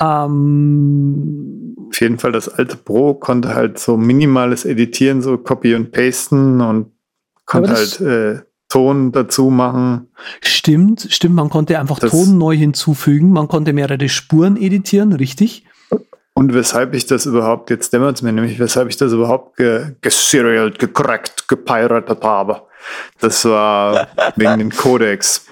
Ähm, 0.00 1.74
Auf 1.88 2.00
jeden 2.00 2.18
Fall, 2.18 2.32
das 2.32 2.48
alte 2.48 2.76
Pro 2.76 3.14
konnte 3.14 3.54
halt 3.54 3.78
so 3.78 3.96
minimales 3.96 4.64
Editieren, 4.64 5.22
so 5.22 5.38
Copy 5.38 5.74
und 5.74 5.90
Pasten 5.90 6.60
und 6.60 6.92
konnte 7.48 7.74
halt 7.74 8.00
äh, 8.00 8.42
Ton 8.68 9.12
dazu 9.12 9.48
machen. 9.50 10.08
Stimmt, 10.42 11.08
stimmt, 11.10 11.34
man 11.34 11.48
konnte 11.48 11.78
einfach 11.78 11.98
das 11.98 12.10
Ton 12.10 12.36
neu 12.36 12.54
hinzufügen, 12.54 13.32
man 13.32 13.48
konnte 13.48 13.72
mehrere 13.72 14.08
Spuren 14.08 14.56
editieren, 14.56 15.14
richtig? 15.14 15.64
Und 16.34 16.54
weshalb 16.54 16.94
ich 16.94 17.06
das 17.06 17.26
überhaupt, 17.26 17.70
jetzt 17.70 17.92
dämmert 17.92 18.16
es 18.16 18.22
mir 18.22 18.32
nämlich, 18.32 18.58
weshalb 18.60 18.88
ich 18.88 18.96
das 18.96 19.12
überhaupt 19.12 19.56
geserialt, 19.56 20.78
ge 20.78 20.86
gecrackt, 20.88 21.48
gepiratet 21.48 22.22
habe. 22.22 22.62
Das 23.18 23.44
war 23.44 24.06
wegen 24.36 24.58
den 24.58 24.70
Codex. 24.70 25.46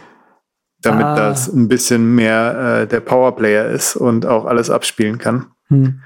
Damit 0.83 1.07
ah. 1.07 1.17
das 1.17 1.49
ein 1.49 1.67
bisschen 1.69 2.15
mehr 2.15 2.83
äh, 2.83 2.87
der 2.87 3.01
Powerplayer 3.01 3.67
ist 3.71 3.97
und 3.97 4.27
auch 4.27 4.45
alles 4.45 4.71
abspielen 4.71 5.19
kann. 5.19 5.47
Hm. 5.69 6.03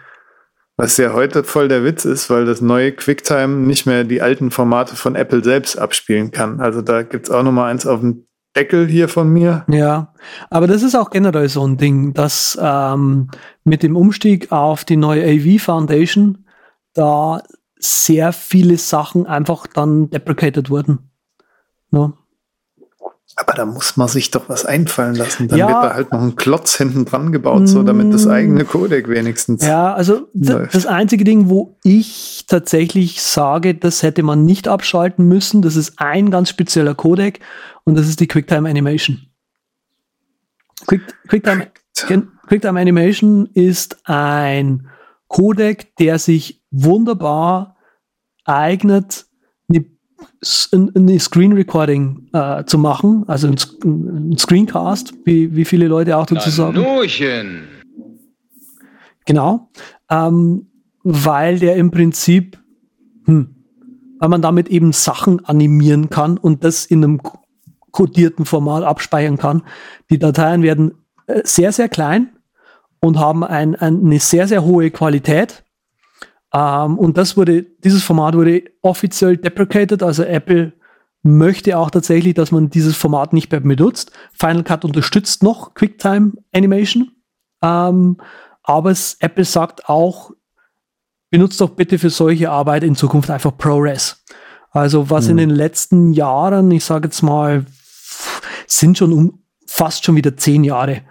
Was 0.81 0.97
ja 0.97 1.13
heute 1.13 1.45
voll 1.45 1.69
der 1.69 1.85
Witz 1.85 2.07
ist, 2.07 2.31
weil 2.31 2.47
das 2.47 2.63
neue 2.63 2.93
QuickTime 2.93 3.67
nicht 3.67 3.85
mehr 3.85 4.03
die 4.05 4.23
alten 4.23 4.51
Formate 4.51 4.97
von 4.97 5.15
Apple 5.15 5.45
selbst 5.45 5.79
abspielen 5.79 6.31
kann. 6.31 6.59
Also 6.59 6.81
da 6.81 7.03
gibt 7.03 7.27
es 7.27 7.31
auch 7.31 7.43
nochmal 7.43 7.71
eins 7.71 7.87
auf 7.87 8.01
dem 8.01 8.27
Deckel 8.57 8.87
hier 8.87 9.11
von 9.11 9.29
mir. 9.29 9.67
Ja, 9.69 10.15
aber 10.49 10.67
das 10.67 10.83
ist 10.83 10.95
auch 10.95 11.11
generell 11.11 11.51
so 11.51 11.67
ein 11.67 11.77
Ding, 11.77 12.15
dass 12.15 12.59
ähm, 12.59 13.29
mit 13.63 13.83
dem 13.83 13.95
Umstieg 13.95 14.53
auf 14.53 14.87
die 14.87 14.97
neue 14.97 15.23
AV 15.23 15.63
Foundation 15.63 16.47
da 16.95 17.43
sehr 17.79 18.33
viele 18.33 18.79
Sachen 18.79 19.27
einfach 19.27 19.67
dann 19.67 20.09
deprecated 20.09 20.71
wurden. 20.71 21.11
Ne? 21.91 22.15
Aber 23.41 23.55
da 23.55 23.65
muss 23.65 23.97
man 23.97 24.07
sich 24.07 24.31
doch 24.31 24.51
was 24.51 24.67
einfallen 24.67 25.15
lassen. 25.15 25.49
Dann 25.49 25.59
ja, 25.59 25.69
wird 25.69 25.77
da 25.83 25.95
halt 25.95 26.13
noch 26.13 26.21
ein 26.21 26.37
Klotz 26.37 26.77
hinten 26.77 27.07
dran 27.07 27.33
gebaut, 27.33 27.69
so 27.69 27.83
damit 27.83 28.13
das 28.13 28.27
mm. 28.27 28.31
eigene 28.31 28.65
Codec 28.67 29.09
wenigstens. 29.09 29.65
Ja, 29.65 29.95
also 29.95 30.29
das 30.35 30.85
einzige 30.85 31.25
Ding, 31.25 31.49
wo 31.49 31.79
ich 31.83 32.45
tatsächlich 32.49 33.23
sage, 33.23 33.75
das 33.75 34.03
hätte 34.03 34.23
man 34.23 34.45
nicht 34.45 34.69
abschalten 34.69 35.27
müssen, 35.27 35.63
das 35.63 35.77
ist 35.77 35.95
ein 35.97 36.31
ganz 36.31 36.51
spezieller 36.51 36.95
Codec 36.95 37.41
und 37.85 37.95
das 37.95 38.09
ist 38.09 38.21
die 38.21 38.29
QuickTime 38.29 38.69
Animation. 38.69 39.23
Quick, 40.87 41.03
QuickTime, 41.29 41.69
QuickTime 42.47 42.79
Animation 42.79 43.49
ist 43.55 44.01
ein 44.05 44.87
Codec, 45.29 45.97
der 45.97 46.19
sich 46.19 46.63
wunderbar 46.71 47.77
eignet, 48.45 49.30
ein, 50.73 50.93
ein 50.95 51.21
Screen 51.21 51.53
Recording 51.53 52.29
äh, 52.33 52.65
zu 52.65 52.79
machen, 52.79 53.25
also 53.27 53.49
ein, 53.49 53.57
ein, 53.85 54.39
Screencast, 54.39 55.15
wie, 55.25 55.55
wie 55.55 55.65
viele 55.65 55.87
Leute 55.87 56.17
auch 56.17 56.27
dazu 56.27 56.51
sagen. 56.51 56.81
Nuchen. 56.81 57.65
Genau, 59.27 59.69
ähm, 60.11 60.67
weil 61.03 61.59
der 61.59 61.77
im 61.77 61.91
Prinzip, 61.91 62.59
hm, 63.27 63.55
weil 64.19 64.29
man 64.29 64.43
damit 64.43 64.69
eben 64.69 64.93
Sachen 64.93 65.45
animieren 65.45 66.11
kann 66.11 66.39
und 66.39 66.65
das 66.65 66.85
in 66.87 67.05
einem 67.05 67.21
kodierten 67.91 68.45
Format 68.45 68.85
abspeichern 68.85 69.37
kann. 69.37 69.63
Die 70.11 70.19
Dateien 70.19 70.63
werden 70.63 70.95
äh, 71.27 71.43
sehr, 71.45 71.73
sehr 71.73 71.89
klein 71.89 72.31
und 73.01 73.19
haben 73.19 73.45
ein, 73.45 73.75
ein, 73.75 74.05
eine 74.05 74.21
sehr, 74.21 74.47
sehr 74.49 74.65
hohe 74.65 74.91
Qualität 74.91 75.65
ähm, 76.53 76.99
und 76.99 77.17
das 77.17 77.37
wurde, 77.37 77.63
dieses 77.63 78.03
Format 78.03 78.35
wurde 78.35 78.65
offiziell 78.83 79.37
deprecated, 79.37 80.03
also 80.03 80.23
Apple 80.23 80.73
möchte 81.23 81.77
auch 81.77 81.91
tatsächlich, 81.91 82.35
dass 82.35 82.51
man 82.51 82.71
dieses 82.71 82.97
Format 82.97 83.33
nicht 83.33 83.51
mehr 83.51 83.61
benutzt. 83.61 84.11
Final 84.33 84.65
Cut 84.65 84.85
unterstützt 84.85 85.43
noch 85.43 85.75
QuickTime 85.75 86.33
Animation, 86.53 87.11
ähm, 87.63 88.17
aber 88.63 88.91
es, 88.91 89.17
Apple 89.21 89.45
sagt 89.45 89.89
auch, 89.89 90.33
benutzt 91.31 91.61
doch 91.61 91.71
bitte 91.71 91.99
für 91.99 92.11
solche 92.11 92.51
Arbeit 92.51 92.83
in 92.83 92.97
Zukunft 92.97 93.31
einfach 93.31 93.57
ProRes. 93.57 94.25
Also 94.71 95.11
was 95.11 95.27
mhm. 95.27 95.31
in 95.31 95.37
den 95.37 95.51
letzten 95.51 96.13
Jahren, 96.13 96.71
ich 96.71 96.85
sage 96.85 97.09
jetzt 97.09 97.23
mal, 97.23 97.65
sind 98.67 98.99
schon 98.99 99.13
um 99.13 99.43
fast 99.67 100.05
schon 100.05 100.17
wieder 100.17 100.37
zehn 100.37 100.65
Jahre, 100.65 101.03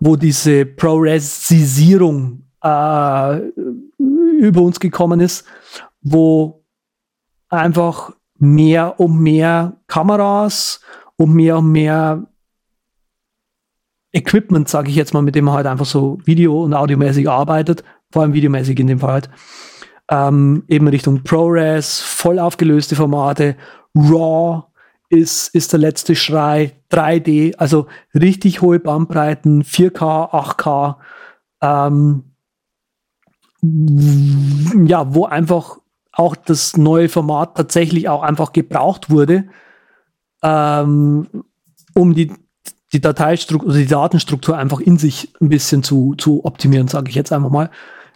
wo 0.00 0.16
diese 0.16 0.64
ProResisierung 0.64 2.44
äh, 2.62 3.40
über 4.36 4.62
uns 4.62 4.80
gekommen 4.80 5.20
ist, 5.20 5.46
wo 6.02 6.64
einfach 7.48 8.12
mehr 8.38 9.00
und 9.00 9.20
mehr 9.20 9.76
Kameras 9.86 10.80
und 11.16 11.34
mehr 11.34 11.58
und 11.58 11.72
mehr 11.72 12.26
Equipment, 14.12 14.68
sage 14.68 14.88
ich 14.88 14.96
jetzt 14.96 15.14
mal, 15.14 15.22
mit 15.22 15.34
dem 15.34 15.44
man 15.44 15.54
halt 15.54 15.66
einfach 15.66 15.86
so 15.86 16.18
video- 16.24 16.62
und 16.62 16.74
audiomäßig 16.74 17.28
arbeitet, 17.28 17.84
vor 18.10 18.22
allem 18.22 18.32
videomäßig 18.32 18.78
in 18.80 18.86
dem 18.86 18.98
Fall 18.98 19.12
halt, 19.12 19.30
ähm, 20.10 20.64
eben 20.68 20.88
Richtung 20.88 21.22
ProRes, 21.22 22.00
voll 22.00 22.38
aufgelöste 22.38 22.96
Formate, 22.96 23.56
RAW 23.94 24.64
ist, 25.08 25.54
ist 25.54 25.72
der 25.72 25.80
letzte 25.80 26.14
Schrei, 26.14 26.72
3D, 26.90 27.56
also 27.56 27.86
richtig 28.14 28.62
hohe 28.62 28.78
Bandbreiten, 28.78 29.62
4K, 29.62 30.32
8K, 30.32 30.96
ähm, 31.62 32.25
ja, 34.86 35.14
wo 35.14 35.24
einfach 35.24 35.78
auch 36.12 36.34
das 36.34 36.76
neue 36.76 37.08
Format 37.08 37.56
tatsächlich 37.56 38.08
auch 38.08 38.22
einfach 38.22 38.52
gebraucht 38.52 39.10
wurde, 39.10 39.44
ähm, 40.42 41.28
um 41.94 42.14
die, 42.14 42.32
die 42.92 43.00
Dateistruktur, 43.00 43.68
also 43.68 43.78
die 43.78 43.86
Datenstruktur 43.86 44.56
einfach 44.56 44.80
in 44.80 44.96
sich 44.96 45.32
ein 45.40 45.48
bisschen 45.48 45.82
zu, 45.82 46.14
zu 46.16 46.44
optimieren, 46.44 46.88
sage 46.88 47.10
ich 47.10 47.14
jetzt 47.14 47.32
einfach 47.32 47.50
mal. 47.50 47.70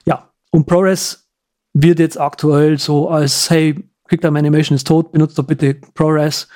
Ja, 0.07 0.31
und 0.51 0.67
ProRes 0.67 1.29
wird 1.75 1.99
jetzt 1.99 2.19
aktuell 2.19 2.79
so 2.79 3.09
als, 3.09 3.51
hey, 3.51 3.85
QuickTime 4.09 4.39
Animation 4.39 4.77
ist 4.77 4.87
tot, 4.87 5.13
benutzt 5.13 5.39
doch 5.39 5.45
bitte 5.45 5.75
ProRes. 5.95 6.49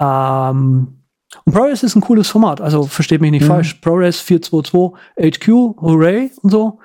Ähm, 0.00 0.98
und 1.44 1.52
ProRes 1.52 1.82
ist 1.82 1.96
ein 1.96 2.02
cooles 2.02 2.28
Format, 2.28 2.60
also 2.60 2.84
versteht 2.84 3.20
mich 3.20 3.30
nicht 3.30 3.44
mhm. 3.44 3.48
falsch. 3.48 3.74
ProRes 3.74 4.20
422 4.20 4.98
HQ, 5.18 5.48
hooray 5.80 6.30
und 6.42 6.50
so. 6.50 6.78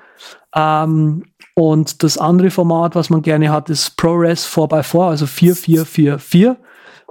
Ähm, 0.54 1.24
und 1.54 2.02
das 2.02 2.18
andere 2.18 2.50
Format, 2.50 2.94
was 2.94 3.10
man 3.10 3.22
gerne 3.22 3.50
hat, 3.50 3.68
ist 3.70 3.96
ProRes 3.96 4.46
4x4, 4.46 5.08
also 5.08 5.26
4444, 5.26 6.56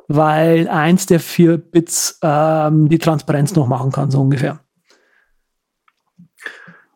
weil 0.08 0.68
eins 0.70 1.06
der 1.06 1.20
vier 1.20 1.58
Bits 1.58 2.18
ähm, 2.22 2.88
die 2.88 3.00
Transparenz 3.00 3.54
noch 3.56 3.68
machen 3.68 3.92
kann, 3.92 4.10
so 4.10 4.22
ungefähr. 4.22 4.60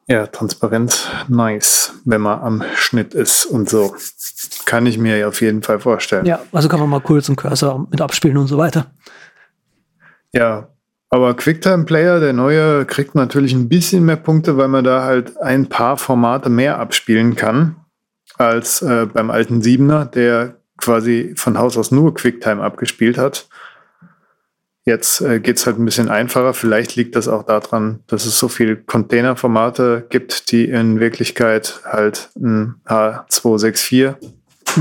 Ja, 0.08 0.27
Transparenz, 0.27 1.08
nice, 1.30 1.93
wenn 2.06 2.21
man 2.21 2.39
am 2.41 2.63
Schnitt 2.75 3.13
ist 3.13 3.45
und 3.45 3.69
so. 3.69 3.95
Kann 4.65 4.86
ich 4.86 4.97
mir 4.97 5.27
auf 5.27 5.41
jeden 5.41 5.62
Fall 5.62 5.80
vorstellen. 5.80 6.25
Ja, 6.25 6.41
also 6.51 6.67
kann 6.67 6.80
man 6.80 6.89
mal 6.89 7.01
kurz 7.01 7.30
einen 7.30 7.36
Cursor 7.36 7.88
mit 7.89 8.01
abspielen 8.01 8.38
und 8.38 8.47
so 8.47 8.58
weiter. 8.58 8.88
Ja, 10.34 10.69
aber 11.12 11.34
QuickTime 11.36 11.84
Player, 11.84 12.21
der 12.21 12.32
neue, 12.32 12.86
kriegt 12.86 13.15
natürlich 13.15 13.54
ein 13.54 13.67
bisschen 13.67 14.06
mehr 14.06 14.15
Punkte, 14.15 14.56
weil 14.58 14.69
man 14.69 14.86
da 14.86 15.04
halt 15.04 15.38
ein 15.41 15.67
paar 15.67 15.97
Formate 15.97 16.50
mehr 16.50 16.80
abspielen 16.80 17.36
kann 17.36 17.76
als 18.38 18.82
äh, 18.82 19.08
beim 19.13 19.30
alten 19.30 19.62
Siebener, 19.62 20.06
der 20.06 20.56
quasi 20.78 21.34
von 21.36 21.60
Haus 21.60 21.78
aus 21.78 21.91
nur 21.91 22.13
QuickTime 22.13 22.63
abgespielt 22.63 23.17
hat. 23.17 23.50
Jetzt 24.86 25.21
äh, 25.21 25.39
geht 25.41 25.58
es 25.58 25.67
halt 25.67 25.78
ein 25.78 25.86
bisschen 25.86 26.10
einfacher. 26.10 26.54
Vielleicht 26.54 26.95
liegt 26.95 27.15
das 27.17 27.28
auch 27.28 27.43
daran, 27.43 28.00
dass 28.08 28.26
es 28.26 28.39
so 28.39 28.47
viele 28.47 28.78
Containerformate 28.78 30.08
gibt, 30.10 30.52
die 30.52 30.65
in 30.65 31.00
Wirklichkeit 31.02 31.82
halt 31.86 32.30
ein 32.36 32.76
H264 32.88 34.15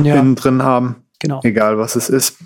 ja. 0.02 0.14
innen 0.14 0.36
drin 0.36 0.62
haben. 0.62 1.04
Genau. 1.18 1.40
Egal 1.42 1.76
was 1.76 1.96
es 1.96 2.08
ist 2.08 2.38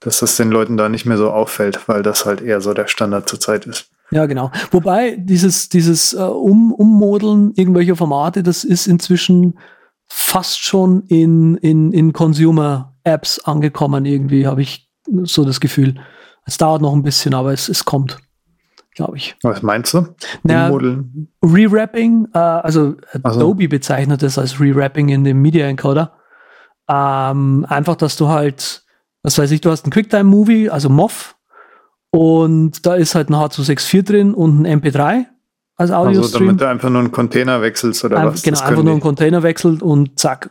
dass 0.00 0.20
das 0.20 0.36
den 0.36 0.50
Leuten 0.50 0.76
da 0.76 0.88
nicht 0.88 1.06
mehr 1.06 1.16
so 1.16 1.30
auffällt, 1.30 1.88
weil 1.88 2.02
das 2.02 2.26
halt 2.26 2.40
eher 2.40 2.60
so 2.60 2.74
der 2.74 2.86
Standard 2.86 3.28
zurzeit 3.28 3.66
ist. 3.66 3.90
Ja, 4.10 4.26
genau. 4.26 4.50
Wobei 4.70 5.16
dieses, 5.16 5.68
dieses 5.68 6.14
äh, 6.14 6.18
um, 6.18 6.72
Ummodeln 6.72 7.52
irgendwelcher 7.54 7.96
Formate, 7.96 8.42
das 8.42 8.64
ist 8.64 8.86
inzwischen 8.86 9.58
fast 10.08 10.60
schon 10.60 11.04
in, 11.06 11.56
in, 11.58 11.92
in 11.92 12.12
Consumer-Apps 12.12 13.40
angekommen, 13.40 14.04
irgendwie, 14.04 14.46
habe 14.46 14.62
ich 14.62 14.90
so 15.22 15.44
das 15.44 15.60
Gefühl. 15.60 15.94
Es 16.44 16.58
dauert 16.58 16.82
noch 16.82 16.92
ein 16.92 17.04
bisschen, 17.04 17.34
aber 17.34 17.52
es, 17.52 17.68
es 17.68 17.84
kommt, 17.84 18.18
glaube 18.96 19.16
ich. 19.16 19.36
Was 19.42 19.62
meinst 19.62 19.94
du? 19.94 20.08
Naja, 20.42 20.76
Rewrapping, 21.42 22.26
äh, 22.34 22.38
also 22.38 22.96
Adobe 23.22 23.64
so. 23.64 23.68
bezeichnet 23.68 24.22
es 24.24 24.36
als 24.36 24.58
Rewrapping 24.60 25.10
in 25.10 25.22
dem 25.22 25.40
Media 25.40 25.66
Encoder. 25.66 26.14
Ähm, 26.88 27.64
einfach, 27.68 27.94
dass 27.94 28.16
du 28.16 28.28
halt, 28.28 28.84
was 29.22 29.38
weiß 29.38 29.50
ich, 29.50 29.60
du 29.60 29.70
hast 29.70 29.84
einen 29.84 29.92
Quicktime-Movie, 29.92 30.70
also 30.70 30.88
MOV, 30.88 31.34
und 32.10 32.84
da 32.86 32.94
ist 32.94 33.14
halt 33.14 33.30
ein 33.30 33.34
H264 33.34 34.02
drin 34.02 34.34
und 34.34 34.62
ein 34.66 34.80
MP3 34.80 35.26
als 35.76 35.90
Audio. 35.90 36.22
Also 36.22 36.38
damit 36.38 36.60
du 36.60 36.68
einfach 36.68 36.90
nur 36.90 37.00
einen 37.00 37.12
Container 37.12 37.62
wechselst 37.62 38.04
oder 38.04 38.18
Einf 38.18 38.34
was? 38.34 38.42
Genau, 38.42 38.60
einfach 38.60 38.82
nur 38.82 38.92
einen 38.92 39.00
Container 39.00 39.42
wechselt 39.42 39.82
und 39.82 40.18
zack, 40.18 40.50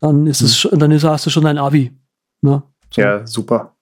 dann 0.00 0.26
ist 0.26 0.40
es, 0.40 0.64
hm. 0.64 0.78
dann 0.78 0.90
ist, 0.90 1.04
hast 1.04 1.26
du 1.26 1.30
schon 1.30 1.46
ein 1.46 1.58
Avi. 1.58 1.92
Ne? 2.40 2.62
So. 2.90 3.00
Ja, 3.00 3.26
super. 3.26 3.74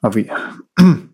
Avi. 0.00 0.30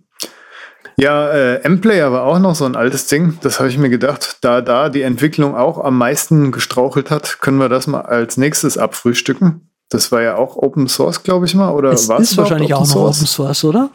Ja, 1.00 1.28
äh, 1.30 1.62
M-Player 1.62 2.10
war 2.10 2.24
auch 2.24 2.40
noch 2.40 2.56
so 2.56 2.64
ein 2.64 2.74
altes 2.74 3.06
Ding. 3.06 3.38
Das 3.42 3.60
habe 3.60 3.68
ich 3.68 3.78
mir 3.78 3.88
gedacht, 3.88 4.38
da 4.40 4.60
da 4.60 4.88
die 4.88 5.02
Entwicklung 5.02 5.54
auch 5.54 5.78
am 5.78 5.96
meisten 5.96 6.50
gestrauchelt 6.50 7.12
hat, 7.12 7.38
können 7.40 7.58
wir 7.58 7.68
das 7.68 7.86
mal 7.86 8.00
als 8.00 8.36
nächstes 8.36 8.76
abfrühstücken. 8.76 9.67
Das 9.88 10.12
war 10.12 10.22
ja 10.22 10.36
auch 10.36 10.56
Open 10.56 10.88
Source, 10.88 11.22
glaube 11.22 11.46
ich 11.46 11.54
mal, 11.54 11.70
oder 11.72 11.90
es 11.92 12.08
ist 12.08 12.36
wahrscheinlich 12.36 12.74
auch 12.74 12.86
noch 12.86 12.96
Open 12.96 13.26
Source, 13.26 13.64
oder? 13.64 13.90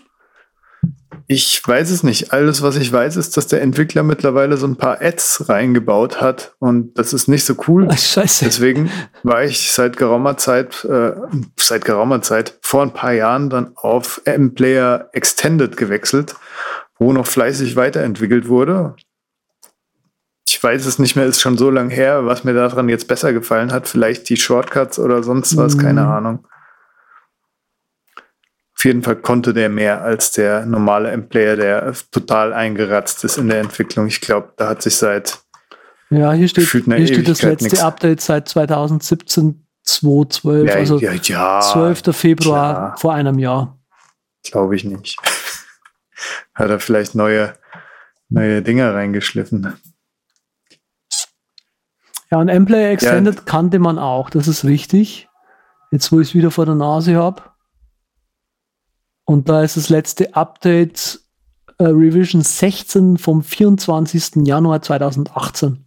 Ich 1.28 1.66
weiß 1.66 1.90
es 1.92 2.04
nicht. 2.04 2.34
Alles, 2.34 2.62
was 2.62 2.76
ich 2.76 2.92
weiß, 2.92 3.16
ist, 3.16 3.38
dass 3.38 3.48
der 3.48 3.62
Entwickler 3.62 4.04
mittlerweile 4.04 4.58
so 4.58 4.68
ein 4.68 4.76
paar 4.76 5.02
Ads 5.02 5.48
reingebaut 5.48 6.20
hat 6.20 6.56
und 6.60 6.98
das 6.98 7.14
ist 7.14 7.28
nicht 7.28 7.46
so 7.46 7.56
cool. 7.68 7.88
Ach, 7.90 7.98
scheiße. 7.98 8.46
Deswegen 8.46 8.92
war 9.24 9.44
ich 9.44 9.72
seit 9.72 9.96
geraumer 9.96 10.38
Zeit, 10.38 10.84
äh, 10.84 11.14
seit 11.58 11.86
geraumer 11.86 12.22
Zeit, 12.22 12.58
vor 12.62 12.82
ein 12.82 12.94
paar 12.94 13.14
Jahren 13.14 13.50
dann 13.50 13.72
auf 13.76 14.22
M-Player 14.26 15.10
Extended 15.14 15.78
gewechselt, 15.78 16.36
wo 17.00 17.14
noch 17.14 17.28
fleißig 17.28 17.76
weiterentwickelt 17.76 18.50
wurde. 18.50 18.96
Ich 20.56 20.62
weiß 20.62 20.86
es 20.86 21.00
nicht 21.00 21.16
mehr, 21.16 21.26
ist 21.26 21.42
schon 21.42 21.58
so 21.58 21.72
lang 21.72 21.90
her, 21.90 22.28
was 22.28 22.44
mir 22.44 22.54
daran 22.54 22.88
jetzt 22.88 23.08
besser 23.08 23.34
gefallen 23.34 23.72
hat. 23.72 23.88
Vielleicht 23.88 24.30
die 24.30 24.38
Shortcuts 24.38 25.00
oder 25.00 25.24
sonst 25.24 25.58
was, 25.58 25.80
keine 25.80 26.04
mhm. 26.04 26.10
Ahnung. 26.10 26.48
Auf 28.76 28.86
jeden 28.86 29.02
Fall 29.02 29.16
konnte 29.16 29.56
der 29.56 29.70
mehr 29.70 30.04
als 30.04 30.32
der 30.32 30.68
normale 30.68 31.10
M-Player, 31.10 31.56
der 31.56 31.94
total 32.12 32.54
eingeratzt 32.54 33.24
ist 33.24 33.40
in 33.40 33.50
der 33.50 33.62
Entwicklung. 33.62 34.06
Ich 34.06 34.22
glaube, 34.22 34.54
da 34.56 34.70
hat 34.70 34.84
sich 34.84 34.96
seit 34.96 35.40
ja, 36.12 36.32
hier 36.34 36.48
steht, 36.48 36.70
hier 36.70 37.08
steht 37.08 37.28
das 37.28 37.42
letzte 37.42 37.70
nix. 37.70 37.80
Update 37.80 38.22
seit 38.22 38.48
2017, 38.48 39.66
2.12, 39.88 40.68
ja, 40.68 40.76
also 40.76 41.00
ja, 41.00 41.14
ja, 41.14 41.62
12. 41.62 42.16
Februar 42.16 42.74
klar. 42.76 42.98
vor 43.00 43.14
einem 43.16 43.40
Jahr. 43.40 43.80
Glaube 44.44 44.76
ich 44.76 44.84
nicht. 44.84 45.18
hat 46.54 46.70
er 46.70 46.80
vielleicht 46.80 47.16
neue, 47.16 47.56
neue 48.30 48.62
Dinger 48.62 48.94
reingeschliffen. 48.94 49.74
Ja, 52.34 52.40
und 52.40 52.50
M-Player 52.50 52.90
Extended 52.90 53.36
ja. 53.36 53.42
kannte 53.46 53.78
man 53.78 54.00
auch, 54.00 54.32
das 54.32 54.48
ist 54.48 54.66
richtig. 54.66 55.30
Jetzt, 55.92 56.12
wo 56.12 56.20
ich 56.20 56.30
es 56.30 56.34
wieder 56.34 56.50
vor 56.50 56.66
der 56.66 56.74
Nase 56.74 57.16
habe. 57.16 57.44
Und 59.24 59.50
da 59.50 59.62
ist 59.62 59.78
das 59.78 59.90
letzte 59.90 60.36
Update 60.36 61.20
äh, 61.78 61.84
Revision 61.84 62.42
16 62.42 63.20
vom 63.20 63.44
24. 63.44 64.48
Januar 64.48 64.82
2018. 64.82 65.86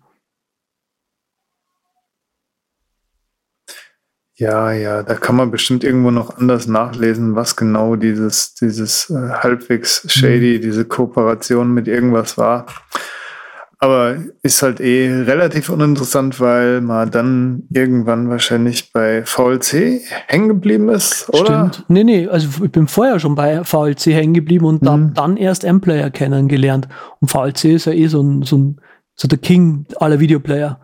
Ja, 4.37 4.70
ja, 4.70 5.02
da 5.02 5.16
kann 5.16 5.35
man 5.35 5.50
bestimmt 5.50 5.82
irgendwo 5.82 6.12
noch 6.12 6.38
anders 6.38 6.68
nachlesen, 6.68 7.35
was 7.35 7.56
genau 7.56 7.96
dieses, 7.96 8.54
dieses 8.54 9.11
äh, 9.11 9.30
halbwegs 9.32 10.04
shady, 10.06 10.59
mhm. 10.59 10.62
diese 10.62 10.85
Kooperation 10.85 11.74
mit 11.74 11.88
irgendwas 11.88 12.38
war. 12.38 12.66
Aber 13.79 14.17
ist 14.43 14.62
halt 14.62 14.81
eh 14.81 15.23
relativ 15.25 15.69
uninteressant, 15.69 16.41
weil 16.41 16.81
man 16.81 17.11
dann 17.11 17.65
irgendwann 17.71 18.31
wahrscheinlich 18.31 18.91
bei 18.91 19.23
VLC 19.27 20.01
hängen 20.29 20.49
geblieben 20.49 20.89
ist, 20.89 21.29
oder? 21.29 21.71
Stimmt. 21.71 21.85
Nee, 21.89 22.05
nee, 22.05 22.27
also 22.27 22.65
ich 22.65 22.73
bin 22.73 22.89
vorher 22.89 23.21
schon 23.21 23.35
bei 23.35 23.65
VLC 23.65 24.07
hängen 24.07 24.33
geblieben 24.33 24.65
und 24.65 24.81
mhm. 24.81 24.87
dann, 24.87 25.15
dann 25.15 25.37
erst 25.37 25.65
M-Player 25.65 26.11
kennengelernt. 26.11 26.89
Und 27.21 27.31
VLC 27.31 27.65
ist 27.67 27.85
ja 27.85 27.93
eh 27.93 28.07
so 28.07 28.23
ein, 28.23 28.43
so 28.43 28.57
ein, 28.57 28.81
so 29.15 29.29
der 29.29 29.39
King 29.39 29.85
aller 30.01 30.21
Videoplayer. 30.21 30.81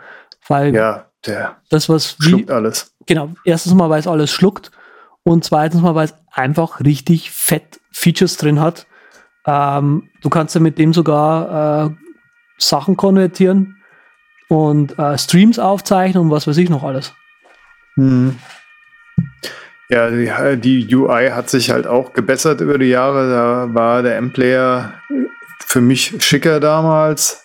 Weil 0.46 0.74
ja, 0.74 1.06
der 1.24 1.56
das, 1.70 1.88
was 1.88 2.16
wie, 2.20 2.24
schluckt 2.24 2.50
alles. 2.50 2.94
Genau. 3.06 3.30
Erstens 3.44 3.72
mal, 3.72 3.88
weil 3.88 4.00
es 4.00 4.06
alles 4.06 4.30
schluckt. 4.30 4.70
Und 5.22 5.44
zweitens 5.44 5.80
mal, 5.80 5.94
weil 5.94 6.06
es 6.06 6.14
einfach 6.30 6.80
richtig 6.80 7.30
fett 7.30 7.80
Features 7.92 8.36
drin 8.36 8.60
hat. 8.60 8.86
Ähm, 9.46 10.08
du 10.22 10.28
kannst 10.28 10.54
ja 10.54 10.60
mit 10.60 10.78
dem 10.78 10.92
sogar 10.92 11.86
äh, 11.86 11.90
Sachen 12.68 12.96
konvertieren 12.96 13.76
und 14.48 14.98
äh, 14.98 15.18
Streams 15.18 15.58
aufzeichnen 15.58 16.24
und 16.24 16.30
was 16.30 16.46
weiß 16.46 16.56
ich 16.58 16.70
noch 16.70 16.82
alles. 16.82 17.14
Hm. 17.94 18.38
Ja, 19.88 20.10
die, 20.56 20.86
die, 20.86 20.94
UI 20.94 21.28
hat 21.30 21.50
sich 21.50 21.70
halt 21.70 21.86
auch 21.86 22.14
gebessert 22.14 22.60
über 22.62 22.78
die 22.78 22.86
Jahre. 22.86 23.30
Da 23.30 23.74
war 23.74 24.02
der 24.02 24.16
M-Player 24.16 24.94
für 25.66 25.82
mich 25.82 26.14
schicker 26.20 26.60
damals. 26.60 27.44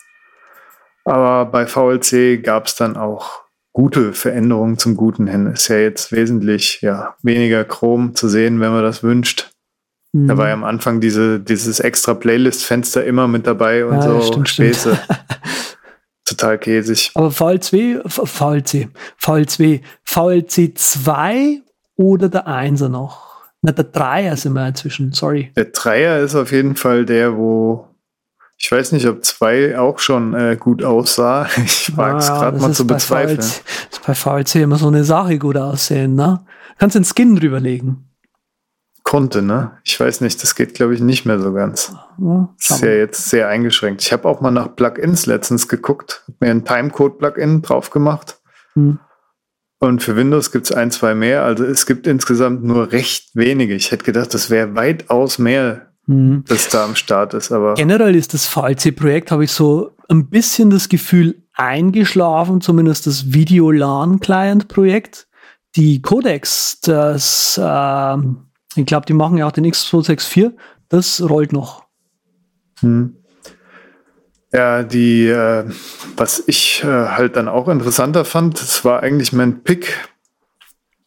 Aber 1.03 1.45
bei 1.45 1.67
VLC 1.67 2.41
gab 2.41 2.67
es 2.67 2.75
dann 2.75 2.95
auch 2.95 3.41
gute 3.73 4.13
Veränderungen 4.13 4.77
zum 4.77 4.95
Guten 4.95 5.27
hin. 5.27 5.47
Ist 5.47 5.67
ja 5.67 5.77
jetzt 5.77 6.11
wesentlich 6.11 6.81
ja, 6.81 7.15
weniger 7.21 7.65
Chrom 7.65 8.15
zu 8.15 8.29
sehen, 8.29 8.59
wenn 8.59 8.71
man 8.71 8.83
das 8.83 9.03
wünscht. 9.03 9.51
Mhm. 10.17 10.27
Da 10.27 10.37
war 10.37 10.47
ja 10.47 10.53
am 10.53 10.63
Anfang 10.63 10.99
diese, 10.99 11.39
dieses 11.39 11.79
extra 11.79 12.13
Playlist-Fenster 12.13 13.05
immer 13.05 13.27
mit 13.27 13.45
dabei 13.45 13.85
und 13.85 13.95
ja, 13.95 14.01
so 14.01 14.21
stimmt, 14.21 14.49
Späße. 14.49 14.95
Stimmt. 14.95 15.19
Total 16.25 16.57
käsig. 16.57 17.11
Aber 17.15 17.29
VL2, 17.29 18.01
VLC, 18.07 18.89
VL2, 19.21 19.81
VLC 20.03 20.77
2 20.77 21.61
oder 21.95 22.27
der 22.29 22.47
1er 22.47 22.89
noch? 22.89 23.27
Na, 23.61 23.71
der 23.71 23.85
Dreier 23.85 24.35
sind 24.35 24.53
wir 24.53 24.67
inzwischen, 24.67 25.13
sorry. 25.13 25.51
Der 25.55 25.65
Dreier 25.65 26.19
ist 26.19 26.35
auf 26.35 26.51
jeden 26.51 26.75
Fall 26.75 27.05
der, 27.05 27.37
wo 27.37 27.87
ich 28.59 28.71
weiß 28.71 28.91
nicht, 28.91 29.07
ob 29.07 29.23
2 29.23 29.77
auch 29.77 29.99
schon 29.99 30.33
äh, 30.33 30.57
gut 30.59 30.83
aussah. 30.83 31.47
Ich 31.63 31.95
mag 31.95 32.17
es 32.17 32.29
ah, 32.29 32.39
gerade 32.39 32.59
mal 32.59 32.73
zu 32.73 32.85
bezweifeln. 32.85 33.39
VLC, 33.39 33.63
ist 33.91 34.05
bei 34.05 34.15
VLC 34.15 34.55
immer 34.55 34.77
so 34.77 34.87
eine 34.87 35.03
Sache 35.03 35.37
gut 35.37 35.57
aussehen, 35.57 36.15
ne? 36.15 36.43
Kannst 36.77 36.95
den 36.95 37.05
Skin 37.05 37.35
drüberlegen 37.35 38.07
konnte, 39.07 39.41
ne? 39.41 39.71
Ich 39.85 39.97
weiß 39.97 40.19
nicht, 40.19 40.43
das 40.43 40.53
geht, 40.53 40.73
glaube 40.73 40.93
ich, 40.93 40.99
nicht 40.99 41.25
mehr 41.25 41.39
so 41.39 41.53
ganz. 41.53 41.95
Ja, 42.19 42.53
ist 42.59 42.81
ja 42.81 42.89
jetzt 42.89 43.29
sehr 43.29 43.47
eingeschränkt. 43.47 44.01
Ich 44.01 44.11
habe 44.11 44.27
auch 44.27 44.41
mal 44.41 44.51
nach 44.51 44.75
Plugins 44.75 45.25
letztens 45.25 45.69
geguckt, 45.69 46.25
habe 46.27 46.37
mir 46.41 46.51
ein 46.51 46.65
Timecode-Plugin 46.65 47.61
drauf 47.61 47.89
gemacht. 47.89 48.41
Hm. 48.73 48.99
Und 49.79 50.03
für 50.03 50.17
Windows 50.17 50.51
gibt 50.51 50.65
es 50.65 50.73
ein, 50.73 50.91
zwei 50.91 51.15
mehr. 51.15 51.43
Also 51.43 51.63
es 51.63 51.85
gibt 51.85 52.05
insgesamt 52.05 52.65
nur 52.65 52.91
recht 52.91 53.29
wenige. 53.33 53.75
Ich 53.75 53.91
hätte 53.91 54.03
gedacht, 54.03 54.33
das 54.33 54.49
wäre 54.49 54.75
weitaus 54.75 55.39
mehr, 55.39 55.87
hm. 56.05 56.43
das 56.45 56.67
da 56.67 56.83
am 56.83 56.97
Start 56.97 57.33
ist. 57.33 57.53
Aber 57.53 57.75
Generell 57.75 58.13
ist 58.13 58.33
das 58.33 58.45
VLC-Projekt, 58.45 59.31
habe 59.31 59.45
ich 59.45 59.53
so 59.53 59.91
ein 60.09 60.27
bisschen 60.29 60.69
das 60.69 60.89
Gefühl, 60.89 61.43
eingeschlafen, 61.53 62.59
zumindest 62.59 63.07
das 63.07 63.31
Video-LAN-Client-Projekt. 63.31 65.29
Die 65.77 66.01
Codecs, 66.01 66.81
das 66.81 67.57
äh, 67.57 68.17
ich 68.77 68.85
glaube, 68.85 69.05
die 69.05 69.13
machen 69.13 69.37
ja 69.37 69.47
auch 69.47 69.51
den 69.51 69.65
X264. 69.65 70.53
Das 70.89 71.21
rollt 71.21 71.53
noch. 71.53 71.85
Hm. 72.79 73.17
Ja, 74.53 74.83
die, 74.83 75.27
äh, 75.27 75.65
was 76.15 76.43
ich 76.47 76.83
äh, 76.83 76.87
halt 76.87 77.35
dann 77.35 77.49
auch 77.49 77.67
interessanter 77.67 78.23
fand, 78.23 78.61
das 78.61 78.85
war 78.85 79.03
eigentlich 79.03 79.33
mein 79.33 79.63
Pick 79.63 80.07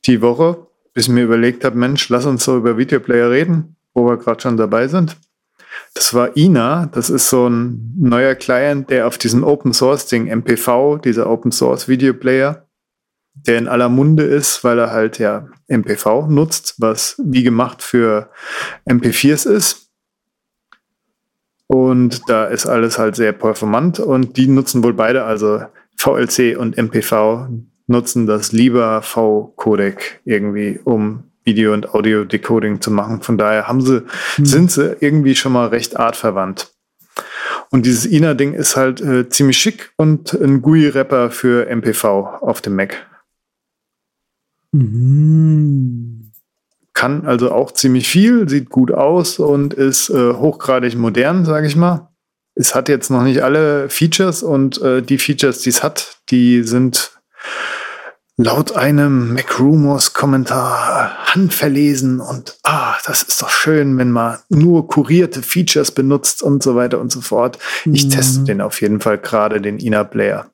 die 0.04 0.20
Woche, 0.20 0.66
bis 0.92 1.06
ich 1.06 1.12
mir 1.12 1.24
überlegt 1.24 1.64
habe, 1.64 1.76
Mensch, 1.76 2.09
lass 2.11 2.26
uns 2.26 2.44
so 2.44 2.56
über 2.56 2.76
Videoplayer 2.76 3.30
reden, 3.30 3.76
wo 3.94 4.06
wir 4.06 4.18
gerade 4.18 4.40
schon 4.40 4.56
dabei 4.56 4.88
sind. 4.88 5.16
Das 5.94 6.12
war 6.14 6.37
Ina, 6.37 6.87
das 6.87 7.11
ist 7.11 7.30
so 7.30 7.48
ein 7.48 7.94
neuer 7.98 8.35
Client, 8.35 8.90
der 8.90 9.06
auf 9.06 9.18
diesem 9.18 9.42
Open 9.42 9.72
Source 9.72 10.06
Ding, 10.06 10.26
MPV, 10.26 10.98
dieser 10.98 11.28
Open 11.28 11.50
Source 11.50 11.88
Videoplayer, 11.88 12.66
der 13.34 13.58
in 13.58 13.68
aller 13.68 13.88
Munde 13.88 14.24
ist, 14.24 14.64
weil 14.64 14.78
er 14.78 14.90
halt 14.90 15.18
ja 15.18 15.48
MPV 15.68 16.26
nutzt, 16.28 16.74
was 16.78 17.20
wie 17.24 17.42
gemacht 17.42 17.82
für 17.82 18.30
MP4s 18.88 19.48
ist. 19.48 19.90
Und 21.66 22.28
da 22.28 22.46
ist 22.46 22.66
alles 22.66 22.98
halt 22.98 23.14
sehr 23.14 23.32
performant 23.32 24.00
und 24.00 24.36
die 24.36 24.48
nutzen 24.48 24.82
wohl 24.82 24.94
beide, 24.94 25.24
also 25.24 25.62
VLC 25.96 26.56
und 26.58 26.76
MPV, 26.76 27.48
nutzen 27.86 28.26
das 28.26 28.52
lieber 28.52 29.02
V-Codec 29.02 30.20
irgendwie, 30.24 30.80
um 30.82 31.24
Video- 31.44 31.72
und 31.72 31.94
Audio-Decoding 31.94 32.80
zu 32.80 32.90
machen. 32.90 33.22
Von 33.22 33.38
daher 33.38 33.68
haben 33.68 33.80
sie, 33.80 34.04
hm. 34.36 34.46
sind 34.46 34.70
sie 34.70 34.96
irgendwie 35.00 35.34
schon 35.34 35.52
mal 35.52 35.68
recht 35.68 35.98
artverwandt. 35.98 36.72
Und 37.70 37.86
dieses 37.86 38.06
INA-Ding 38.06 38.54
ist 38.54 38.76
halt 38.76 39.00
äh, 39.00 39.28
ziemlich 39.28 39.58
schick 39.58 39.92
und 39.96 40.32
ein 40.32 40.62
GUI-Rapper 40.62 41.30
für 41.30 41.68
MPV 41.68 42.38
auf 42.40 42.60
dem 42.60 42.76
Mac. 42.76 43.06
Mhm. 44.72 46.33
Kann 46.92 47.24
also 47.26 47.52
auch 47.52 47.70
ziemlich 47.72 48.09
viel, 48.09 48.48
sieht 48.48 48.68
gut 48.68 48.92
aus 48.92 49.38
und 49.38 49.74
ist 49.74 50.11
äh, 50.11 50.35
hochgradig 50.35 50.96
modern, 50.96 51.44
sage 51.44 51.66
ich 51.66 51.76
mal. 51.76 52.09
Es 52.54 52.74
hat 52.74 52.88
jetzt 52.88 53.11
noch 53.11 53.22
nicht 53.22 53.42
alle 53.42 53.88
Features 53.88 54.42
und 54.42 54.83
äh, 54.83 55.00
die 55.02 55.18
Features, 55.18 55.61
die 55.61 55.70
es 55.70 55.83
hat, 55.83 56.18
die 56.30 56.62
sind 56.62 57.12
laut 58.37 58.74
einem 58.76 59.35
MacRumors-Kommentar 59.35 61.16
handverlesen 61.26 62.20
und 62.20 62.59
ah, 62.64 62.96
das 63.06 63.22
ist 63.22 63.40
doch 63.40 63.50
schön, 63.50 63.96
wenn 63.98 64.11
man 64.11 64.38
nur 64.48 64.88
kurierte 64.88 65.42
Features 65.42 65.92
benutzt 65.92 66.42
und 66.42 66.62
so 66.62 66.74
weiter 66.74 66.98
und 67.00 67.12
so 67.12 67.20
fort. 67.20 67.59
Ich 67.85 68.06
Mhm. 68.06 68.11
teste 68.11 68.44
den 68.44 68.61
auf 68.61 68.80
jeden 68.80 69.00
Fall 69.00 69.18
gerade, 69.18 69.61
den 69.61 69.78
Ina-Player. 69.78 70.50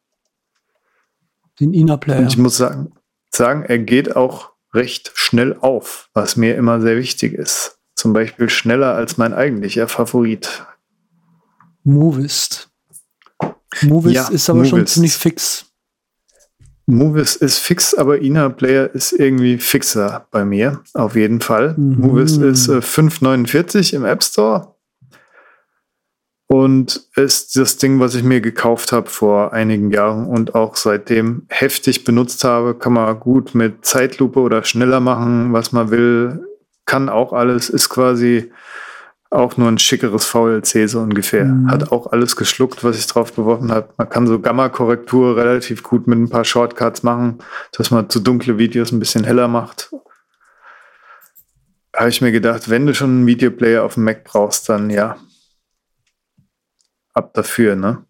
Den 1.60 1.72
Ina-Player. 1.72 2.18
Und 2.18 2.26
ich 2.26 2.36
muss 2.36 2.56
sagen, 2.56 2.92
sagen, 3.36 3.64
er 3.64 3.78
geht 3.78 4.16
auch 4.16 4.50
recht 4.74 5.12
schnell 5.14 5.56
auf, 5.60 6.08
was 6.14 6.36
mir 6.36 6.56
immer 6.56 6.80
sehr 6.80 6.96
wichtig 6.96 7.32
ist. 7.34 7.78
Zum 7.94 8.12
Beispiel 8.12 8.50
schneller 8.50 8.94
als 8.94 9.16
mein 9.16 9.32
eigentlicher 9.32 9.88
Favorit. 9.88 10.66
Movist. 11.84 12.68
Movist 13.82 14.14
Ja, 14.14 14.28
ist 14.28 14.50
aber 14.50 14.64
schon 14.64 14.80
Movist. 14.80 14.94
ziemlich 14.94 15.14
fix. 15.14 15.66
Movis 16.86 17.34
ist 17.34 17.58
fix, 17.58 17.94
aber 17.94 18.22
Ina 18.22 18.48
Player 18.48 18.88
ist 18.94 19.12
irgendwie 19.12 19.58
fixer 19.58 20.28
bei 20.30 20.44
mir, 20.44 20.82
auf 20.94 21.16
jeden 21.16 21.40
Fall. 21.40 21.74
Mhm. 21.76 21.98
Movis 21.98 22.36
ist 22.36 22.68
äh, 22.68 22.78
5,49 22.78 23.92
im 23.94 24.04
App 24.04 24.22
Store 24.22 24.75
und 26.48 27.08
ist 27.16 27.56
das 27.56 27.76
Ding, 27.76 27.98
was 27.98 28.14
ich 28.14 28.22
mir 28.22 28.40
gekauft 28.40 28.92
habe 28.92 29.08
vor 29.08 29.52
einigen 29.52 29.90
Jahren 29.90 30.26
und 30.26 30.54
auch 30.54 30.76
seitdem 30.76 31.46
heftig 31.48 32.04
benutzt 32.04 32.44
habe. 32.44 32.74
Kann 32.74 32.92
man 32.92 33.18
gut 33.18 33.54
mit 33.54 33.84
Zeitlupe 33.84 34.40
oder 34.40 34.62
schneller 34.62 35.00
machen, 35.00 35.52
was 35.52 35.72
man 35.72 35.90
will. 35.90 36.46
Kann 36.84 37.08
auch 37.08 37.32
alles, 37.32 37.68
ist 37.68 37.88
quasi 37.88 38.52
auch 39.30 39.56
nur 39.56 39.68
ein 39.68 39.78
schickeres 39.78 40.24
VLC 40.24 40.88
so 40.88 41.00
ungefähr. 41.00 41.46
Mhm. 41.46 41.70
Hat 41.70 41.90
auch 41.90 42.12
alles 42.12 42.36
geschluckt, 42.36 42.84
was 42.84 42.96
ich 42.96 43.06
drauf 43.08 43.32
beworfen 43.32 43.72
habe. 43.72 43.88
Man 43.96 44.08
kann 44.08 44.28
so 44.28 44.38
Gamma-Korrektur 44.38 45.36
relativ 45.36 45.82
gut 45.82 46.06
mit 46.06 46.18
ein 46.18 46.30
paar 46.30 46.44
Shortcuts 46.44 47.02
machen, 47.02 47.38
dass 47.72 47.90
man 47.90 48.08
zu 48.08 48.20
dunkle 48.20 48.56
Videos 48.56 48.92
ein 48.92 49.00
bisschen 49.00 49.24
heller 49.24 49.48
macht. 49.48 49.90
Habe 51.94 52.08
ich 52.08 52.20
mir 52.20 52.30
gedacht, 52.30 52.70
wenn 52.70 52.86
du 52.86 52.94
schon 52.94 53.10
einen 53.10 53.26
Videoplayer 53.26 53.82
auf 53.82 53.94
dem 53.94 54.04
Mac 54.04 54.22
brauchst, 54.22 54.68
dann 54.68 54.90
ja. 54.90 55.16
Ab 57.16 57.32
dafür, 57.32 57.76
ne? 57.76 58.04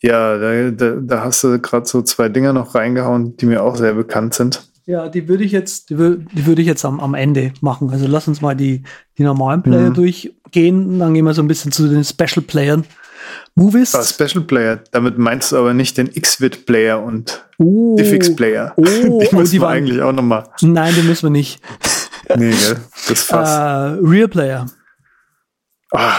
Ja, 0.00 0.38
da, 0.38 0.70
da, 0.70 0.90
da 1.00 1.24
hast 1.24 1.42
du 1.44 1.58
gerade 1.58 1.86
so 1.86 2.02
zwei 2.02 2.28
Dinger 2.28 2.52
noch 2.52 2.74
reingehauen, 2.76 3.36
die 3.36 3.46
mir 3.46 3.62
auch 3.64 3.76
sehr 3.76 3.94
bekannt 3.94 4.32
sind. 4.34 4.62
Ja, 4.86 5.08
die 5.08 5.26
würde 5.28 5.42
ich 5.44 5.50
jetzt, 5.52 5.90
die, 5.90 5.96
wür- 5.96 6.24
die 6.32 6.46
würde 6.46 6.62
ich 6.62 6.68
jetzt 6.68 6.84
am, 6.84 7.00
am 7.00 7.14
Ende 7.14 7.52
machen. 7.60 7.90
Also 7.90 8.06
lass 8.06 8.28
uns 8.28 8.40
mal 8.40 8.54
die, 8.54 8.84
die 9.18 9.24
normalen 9.24 9.62
Player 9.62 9.90
Mhm. 9.90 9.94
durchgehen. 9.94 10.98
Dann 11.00 11.14
gehen 11.14 11.24
wir 11.24 11.34
so 11.34 11.42
ein 11.42 11.48
bisschen 11.48 11.72
zu 11.72 11.88
den 11.88 12.04
Special 12.04 12.42
Playern. 12.46 12.84
Movist. 13.56 13.94
Ah, 13.96 14.04
Special 14.04 14.44
Player, 14.44 14.80
damit 14.92 15.18
meinst 15.18 15.50
du 15.52 15.56
aber 15.58 15.74
nicht 15.74 15.98
den 15.98 16.10
Xvid 16.12 16.64
Player 16.64 17.02
und 17.02 17.44
Oh, 17.58 17.96
Diffix 17.96 18.34
Player. 18.36 18.72
Oh, 18.76 18.84
die 19.20 19.28
oh, 19.32 19.36
müssen 19.36 19.50
die 19.52 19.60
wir 19.60 19.68
eigentlich 19.68 20.00
auch 20.00 20.12
nochmal. 20.12 20.44
Nein, 20.62 20.94
die 20.96 21.02
müssen 21.02 21.24
wir 21.24 21.30
nicht. 21.30 21.60
Nee, 22.36 22.50
gell? 22.52 22.76
Das 23.08 23.10
Äh, 23.10 23.14
Fass. 23.14 23.98
Real 24.02 24.28
Player. 24.28 24.66
Ah. 25.92 26.14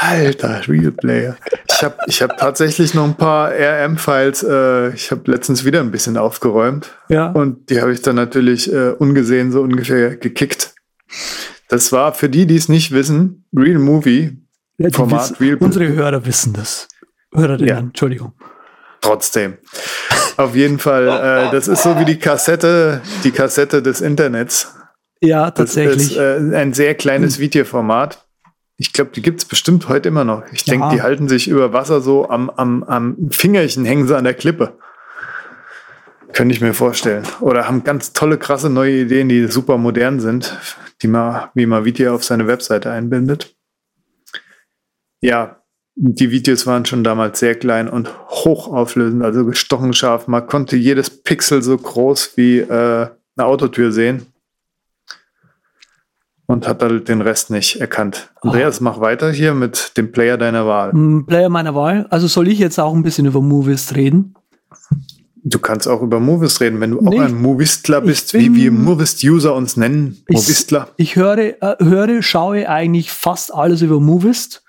Alter, 0.00 0.60
Real 0.68 0.90
Player. 0.92 1.36
Ich 1.68 1.82
habe 1.82 1.96
ich 2.06 2.20
hab 2.22 2.36
tatsächlich 2.38 2.94
noch 2.94 3.04
ein 3.04 3.14
paar 3.16 3.50
RM-Files. 3.52 4.42
Äh, 4.42 4.94
ich 4.94 5.10
habe 5.10 5.30
letztens 5.30 5.64
wieder 5.64 5.80
ein 5.80 5.90
bisschen 5.90 6.16
aufgeräumt. 6.16 6.90
Ja. 7.08 7.30
Und 7.30 7.70
die 7.70 7.80
habe 7.80 7.92
ich 7.92 8.02
dann 8.02 8.16
natürlich 8.16 8.72
äh, 8.72 8.90
ungesehen 8.90 9.52
so 9.52 9.62
ungefähr 9.62 10.16
gekickt. 10.16 10.74
Das 11.68 11.92
war 11.92 12.12
für 12.12 12.28
die, 12.28 12.46
die 12.46 12.56
es 12.56 12.68
nicht 12.68 12.92
wissen, 12.92 13.44
Real 13.56 13.78
Movie. 13.78 14.36
ja 14.78 14.90
Format 14.90 15.30
wissen, 15.30 15.36
Real- 15.40 15.56
unsere 15.60 15.88
Hörer 15.88 16.26
wissen 16.26 16.52
das. 16.52 16.88
Hörerinnen, 17.32 17.66
Ja. 17.68 17.78
Entschuldigung. 17.78 18.32
Trotzdem. 19.00 19.58
Auf 20.36 20.54
jeden 20.56 20.78
Fall, 20.78 21.06
äh, 21.08 21.50
das 21.52 21.68
ist 21.68 21.82
so 21.82 21.98
wie 22.00 22.04
die 22.04 22.18
Kassette, 22.18 23.00
die 23.22 23.30
Kassette 23.30 23.82
des 23.82 24.00
Internets. 24.00 24.74
Ja, 25.20 25.50
Das 25.50 25.74
tatsächlich. 25.74 26.12
ist 26.12 26.16
äh, 26.16 26.56
ein 26.56 26.72
sehr 26.74 26.94
kleines 26.94 27.38
Videoformat. 27.38 28.23
Ich 28.76 28.92
glaube, 28.92 29.12
die 29.14 29.22
gibt 29.22 29.40
es 29.40 29.44
bestimmt 29.44 29.88
heute 29.88 30.08
immer 30.08 30.24
noch. 30.24 30.42
Ich 30.52 30.64
denke, 30.64 30.86
Ja. 30.86 30.92
die 30.92 31.02
halten 31.02 31.28
sich 31.28 31.46
über 31.48 31.72
Wasser 31.72 32.00
so 32.00 32.28
am, 32.28 32.50
am, 32.50 32.82
am 32.82 33.30
Fingerchen, 33.30 33.84
hängen 33.84 34.08
sie 34.08 34.16
an 34.16 34.24
der 34.24 34.34
Klippe. 34.34 34.78
Könnte 36.32 36.52
ich 36.54 36.60
mir 36.60 36.74
vorstellen. 36.74 37.24
Oder 37.40 37.68
haben 37.68 37.84
ganz 37.84 38.12
tolle, 38.12 38.38
krasse 38.38 38.68
neue 38.68 39.02
Ideen, 39.02 39.28
die 39.28 39.46
super 39.46 39.78
modern 39.78 40.18
sind, 40.18 40.58
die 41.02 41.06
man, 41.06 41.48
wie 41.54 41.66
man 41.66 41.84
Video 41.84 42.12
auf 42.14 42.24
seine 42.24 42.48
Webseite 42.48 42.90
einbindet. 42.90 43.54
Ja, 45.20 45.62
die 45.94 46.32
Videos 46.32 46.66
waren 46.66 46.84
schon 46.84 47.04
damals 47.04 47.38
sehr 47.38 47.54
klein 47.54 47.88
und 47.88 48.12
hochauflösend, 48.28 49.22
also 49.22 49.46
gestochen 49.46 49.92
scharf. 49.92 50.26
Man 50.26 50.48
konnte 50.48 50.74
jedes 50.76 51.22
Pixel 51.22 51.62
so 51.62 51.78
groß 51.78 52.36
wie 52.36 52.58
äh, 52.58 53.08
eine 53.36 53.46
Autotür 53.46 53.92
sehen 53.92 54.33
und 56.46 56.68
hat 56.68 56.82
halt 56.82 57.08
den 57.08 57.20
Rest 57.20 57.50
nicht 57.50 57.80
erkannt. 57.80 58.30
Andreas, 58.42 58.80
mach 58.80 59.00
weiter 59.00 59.32
hier 59.32 59.54
mit 59.54 59.96
dem 59.96 60.12
Player 60.12 60.36
deiner 60.36 60.66
Wahl. 60.66 60.92
Mm, 60.92 61.26
Player 61.26 61.48
meiner 61.48 61.74
Wahl. 61.74 62.06
Also 62.10 62.26
soll 62.26 62.48
ich 62.48 62.58
jetzt 62.58 62.78
auch 62.78 62.94
ein 62.94 63.02
bisschen 63.02 63.26
über 63.26 63.40
Movist 63.40 63.94
reden? 63.96 64.34
Du 65.46 65.58
kannst 65.58 65.86
auch 65.86 66.00
über 66.00 66.20
Movies 66.20 66.60
reden, 66.60 66.80
wenn 66.80 66.92
du 66.92 67.00
Nee, 67.02 67.18
auch 67.18 67.22
ein 67.22 67.40
Movistler 67.40 67.98
ich 67.98 68.04
bist, 68.06 68.32
bin- 68.32 68.54
wie 68.54 68.62
wir 68.64 68.72
Movist-User 68.72 69.54
uns 69.54 69.76
nennen. 69.76 70.22
Ich- 70.28 70.36
Movistler. 70.36 70.88
Ich 70.96 71.16
höre, 71.16 71.38
äh, 71.38 71.76
höre, 71.84 72.22
schaue 72.22 72.66
eigentlich 72.68 73.10
fast 73.12 73.52
alles 73.54 73.82
über 73.82 74.00
Movist. 74.00 74.62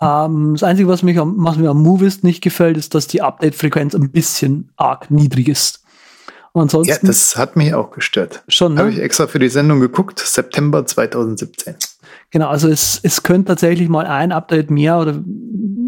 Ähm, 0.00 0.54
das 0.54 0.62
Einzige, 0.62 0.88
was, 0.88 1.02
mich 1.02 1.18
am, 1.18 1.34
was 1.38 1.58
mir 1.58 1.68
am 1.70 1.82
Movist 1.82 2.24
nicht 2.24 2.42
gefällt, 2.42 2.76
ist, 2.78 2.94
dass 2.94 3.06
die 3.06 3.20
Update-Frequenz 3.20 3.94
ein 3.94 4.10
bisschen 4.10 4.70
arg 4.76 5.10
niedrig 5.10 5.48
ist. 5.48 5.83
Ja, 6.54 6.60
Ansonsten 6.62 7.06
das 7.06 7.36
hat 7.36 7.56
mich 7.56 7.74
auch 7.74 7.90
gestört. 7.90 8.44
schon, 8.48 8.78
Habe 8.78 8.90
ich 8.90 8.96
ne? 8.98 9.02
extra 9.02 9.26
für 9.26 9.40
die 9.40 9.48
Sendung 9.48 9.80
geguckt, 9.80 10.20
September 10.20 10.86
2017. 10.86 11.74
Genau, 12.30 12.48
also 12.48 12.68
es, 12.68 13.00
es 13.02 13.22
könnte 13.22 13.48
tatsächlich 13.48 13.88
mal 13.88 14.06
ein 14.06 14.30
Update 14.32 14.70
mehr 14.70 14.98
oder 14.98 15.20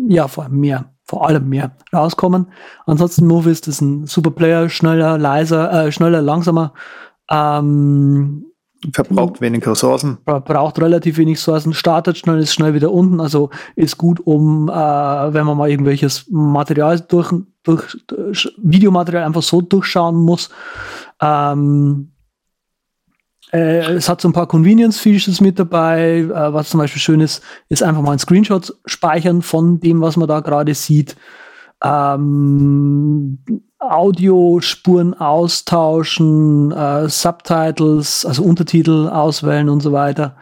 ja, 0.09 0.26
vor 0.29 0.44
allem 0.44 0.59
mehr, 0.59 0.92
vor 1.05 1.26
allem 1.29 1.48
mehr 1.48 1.76
rauskommen. 1.92 2.48
Ansonsten 2.85 3.26
Movist 3.26 3.68
ist 3.68 3.81
ein 3.81 4.07
super 4.07 4.31
Player, 4.33 4.68
schneller, 4.68 5.18
leiser, 5.18 5.87
äh, 5.87 5.92
schneller, 5.92 6.20
langsamer. 6.20 6.72
Ähm, 7.31 8.46
Verbraucht 8.93 9.41
wenig 9.41 9.67
Ressourcen. 9.67 10.19
bra- 10.25 10.39
braucht 10.39 10.79
relativ 10.81 11.17
wenig 11.17 11.41
Sourcen, 11.41 11.73
startet 11.73 12.19
schnell, 12.19 12.39
ist 12.39 12.53
schnell 12.53 12.75
wieder 12.75 12.93
unten, 12.93 13.21
also 13.21 13.51
ist 13.75 13.97
gut, 13.97 14.21
um, 14.21 14.69
äh, 14.69 14.73
wenn 14.73 15.47
man 15.47 15.57
mal 15.57 15.71
irgendwelches 15.71 16.27
Material 16.31 17.01
durch, 17.01 17.33
durch, 17.62 17.97
durch 18.07 18.55
Videomaterial 18.62 19.25
einfach 19.25 19.43
so 19.43 19.61
durchschauen 19.62 20.17
muss. 20.17 20.51
Ähm, 21.21 22.12
äh, 23.53 23.95
es 23.95 24.09
hat 24.09 24.21
so 24.21 24.29
ein 24.29 24.35
paar 24.35 24.47
Convenience-Features 24.47 25.41
mit 25.41 25.59
dabei, 25.59 26.19
äh, 26.19 26.53
was 26.53 26.71
zum 26.71 26.79
Beispiel 26.79 27.01
schön 27.01 27.21
ist, 27.21 27.43
ist 27.69 27.83
einfach 27.83 28.03
mal 28.03 28.12
ein 28.12 28.19
Screenshot 28.19 28.77
speichern 28.85 29.41
von 29.41 29.81
dem, 29.81 30.01
was 30.01 30.17
man 30.17 30.29
da 30.29 30.41
gerade 30.41 30.75
sieht. 30.75 31.17
Ähm, 31.83 33.39
Audiospuren 33.79 35.15
austauschen, 35.15 36.73
äh, 36.73 37.09
Subtitles, 37.09 38.25
also 38.25 38.43
Untertitel 38.43 39.09
auswählen 39.09 39.69
und 39.69 39.81
so 39.81 39.93
weiter. 39.93 40.37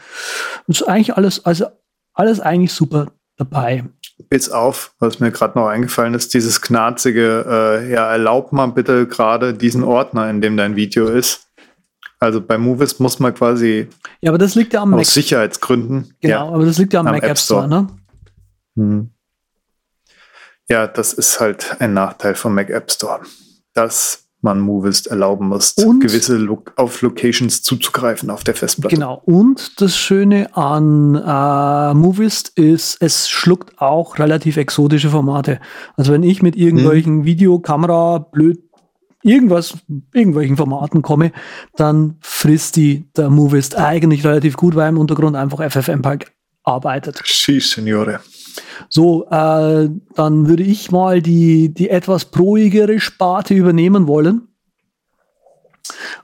Das 0.66 0.80
ist 0.80 0.88
eigentlich 0.88 1.16
alles, 1.16 1.44
also 1.44 1.66
alles 2.14 2.40
eigentlich 2.40 2.72
super 2.72 3.08
dabei. 3.36 3.84
Bis 4.28 4.48
auf, 4.48 4.94
was 5.00 5.18
mir 5.18 5.32
gerade 5.32 5.58
noch 5.58 5.66
eingefallen 5.66 6.14
ist, 6.14 6.32
dieses 6.34 6.60
knarzige, 6.60 7.44
äh, 7.48 7.92
ja, 7.92 8.10
erlaub 8.12 8.52
mal 8.52 8.66
bitte 8.66 9.06
gerade 9.08 9.52
diesen 9.54 9.82
Ordner, 9.82 10.30
in 10.30 10.40
dem 10.40 10.56
dein 10.56 10.76
Video 10.76 11.06
ist. 11.08 11.48
Also 12.20 12.40
bei 12.40 12.56
Movies 12.56 13.00
muss 13.00 13.18
man 13.18 13.34
quasi 13.34 13.88
Ja, 14.20 14.30
aber 14.30 14.38
das 14.38 14.54
liegt 14.54 14.72
ja 14.72 14.82
am 14.82 14.90
Mac. 14.90 15.00
aus 15.00 15.12
Sicherheitsgründen. 15.12 16.14
Genau, 16.20 16.48
Ja. 16.48 16.54
aber 16.54 16.64
das 16.64 16.78
liegt 16.78 16.92
ja 16.92 17.00
am, 17.00 17.06
am 17.08 17.12
Mac 17.14 17.24
App 17.24 17.30
App 17.32 17.38
Store, 17.38 17.66
Store. 17.66 17.82
ne? 17.82 17.88
Hm. 18.76 19.10
Ja, 20.68 20.86
das 20.86 21.12
ist 21.12 21.40
halt 21.40 21.76
ein 21.80 21.92
Nachteil 21.94 22.34
vom 22.34 22.54
Mac 22.54 22.70
App 22.70 22.90
Store, 22.90 23.20
dass 23.74 24.20
man 24.40 24.60
Movist 24.60 25.06
erlauben 25.06 25.48
muss, 25.48 25.72
Und- 25.72 26.00
gewisse 26.00 26.36
Lo 26.36 26.62
auf 26.76 27.00
Locations 27.00 27.62
zuzugreifen 27.62 28.28
auf 28.30 28.44
der 28.44 28.54
Festplatte. 28.54 28.94
Genau. 28.94 29.22
Und 29.24 29.80
das 29.80 29.96
Schöne 29.96 30.54
an 30.54 31.14
äh, 31.14 31.94
Movist 31.94 32.50
ist, 32.58 32.98
es 33.00 33.28
schluckt 33.30 33.80
auch 33.80 34.18
relativ 34.18 34.58
exotische 34.58 35.08
Formate. 35.08 35.60
Also 35.96 36.12
wenn 36.12 36.22
ich 36.22 36.42
mit 36.42 36.56
irgendwelchen 36.56 37.18
Mhm. 37.20 37.24
Videokamera, 37.24 38.18
blöd, 38.18 38.58
irgendwas, 39.22 39.78
irgendwelchen 40.12 40.58
Formaten 40.58 41.00
komme, 41.00 41.32
dann 41.76 42.18
frisst 42.20 42.76
die 42.76 43.08
der 43.16 43.30
Movist 43.30 43.76
eigentlich 43.78 44.26
relativ 44.26 44.58
gut, 44.58 44.74
weil 44.76 44.90
im 44.90 44.98
Untergrund 44.98 45.36
einfach 45.36 45.60
FFmpeg 45.70 46.32
arbeitet. 46.64 47.22
Si, 47.24 47.60
Signore. 47.60 48.20
So, 48.88 49.26
äh, 49.26 49.90
dann 50.14 50.48
würde 50.48 50.62
ich 50.62 50.90
mal 50.90 51.22
die, 51.22 51.72
die 51.72 51.90
etwas 51.90 52.26
proigere 52.26 53.00
Sparte 53.00 53.54
übernehmen 53.54 54.06
wollen 54.06 54.48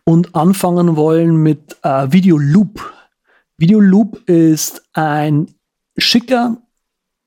und 0.05 0.34
anfangen 0.34 0.96
wollen 0.96 1.36
mit 1.36 1.76
äh, 1.82 2.12
Video 2.12 2.38
Loop. 2.38 2.92
Video 3.57 3.80
Loop 3.80 4.28
ist 4.28 4.82
ein 4.92 5.48
schicker, 5.96 6.57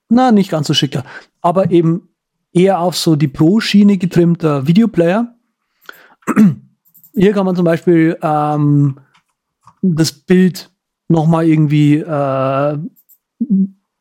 na, 0.10 0.32
nicht 0.32 0.50
ganz 0.50 0.68
so 0.68 0.74
schicker, 0.74 1.04
aber 1.42 1.72
eben 1.72 2.10
eher 2.52 2.80
auf 2.80 2.98
so 2.98 3.16
die 3.16 3.28
Pro-Schiene 3.28 3.98
getrimmter 3.98 4.68
Videoplayer. 4.68 5.36
Hier 7.14 7.34
kann 7.34 7.46
man 7.46 7.56
zum 7.56 7.66
Beispiel 7.66 8.18
ähm, 8.22 9.00
das 9.82 10.12
Bild 10.12 10.72
nochmal 11.08 11.48
irgendwie 11.48 11.98
äh, 11.98 12.78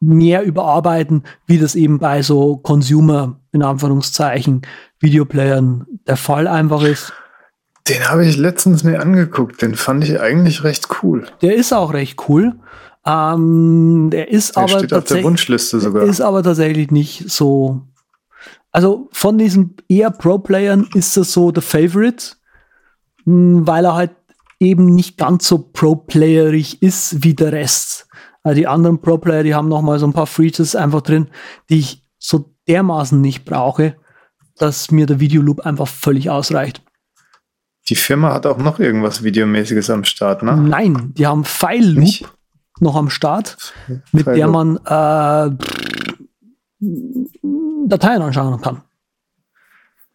mehr 0.02 0.42
überarbeiten, 0.42 1.22
wie 1.46 1.58
das 1.58 1.74
eben 1.76 1.98
bei 1.98 2.22
so 2.22 2.56
Consumer, 2.56 3.40
in 3.52 3.62
Anführungszeichen, 3.62 4.62
Videoplayern 5.00 5.86
der 6.06 6.16
Fall 6.16 6.48
einfach 6.48 6.82
ist. 6.82 7.12
Den 7.88 8.08
habe 8.08 8.26
ich 8.26 8.36
letztens 8.36 8.84
mir 8.84 9.00
angeguckt. 9.00 9.62
Den 9.62 9.74
fand 9.76 10.04
ich 10.04 10.20
eigentlich 10.20 10.64
recht 10.64 10.88
cool. 11.02 11.26
Der 11.40 11.54
ist 11.54 11.72
auch 11.72 11.92
recht 11.92 12.18
cool. 12.28 12.54
Ähm, 13.06 14.08
der 14.12 14.30
ist 14.30 14.56
Der 14.56 14.62
aber 14.64 14.68
steht 14.68 14.82
auf 14.84 14.88
der 14.88 14.98
tatsächlich- 14.98 15.24
Wunschliste 15.24 15.80
sogar. 15.80 16.04
Ist 16.04 16.20
aber 16.20 16.42
tatsächlich 16.42 16.90
nicht 16.90 17.30
so. 17.30 17.82
Also 18.70 19.08
von 19.12 19.38
diesen 19.38 19.76
eher 19.88 20.10
Pro-Playern 20.10 20.88
ist 20.94 21.16
das 21.16 21.32
so 21.32 21.50
der 21.50 21.62
Favorite, 21.62 22.36
mh, 23.24 23.66
weil 23.66 23.84
er 23.84 23.94
halt 23.94 24.10
eben 24.60 24.94
nicht 24.94 25.18
ganz 25.18 25.46
so 25.48 25.58
Pro-Playerig 25.58 26.80
ist 26.82 27.22
wie 27.24 27.34
der 27.34 27.52
Rest. 27.52 28.06
Also 28.42 28.56
die 28.56 28.66
anderen 28.66 29.00
Pro-Player, 29.00 29.42
die 29.42 29.54
haben 29.54 29.68
noch 29.68 29.82
mal 29.82 29.98
so 29.98 30.06
ein 30.06 30.12
paar 30.12 30.26
Features 30.26 30.74
einfach 30.74 31.02
drin, 31.02 31.28
die 31.68 31.78
ich 31.78 32.04
so 32.18 32.54
dermaßen 32.68 33.20
nicht 33.20 33.44
brauche, 33.44 33.96
dass 34.56 34.90
mir 34.90 35.06
der 35.06 35.20
Videoloop 35.20 35.60
einfach 35.60 35.88
völlig 35.88 36.30
ausreicht. 36.30 36.82
Die 37.88 37.96
Firma 37.96 38.32
hat 38.32 38.46
auch 38.46 38.58
noch 38.58 38.78
irgendwas 38.78 39.22
Videomäßiges 39.24 39.90
am 39.90 40.04
Start, 40.04 40.42
ne? 40.42 40.56
Nein, 40.56 41.12
die 41.14 41.26
haben 41.26 41.44
File 41.44 41.86
Loop 41.86 41.98
Nicht? 41.98 42.28
noch 42.80 42.94
am 42.96 43.10
Start, 43.10 43.56
mit 44.12 44.24
File 44.24 44.36
der 44.36 44.48
man 44.48 44.76
äh, 44.76 45.50
Dateien 47.86 48.22
anschauen 48.22 48.60
kann. 48.60 48.82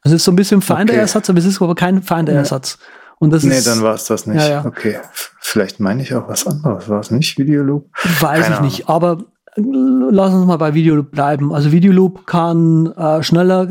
Es 0.03 0.11
ist 0.13 0.23
so 0.23 0.31
ein 0.31 0.37
bisschen 0.37 0.61
Finder-Ersatz, 0.61 1.29
aber 1.29 1.39
es 1.39 1.45
ist 1.45 1.61
aber 1.61 1.75
kein 1.75 2.01
Finder-Ersatz. 2.01 2.79
Und 3.19 3.31
das 3.31 3.43
Nee, 3.43 3.57
ist, 3.57 3.67
dann 3.67 3.81
war 3.81 3.95
es 3.95 4.05
das 4.05 4.27
nicht. 4.27 4.37
Ja, 4.37 4.47
ja. 4.47 4.65
Okay. 4.65 4.99
Vielleicht 5.39 5.79
meine 5.79 6.03
ich 6.03 6.13
auch 6.13 6.27
was 6.27 6.45
anderes. 6.45 6.87
War 6.87 6.99
es 6.99 7.11
nicht 7.11 7.37
Videoloop? 7.37 7.89
weiß 8.21 8.43
keine 8.43 8.55
ich 8.55 8.61
nicht, 8.61 8.89
aber 8.89 9.25
äh, 9.55 9.61
lass 9.61 10.33
uns 10.33 10.45
mal 10.45 10.57
bei 10.57 10.73
Videoloop 10.73 11.11
bleiben. 11.11 11.53
Also 11.53 11.71
Videoloop 11.71 12.27
kann 12.27 12.87
äh, 12.95 13.23
schneller, 13.23 13.69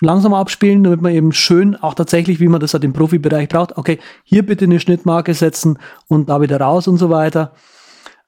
langsamer 0.00 0.38
abspielen, 0.38 0.84
damit 0.84 1.00
man 1.00 1.12
eben 1.12 1.32
schön, 1.32 1.76
auch 1.76 1.94
tatsächlich, 1.94 2.40
wie 2.40 2.48
man 2.48 2.60
das 2.60 2.74
halt 2.74 2.84
im 2.84 2.92
Profibereich 2.92 3.48
braucht, 3.48 3.78
okay, 3.78 3.98
hier 4.24 4.44
bitte 4.44 4.66
eine 4.66 4.80
Schnittmarke 4.80 5.32
setzen 5.32 5.78
und 6.08 6.28
da 6.28 6.40
wieder 6.40 6.60
raus 6.60 6.88
und 6.88 6.98
so 6.98 7.08
weiter. 7.08 7.52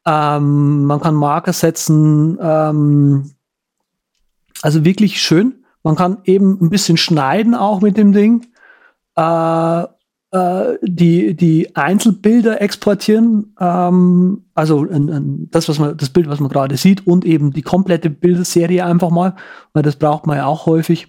Ähm, 0.06 0.84
man 0.84 1.00
kann 1.00 1.14
Marker 1.14 1.52
setzen, 1.52 2.38
ähm, 2.40 3.32
also 4.62 4.84
wirklich 4.84 5.20
schön. 5.20 5.64
Man 5.82 5.96
kann 5.96 6.18
eben 6.24 6.58
ein 6.60 6.70
bisschen 6.70 6.96
schneiden 6.96 7.54
auch 7.54 7.80
mit 7.80 7.96
dem 7.96 8.12
Ding. 8.12 8.46
Äh, 9.18 9.88
äh, 10.30 10.76
die, 10.82 11.34
die 11.34 11.74
Einzelbilder 11.74 12.60
exportieren, 12.60 13.54
ähm, 13.58 14.44
also 14.54 14.82
ein, 14.82 15.08
ein, 15.08 15.48
das, 15.50 15.70
was 15.70 15.78
man, 15.78 15.96
das 15.96 16.10
Bild, 16.10 16.28
was 16.28 16.38
man 16.38 16.50
gerade 16.50 16.76
sieht, 16.76 17.06
und 17.06 17.24
eben 17.24 17.52
die 17.52 17.62
komplette 17.62 18.10
Bilderserie 18.10 18.84
einfach 18.84 19.10
mal, 19.10 19.36
weil 19.72 19.82
das 19.82 19.96
braucht 19.96 20.26
man 20.26 20.36
ja 20.36 20.44
auch 20.44 20.66
häufig. 20.66 21.08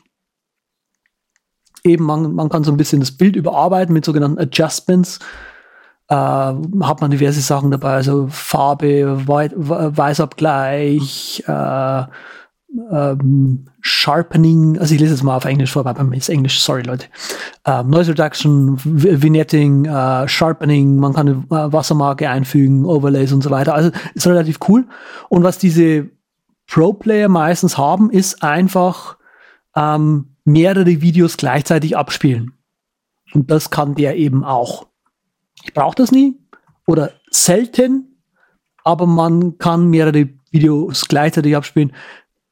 Eben, 1.84 2.06
man, 2.06 2.34
man 2.34 2.48
kann 2.50 2.64
so 2.64 2.72
ein 2.72 2.78
bisschen 2.78 3.02
das 3.02 3.12
Bild 3.12 3.36
überarbeiten 3.36 3.94
mit 3.94 4.06
sogenannten 4.06 4.40
Adjustments. 4.40 5.20
Äh, 6.08 6.16
hat 6.16 7.02
man 7.02 7.12
diverse 7.12 7.42
Sachen 7.42 7.72
dabei, 7.72 7.96
also 7.96 8.28
Farbe, 8.30 9.28
Wei 9.28 9.52
Weißabgleich, 9.54 11.44
äh, 11.46 12.04
ähm, 12.92 13.66
Sharpening, 13.82 14.78
also 14.78 14.94
ich 14.94 15.00
lese 15.00 15.14
es 15.14 15.24
mal 15.24 15.36
auf 15.36 15.46
Englisch 15.46 15.72
vor, 15.72 15.84
mir 15.84 16.18
ist 16.18 16.30
Englisch, 16.30 16.62
sorry 16.62 16.84
Leute. 16.84 17.08
Ähm, 17.66 17.90
Noise 17.90 18.12
Reduction, 18.12 18.78
Vi- 18.78 19.22
Vignetting, 19.22 19.86
äh, 19.86 20.28
Sharpening, 20.28 20.98
man 20.98 21.14
kann 21.14 21.28
eine 21.28 21.68
äh, 21.68 21.74
Wassermarke 21.74 22.30
einfügen, 22.30 22.86
Overlays 22.86 23.34
und 23.34 23.42
so 23.42 23.50
weiter. 23.50 23.74
Also 23.74 23.92
ist 24.14 24.28
relativ 24.28 24.60
cool. 24.68 24.88
Und 25.30 25.44
was 25.44 25.58
diese 25.58 26.10
Pro-Player 26.68 27.30
meistens 27.30 27.78
haben, 27.78 28.12
ist 28.12 28.44
einfach 28.44 29.18
ähm, 29.76 30.36
mehrere 30.46 31.02
Videos 31.02 31.38
gleichzeitig 31.38 31.98
abspielen. 31.98 32.54
Und 33.34 33.50
das 33.50 33.70
kann 33.70 33.96
der 33.96 34.18
eben 34.18 34.44
auch. 34.44 34.88
Ich 35.64 35.74
brauche 35.74 35.96
das 35.96 36.12
nie 36.12 36.40
oder 36.86 37.12
selten, 37.32 38.22
aber 38.84 39.06
man 39.06 39.58
kann 39.58 39.90
mehrere 39.90 40.30
Videos 40.52 41.08
gleichzeitig 41.08 41.56
abspielen 41.56 41.94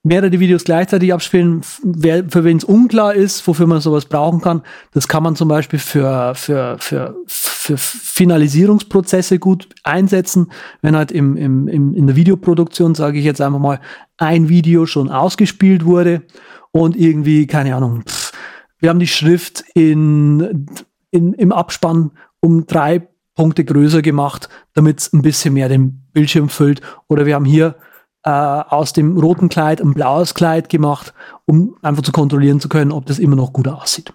mehrere 0.08 0.40
Videos 0.40 0.64
gleichzeitig 0.64 1.14
abspielen, 1.14 1.62
wer, 1.84 2.24
für 2.30 2.44
wen 2.44 2.58
es 2.58 2.64
unklar 2.64 3.14
ist, 3.14 3.46
wofür 3.46 3.68
man 3.68 3.82
sowas 3.82 4.06
brauchen 4.06 4.42
kann. 4.42 4.62
Das 4.94 5.08
kann 5.08 5.22
man 5.22 5.36
zum 5.36 5.50
Beispiel 5.50 5.80
für, 5.80 6.34
für, 6.34 6.78
für, 6.80 7.16
für 7.28 7.78
Finalisierungsprozesse 7.78 9.38
gut 9.38 9.68
einsetzen. 9.84 10.52
Wenn 10.82 10.96
halt 10.96 11.12
im, 11.12 11.36
im, 11.36 11.68
im, 11.68 11.94
in 11.94 12.08
der 12.08 12.16
Videoproduktion, 12.16 12.96
sage 12.96 13.20
ich 13.20 13.26
jetzt 13.26 13.42
einfach 13.42 13.60
mal, 13.60 13.82
ein 14.18 14.48
Video 14.48 14.86
schon 14.86 15.10
ausgespielt 15.10 15.84
wurde 15.86 16.24
und 16.72 16.96
irgendwie, 16.96 17.46
keine 17.46 17.76
Ahnung, 17.76 18.04
pff, 18.08 18.32
wir 18.80 18.90
haben 18.90 19.00
die 19.00 19.08
Schrift 19.08 19.66
in, 19.74 20.68
in, 21.12 21.34
im 21.34 21.52
Abspann 21.52 22.12
um 22.40 22.66
drei 22.66 23.08
Punkte 23.36 23.66
größer 23.66 24.02
gemacht, 24.02 24.48
damit 24.74 25.00
es 25.00 25.14
ein 25.14 25.22
bisschen 25.22 25.54
mehr 25.54 25.68
den 25.68 26.04
Bildschirm 26.14 26.50
füllt. 26.50 26.82
Oder 27.08 27.26
wir 27.26 27.36
haben 27.36 27.46
hier 27.46 27.76
äh, 28.24 28.30
aus 28.30 28.94
dem 28.94 29.18
roten 29.18 29.50
Kleid 29.50 29.82
ein 29.82 29.94
blaues 29.94 30.34
Kleid 30.34 30.70
gemacht, 30.70 31.14
um 31.46 31.78
einfach 31.82 32.04
zu 32.04 32.12
kontrollieren 32.12 32.60
zu 32.60 32.70
können, 32.70 32.92
ob 32.92 33.06
das 33.06 33.20
immer 33.20 33.36
noch 33.36 33.54
gut 33.54 33.68
aussieht. 33.68 34.14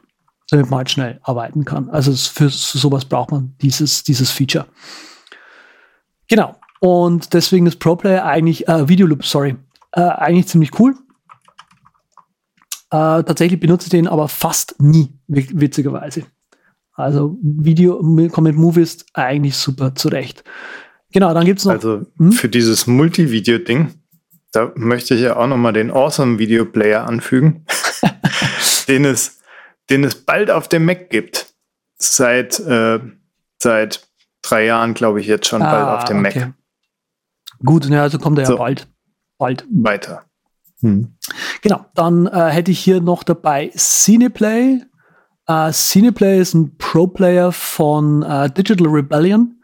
Damit 0.50 0.68
man 0.70 0.78
halt 0.78 0.90
schnell 0.90 1.20
arbeiten 1.22 1.64
kann. 1.64 1.88
Also 1.88 2.12
für 2.12 2.50
sowas 2.50 3.05
braucht 3.07 3.30
man 3.30 3.55
dieses, 3.62 4.03
dieses 4.05 4.30
Feature. 4.30 4.66
Genau. 6.28 6.57
Und 6.80 7.32
deswegen 7.32 7.66
ist 7.66 7.78
ProPlayer 7.78 8.24
eigentlich, 8.24 8.68
äh, 8.68 8.88
Videoloop, 8.88 9.24
sorry, 9.24 9.57
äh, 9.92 10.00
eigentlich 10.00 10.48
ziemlich 10.48 10.78
cool. 10.78 10.94
Äh, 12.90 13.22
tatsächlich 13.24 13.61
benutze 13.61 13.86
ich 13.86 13.90
den 13.90 14.09
aber 14.09 14.28
fast 14.28 14.74
nie, 14.80 15.09
wi- 15.26 15.48
witzigerweise. 15.53 16.24
Also 16.94 17.38
Video 17.40 17.98
kommt 18.28 18.48
mit 18.48 18.57
Movies 18.57 19.07
eigentlich 19.14 19.57
super 19.57 19.94
zurecht. 19.94 20.44
Genau, 21.13 21.33
dann 21.35 21.45
gibt's 21.45 21.65
noch. 21.65 21.73
Also 21.73 22.07
Hm? 22.19 22.33
für 22.33 22.49
dieses 22.49 22.87
Multivideo-Ding, 22.87 23.95
da 24.53 24.73
möchte 24.75 25.15
ich 25.15 25.21
ja 25.23 25.37
auch 25.37 25.47
nochmal 25.47 25.73
den 25.73 25.91
Awesome 25.91 26.39
Video 26.39 26.65
Player 26.65 27.07
anfügen, 27.07 27.65
den, 28.89 29.05
es, 29.05 29.41
den 29.91 30.05
es 30.05 30.15
bald 30.15 30.51
auf 30.51 30.69
dem 30.69 30.85
Mac 30.85 31.11
gibt. 31.11 31.47
Seit, 31.99 32.59
äh, 32.61 32.99
seit 33.63 34.09
drei 34.43 34.65
Jahren, 34.67 34.95
glaube 34.95 35.21
ich, 35.21 35.27
jetzt 35.27 35.47
schon 35.47 35.61
bald 35.61 35.87
auf 35.87 36.05
dem 36.05 36.21
Mac. 36.23 36.37
Ah, 36.37 36.41
okay. 36.41 36.53
Gut, 37.65 37.89
ne, 37.89 38.03
also 38.03 38.19
kommt 38.19 38.39
er 38.39 38.43
ja 38.43 38.49
So. 38.49 38.57
bald. 38.57 38.89
Bald. 39.39 39.65
Weiter. 39.71 40.25
Hm. 40.81 41.15
Genau, 41.63 41.87
dann 41.95 42.27
äh, 42.27 42.51
hätte 42.51 42.73
ich 42.73 42.81
hier 42.81 43.01
noch 43.01 43.23
dabei 43.23 43.71
Cineplay. 43.77 44.81
Äh, 45.47 45.73
Cineplay 45.73 46.41
ist 46.41 46.55
ein 46.55 46.77
Pro-Player 46.77 47.53
von 47.53 48.23
äh, 48.23 48.51
Digital 48.51 48.89
Rebellion. 48.89 49.62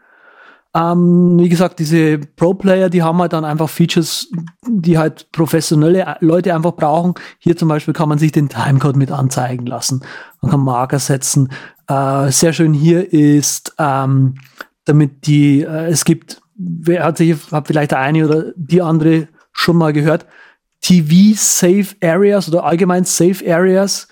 Ähm, 0.75 1.39
wie 1.39 1.49
gesagt, 1.49 1.79
diese 1.79 2.19
Pro-Player, 2.19 2.89
die 2.89 3.01
haben 3.01 3.19
halt 3.19 3.33
dann 3.33 3.43
einfach 3.43 3.69
Features, 3.69 4.27
die 4.67 4.97
halt 4.99 5.31
professionelle 5.31 6.17
Leute 6.19 6.53
einfach 6.53 6.73
brauchen. 6.73 7.15
Hier 7.39 7.57
zum 7.57 7.69
Beispiel 7.69 7.93
kann 7.93 8.09
man 8.09 8.19
sich 8.19 8.31
den 8.31 8.49
Timecode 8.49 8.95
mit 8.95 9.11
anzeigen 9.11 9.65
lassen. 9.65 10.01
Man 10.41 10.51
kann 10.51 10.61
Marker 10.61 10.99
setzen. 10.99 11.49
Äh, 11.87 12.31
sehr 12.31 12.53
schön 12.53 12.73
hier 12.73 13.11
ist, 13.11 13.73
ähm, 13.79 14.35
damit 14.85 15.25
die, 15.25 15.61
äh, 15.61 15.87
es 15.87 16.05
gibt, 16.05 16.41
wer 16.55 17.03
hat 17.03 17.17
sich, 17.17 17.51
hat 17.51 17.67
vielleicht 17.67 17.91
der 17.91 17.99
eine 17.99 18.27
oder 18.27 18.53
die 18.55 18.81
andere 18.83 19.27
schon 19.51 19.75
mal 19.77 19.91
gehört, 19.91 20.27
TV 20.81 21.35
Safe 21.35 21.95
Areas 22.01 22.47
oder 22.47 22.63
allgemein 22.63 23.05
Safe 23.05 23.43
Areas 23.51 24.07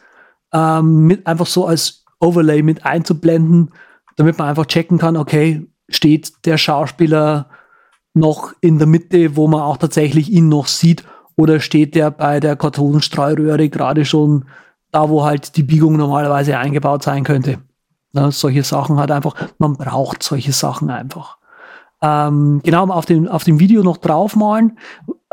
ähm, 0.53 1.05
mit 1.05 1.27
einfach 1.27 1.45
so 1.45 1.67
als 1.67 2.03
Overlay 2.19 2.63
mit 2.63 2.83
einzublenden, 2.83 3.71
damit 4.15 4.39
man 4.39 4.49
einfach 4.49 4.65
checken 4.65 4.97
kann, 4.97 5.17
okay, 5.17 5.67
steht 5.89 6.45
der 6.45 6.57
Schauspieler 6.57 7.49
noch 8.13 8.53
in 8.61 8.77
der 8.77 8.87
Mitte, 8.87 9.35
wo 9.35 9.47
man 9.47 9.61
auch 9.61 9.77
tatsächlich 9.77 10.31
ihn 10.31 10.49
noch 10.49 10.67
sieht, 10.67 11.03
oder 11.35 11.59
steht 11.59 11.93
der 11.93 12.09
bei 12.09 12.39
der 12.39 12.55
Kartonenstrahlröhre 12.55 13.69
gerade 13.69 14.05
schon 14.05 14.45
da, 14.91 15.09
wo 15.09 15.23
halt 15.23 15.55
die 15.55 15.63
Biegung 15.63 15.95
normalerweise 15.97 16.57
eingebaut 16.57 17.03
sein 17.03 17.23
könnte. 17.23 17.59
Ja, 18.13 18.31
solche 18.31 18.63
Sachen 18.63 18.97
halt 18.97 19.11
einfach, 19.11 19.35
man 19.59 19.73
braucht 19.73 20.23
solche 20.23 20.51
Sachen 20.51 20.89
einfach. 20.89 21.37
ähm, 22.01 22.61
genau 22.63 22.87
auf 22.87 23.05
dem, 23.05 23.27
auf 23.27 23.43
dem 23.43 23.59
Video 23.59 23.83
noch 23.83 23.97
draufmalen. 23.97 24.77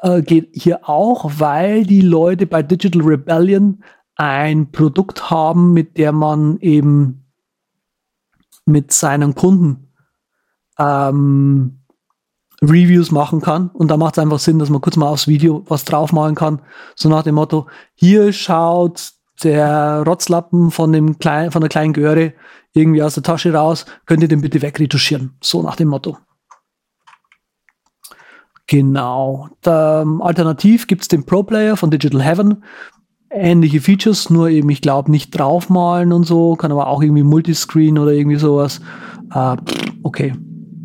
Äh, 0.03 0.23
geht 0.23 0.51
hier 0.53 0.89
auch, 0.89 1.31
weil 1.39 1.85
die 1.85 2.01
Leute 2.01 2.47
bei 2.47 2.63
Digital 2.63 3.03
Rebellion 3.03 3.83
ein 4.17 4.71
Produkt 4.71 5.31
haben, 5.31 5.73
mit 5.73 5.99
der 5.99 6.13
man 6.13 6.59
eben 6.61 7.25
mit 8.65 8.93
seinen 8.93 9.35
Kunden 9.35 9.89
ähm, 10.79 11.81
Reviews 12.63 13.11
machen 13.11 13.41
kann. 13.41 13.69
Und 13.71 13.91
da 13.91 13.97
macht 13.97 14.17
es 14.17 14.23
einfach 14.23 14.39
Sinn, 14.39 14.59
dass 14.59 14.71
man 14.71 14.81
kurz 14.81 14.97
mal 14.97 15.09
aufs 15.09 15.29
Video 15.29 15.65
was 15.69 15.85
draufmalen 15.85 16.35
kann. 16.35 16.61
So 16.95 17.09
nach 17.09 17.23
dem 17.23 17.35
Motto, 17.35 17.67
hier 17.95 18.33
schaut 18.33 19.13
der 19.43 20.03
Rotzlappen 20.07 20.71
von 20.71 20.93
dem 20.93 21.19
kleinen, 21.19 21.51
von 21.51 21.61
der 21.61 21.69
kleinen 21.69 21.93
Göre 21.93 22.35
irgendwie 22.73 23.03
aus 23.03 23.15
der 23.15 23.23
Tasche 23.23 23.53
raus, 23.53 23.87
könnt 24.07 24.23
ihr 24.23 24.29
den 24.29 24.41
bitte 24.41 24.63
wegretuschieren. 24.63 25.37
So 25.41 25.63
nach 25.63 25.77
dem 25.77 25.89
Motto. 25.89 26.19
Genau. 28.67 29.49
Da, 29.61 30.03
ähm, 30.03 30.23
alternativ 30.23 30.87
gibt 30.87 31.03
es 31.03 31.09
den 31.09 31.25
Pro 31.25 31.43
Player 31.43 31.77
von 31.77 31.91
Digital 31.91 32.23
Heaven. 32.23 32.65
Ähnliche 33.31 33.81
Features, 33.81 34.31
nur 34.31 34.49
eben, 34.49 34.71
ich 34.71 34.81
glaube, 34.81 35.11
nicht 35.11 35.37
draufmalen 35.37 36.13
und 36.13 36.25
so, 36.25 36.55
kann 36.55 36.73
aber 36.73 36.87
auch 36.87 37.03
irgendwie 37.03 37.25
Multiscreen 37.25 37.99
oder 37.99 38.13
irgendwie 38.13 38.37
sowas. 38.37 38.81
Äh, 39.35 39.57
okay, 40.03 40.35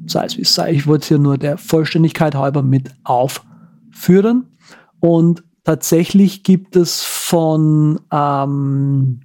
sei 0.09 0.25
es 0.25 0.37
wie 0.37 0.41
es 0.41 0.53
sei. 0.53 0.71
Ich 0.73 0.87
wollte 0.87 1.03
es 1.03 1.07
hier 1.07 1.19
nur 1.19 1.37
der 1.37 1.57
Vollständigkeit 1.57 2.35
halber 2.35 2.63
mit 2.63 2.91
aufführen. 3.03 4.57
Und 4.99 5.43
tatsächlich 5.63 6.43
gibt 6.43 6.75
es 6.75 7.03
von 7.03 7.99
ähm, 8.11 9.21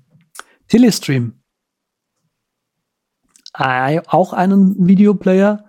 Telestream 0.68 1.34
äh, 3.58 4.00
auch 4.06 4.32
einen 4.32 4.86
Videoplayer, 4.86 5.64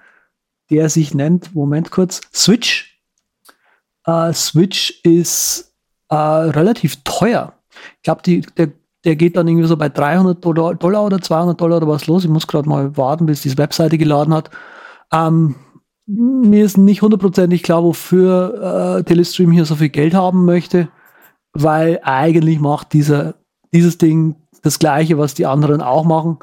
der 0.69 0.89
sich 0.89 1.13
nennt, 1.13 1.53
Moment 1.55 1.91
kurz, 1.91 2.21
Switch. 2.33 2.99
Äh, 4.05 4.33
Switch 4.33 5.01
ist 5.03 5.73
äh, 6.09 6.15
relativ 6.15 7.03
teuer. 7.03 7.53
Ich 7.97 8.03
glaube, 8.03 8.21
der, 8.23 8.71
der 9.03 9.15
geht 9.15 9.37
dann 9.37 9.47
irgendwie 9.47 9.67
so 9.67 9.77
bei 9.77 9.89
300 9.89 10.43
Dollar 10.43 11.05
oder 11.05 11.21
200 11.21 11.59
Dollar 11.59 11.77
oder 11.77 11.87
was 11.87 12.07
los. 12.07 12.23
Ich 12.23 12.29
muss 12.29 12.47
gerade 12.47 12.67
mal 12.67 12.97
warten, 12.97 13.25
bis 13.25 13.41
die 13.41 13.57
Webseite 13.57 13.97
geladen 13.97 14.33
hat. 14.33 14.49
Ähm, 15.15 15.55
mir 16.07 16.65
ist 16.65 16.77
nicht 16.77 17.01
hundertprozentig 17.01 17.63
klar, 17.63 17.83
wofür 17.83 18.97
äh, 18.99 19.03
Telestream 19.03 19.51
hier 19.51 19.65
so 19.65 19.75
viel 19.75 19.89
Geld 19.89 20.13
haben 20.13 20.45
möchte, 20.45 20.89
weil 21.53 21.99
eigentlich 22.03 22.59
macht 22.59 22.93
dieser, 22.93 23.35
dieses 23.73 23.97
Ding 23.97 24.35
das 24.61 24.77
gleiche, 24.79 25.17
was 25.17 25.33
die 25.33 25.45
anderen 25.45 25.81
auch 25.81 26.05
machen. 26.05 26.37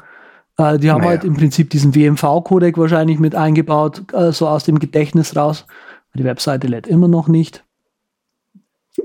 Äh, 0.57 0.79
die 0.79 0.91
haben 0.91 0.99
naja. 1.01 1.11
halt 1.11 1.23
im 1.23 1.35
Prinzip 1.35 1.69
diesen 1.69 1.95
WMV-Codec 1.95 2.77
wahrscheinlich 2.77 3.19
mit 3.19 3.35
eingebaut, 3.35 4.03
äh, 4.13 4.31
so 4.31 4.47
aus 4.47 4.65
dem 4.65 4.79
Gedächtnis 4.79 5.35
raus. 5.35 5.65
Die 6.15 6.23
Webseite 6.23 6.67
lädt 6.67 6.87
immer 6.87 7.07
noch 7.07 7.27
nicht. 7.27 7.63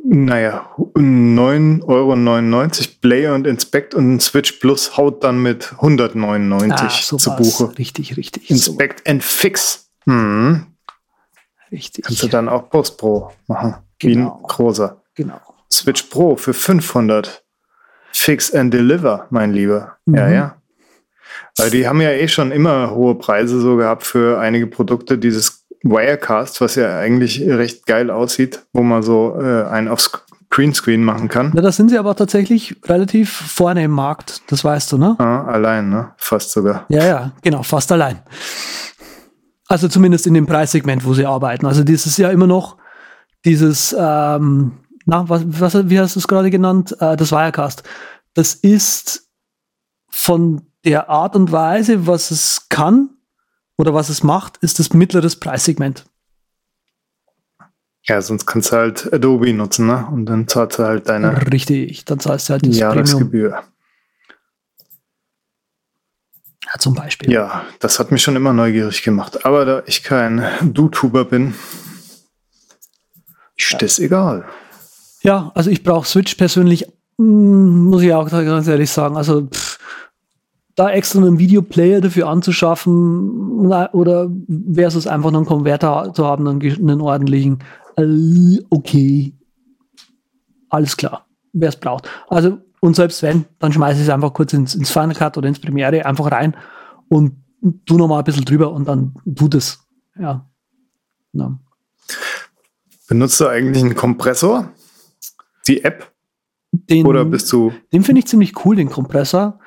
Naja, 0.04 0.70
9,99 0.76 1.82
Euro 1.86 2.68
Play 3.00 3.28
und 3.28 3.46
Inspect 3.46 3.94
und 3.94 4.20
Switch 4.20 4.52
Plus 4.52 4.96
haut 4.96 5.24
dann 5.24 5.42
mit 5.42 5.72
199 5.72 6.72
ah, 6.72 7.16
zu 7.16 7.36
Buche. 7.36 7.78
Richtig, 7.78 8.16
richtig. 8.16 8.50
Inspect 8.50 9.00
so. 9.00 9.10
and 9.10 9.24
Fix. 9.24 9.90
Hm. 10.04 10.66
Richtig. 11.72 12.04
Kannst 12.04 12.22
du 12.22 12.28
dann 12.28 12.48
auch 12.48 12.68
Post 12.70 12.98
Pro 12.98 13.32
machen. 13.46 13.76
Genau. 13.98 14.00
Wie 14.00 14.12
ein 14.12 14.24
genau. 14.24 14.42
großer. 14.46 15.02
Genau. 15.14 15.40
Switch 15.72 16.02
Pro 16.04 16.36
für 16.36 16.54
500. 16.54 17.44
Fix 18.12 18.52
and 18.54 18.72
Deliver, 18.72 19.26
mein 19.30 19.52
Lieber. 19.52 19.96
Mhm. 20.06 20.14
Ja, 20.14 20.28
ja. 20.28 20.62
Weil 21.56 21.70
die 21.70 21.86
haben 21.86 22.00
ja 22.00 22.10
eh 22.10 22.28
schon 22.28 22.52
immer 22.52 22.90
hohe 22.90 23.16
Preise 23.16 23.60
so 23.60 23.76
gehabt 23.76 24.04
für 24.04 24.38
einige 24.38 24.66
Produkte. 24.66 25.18
Dieses 25.18 25.57
Wirecast, 25.82 26.60
was 26.60 26.74
ja 26.74 26.98
eigentlich 26.98 27.40
recht 27.42 27.86
geil 27.86 28.10
aussieht, 28.10 28.64
wo 28.72 28.82
man 28.82 29.02
so 29.02 29.36
äh, 29.40 29.64
einen 29.64 29.88
aufs 29.88 30.10
Greenscreen 30.50 31.04
machen 31.04 31.28
kann. 31.28 31.52
Ja, 31.54 31.60
da 31.60 31.72
sind 31.72 31.90
sie 31.90 31.98
aber 31.98 32.16
tatsächlich 32.16 32.76
relativ 32.84 33.30
vorne 33.30 33.84
im 33.84 33.90
Markt, 33.90 34.42
das 34.50 34.64
weißt 34.64 34.92
du, 34.92 34.98
ne? 34.98 35.14
Ah, 35.18 35.44
allein, 35.44 35.90
ne? 35.90 36.12
Fast 36.16 36.50
sogar. 36.52 36.86
Ja, 36.88 37.04
ja, 37.04 37.32
genau, 37.42 37.62
fast 37.62 37.92
allein. 37.92 38.22
Also 39.68 39.88
zumindest 39.88 40.26
in 40.26 40.34
dem 40.34 40.46
Preissegment, 40.46 41.04
wo 41.04 41.12
sie 41.12 41.26
arbeiten. 41.26 41.66
Also 41.66 41.84
das 41.84 42.06
ist 42.06 42.16
ja 42.16 42.30
immer 42.30 42.46
noch 42.46 42.78
dieses, 43.44 43.94
ähm, 43.98 44.78
na, 45.04 45.28
was, 45.28 45.42
was, 45.46 45.90
wie 45.90 46.00
hast 46.00 46.16
du 46.16 46.20
es 46.20 46.28
gerade 46.28 46.50
genannt? 46.50 46.96
Äh, 47.00 47.16
das 47.16 47.30
Wirecast. 47.30 47.82
Das 48.32 48.54
ist 48.54 49.28
von 50.08 50.62
der 50.84 51.10
Art 51.10 51.36
und 51.36 51.52
Weise, 51.52 52.06
was 52.06 52.30
es 52.30 52.66
kann 52.70 53.10
oder 53.78 53.94
was 53.94 54.08
es 54.08 54.22
macht, 54.22 54.58
ist 54.58 54.78
das 54.78 54.92
mittleres 54.92 55.36
Preissegment. 55.36 56.04
Ja, 58.02 58.20
sonst 58.22 58.46
kannst 58.46 58.72
du 58.72 58.76
halt 58.76 59.12
Adobe 59.12 59.52
nutzen, 59.52 59.86
ne? 59.86 60.06
Und 60.10 60.26
dann 60.26 60.48
zahlst 60.48 60.78
du 60.78 60.84
halt 60.84 61.08
deine 61.08 61.50
Richtig, 61.52 62.04
dann 62.04 62.18
zahlst 62.18 62.48
du 62.48 62.54
halt 62.54 62.66
das 62.66 62.76
Jahresgebühr. 62.76 63.50
Premium. 63.50 63.68
Ja, 66.64 66.78
zum 66.78 66.94
Beispiel. 66.94 67.30
Ja, 67.30 67.64
das 67.80 67.98
hat 67.98 68.10
mich 68.10 68.22
schon 68.22 68.36
immer 68.36 68.52
neugierig 68.52 69.02
gemacht. 69.02 69.44
Aber 69.46 69.64
da 69.64 69.82
ich 69.86 70.02
kein 70.02 70.44
YouTuber 70.74 71.24
bin, 71.24 71.54
ist 73.56 73.72
ja. 73.72 73.78
das 73.78 73.98
egal. 73.98 74.44
Ja, 75.22 75.50
also 75.54 75.70
ich 75.70 75.82
brauche 75.82 76.06
Switch 76.06 76.34
persönlich, 76.34 76.86
mm, 77.16 77.88
muss 77.88 78.02
ich 78.02 78.12
auch 78.12 78.28
ganz 78.30 78.66
ehrlich 78.68 78.90
sagen. 78.90 79.16
Also 79.16 79.46
pff, 79.46 79.67
da 80.78 80.90
extra 80.90 81.18
einen 81.18 81.40
Videoplayer 81.40 82.00
dafür 82.00 82.28
anzuschaffen 82.28 83.66
oder 83.66 84.30
versus 84.72 85.08
einfach 85.08 85.32
einen 85.32 85.44
Konverter 85.44 86.12
zu 86.14 86.24
haben, 86.24 86.46
einen, 86.46 86.62
einen 86.62 87.00
ordentlichen, 87.00 87.58
äh, 87.96 88.60
okay, 88.70 89.34
alles 90.68 90.96
klar, 90.96 91.26
wer 91.52 91.70
es 91.70 91.76
braucht. 91.76 92.08
Also, 92.28 92.58
und 92.80 92.94
selbst 92.94 93.24
wenn, 93.24 93.46
dann 93.58 93.72
schmeiße 93.72 93.98
ich 93.98 94.06
es 94.06 94.14
einfach 94.14 94.32
kurz 94.32 94.52
ins, 94.52 94.76
ins 94.76 94.90
Final 94.90 95.16
Cut 95.16 95.36
oder 95.36 95.48
ins 95.48 95.58
Premiere 95.58 96.06
einfach 96.06 96.30
rein 96.30 96.56
und 97.08 97.32
tu 97.84 97.96
nochmal 97.96 98.20
ein 98.20 98.24
bisschen 98.24 98.44
drüber 98.44 98.70
und 98.70 98.86
dann 98.86 99.14
tut 99.34 99.56
es. 99.56 99.80
Ja. 100.16 100.48
ja. 101.32 101.58
Benutzt 103.08 103.40
du 103.40 103.48
eigentlich 103.48 103.82
einen 103.82 103.96
Kompressor? 103.96 104.70
Die 105.66 105.82
App? 105.82 106.12
Den, 106.70 107.04
Oder 107.04 107.24
bist 107.24 107.52
du. 107.52 107.72
Den 107.92 108.04
finde 108.04 108.20
ich 108.20 108.28
ziemlich 108.28 108.64
cool, 108.64 108.76
den 108.76 108.90
Kompressor 108.90 109.58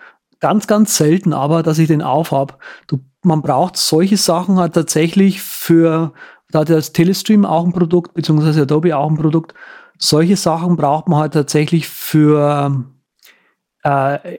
ganz, 0.41 0.67
ganz 0.67 0.97
selten 0.97 1.31
aber, 1.31 1.63
dass 1.63 1.77
ich 1.77 1.87
den 1.87 2.01
aufhab. 2.01 2.59
Du, 2.87 2.99
man 3.23 3.41
braucht 3.41 3.77
solche 3.77 4.17
Sachen 4.17 4.57
halt 4.57 4.73
tatsächlich 4.73 5.41
für, 5.41 6.11
da 6.49 6.59
hat 6.59 6.69
das 6.69 6.91
Telestream 6.91 7.45
auch 7.45 7.63
ein 7.63 7.71
Produkt, 7.71 8.13
beziehungsweise 8.15 8.63
Adobe 8.63 8.97
auch 8.97 9.09
ein 9.09 9.17
Produkt. 9.17 9.53
Solche 9.97 10.35
Sachen 10.35 10.75
braucht 10.75 11.07
man 11.07 11.19
halt 11.19 11.33
tatsächlich 11.33 11.87
für 11.87 12.83
äh, 13.83 14.37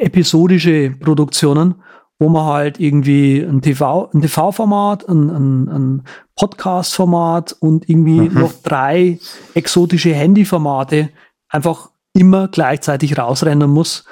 episodische 0.00 0.90
Produktionen, 0.90 1.76
wo 2.18 2.28
man 2.28 2.46
halt 2.46 2.80
irgendwie 2.80 3.40
ein 3.40 3.62
TV, 3.62 4.10
ein 4.12 4.22
TV-Format, 4.22 5.08
ein, 5.08 5.30
ein, 5.30 5.68
ein 5.68 6.02
Podcast-Format 6.36 7.56
und 7.60 7.88
irgendwie 7.88 8.28
mhm. 8.28 8.40
noch 8.40 8.52
drei 8.64 9.20
exotische 9.54 10.12
Handy-Formate 10.14 11.10
einfach 11.48 11.90
immer 12.12 12.48
gleichzeitig 12.48 13.16
rausrennen 13.16 13.70
muss 13.70 14.04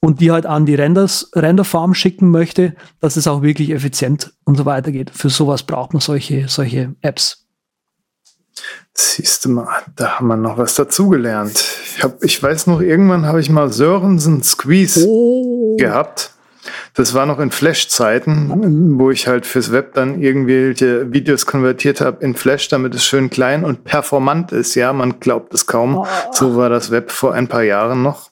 und 0.00 0.20
die 0.20 0.30
halt 0.30 0.46
an 0.46 0.66
die 0.66 0.74
Renders, 0.74 1.30
Renderfarm 1.34 1.94
schicken 1.94 2.30
möchte, 2.30 2.74
dass 3.00 3.16
es 3.16 3.26
auch 3.26 3.42
wirklich 3.42 3.70
effizient 3.70 4.32
und 4.44 4.56
so 4.56 4.64
weiter 4.64 4.92
geht. 4.92 5.10
Für 5.10 5.28
sowas 5.28 5.62
braucht 5.62 5.92
man 5.92 6.00
solche, 6.00 6.48
solche 6.48 6.94
Apps. 7.02 7.46
Siehst 8.94 9.44
du 9.44 9.50
mal, 9.50 9.68
da 9.96 10.18
haben 10.18 10.28
wir 10.28 10.36
noch 10.36 10.58
was 10.58 10.74
dazugelernt. 10.74 11.64
Ich, 11.96 12.02
hab, 12.02 12.22
ich 12.24 12.42
weiß 12.42 12.66
noch, 12.66 12.80
irgendwann 12.80 13.26
habe 13.26 13.40
ich 13.40 13.50
mal 13.50 13.72
Sörensen 13.72 14.42
Squeeze 14.42 15.06
oh. 15.06 15.76
gehabt. 15.76 16.32
Das 16.94 17.14
war 17.14 17.24
noch 17.24 17.38
in 17.38 17.50
Flash-Zeiten, 17.50 18.98
wo 18.98 19.10
ich 19.10 19.26
halt 19.26 19.46
fürs 19.46 19.72
Web 19.72 19.94
dann 19.94 20.20
irgendwelche 20.20 21.12
Videos 21.12 21.46
konvertiert 21.46 22.00
habe 22.00 22.22
in 22.22 22.34
Flash, 22.34 22.68
damit 22.68 22.94
es 22.94 23.04
schön 23.04 23.30
klein 23.30 23.64
und 23.64 23.84
performant 23.84 24.52
ist. 24.52 24.74
Ja, 24.74 24.92
man 24.92 25.20
glaubt 25.20 25.54
es 25.54 25.66
kaum. 25.66 25.98
Oh. 25.98 26.06
So 26.32 26.56
war 26.56 26.68
das 26.68 26.90
Web 26.90 27.10
vor 27.10 27.32
ein 27.32 27.48
paar 27.48 27.62
Jahren 27.62 28.02
noch. 28.02 28.30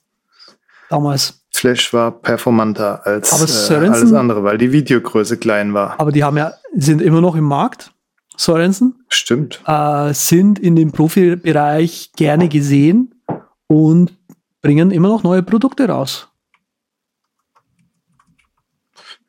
Damals. 0.91 1.38
Flash 1.51 1.93
war 1.93 2.13
performanter 2.13 3.07
als 3.07 3.71
äh, 3.71 3.75
alles 3.75 4.13
andere, 4.13 4.45
weil 4.45 4.59
die 4.59 4.73
Videogröße 4.73 5.39
klein 5.39 5.75
war. 5.75 5.99
Aber 5.99 6.13
die 6.13 6.23
haben 6.23 6.37
ja, 6.37 6.53
sind 6.75 7.03
immer 7.03 7.21
noch 7.21 7.35
im 7.35 7.45
Markt, 7.45 7.93
Sorensen. 8.37 9.05
Stimmt. 9.09 9.61
Äh, 9.67 10.13
sind 10.15 10.59
in 10.59 10.77
dem 10.77 10.93
Profibereich 10.93 12.13
gerne 12.17 12.49
gesehen 12.49 13.15
und 13.67 14.17
bringen 14.63 14.91
immer 14.91 15.09
noch 15.09 15.23
neue 15.23 15.43
Produkte 15.43 15.89
raus. 15.89 16.29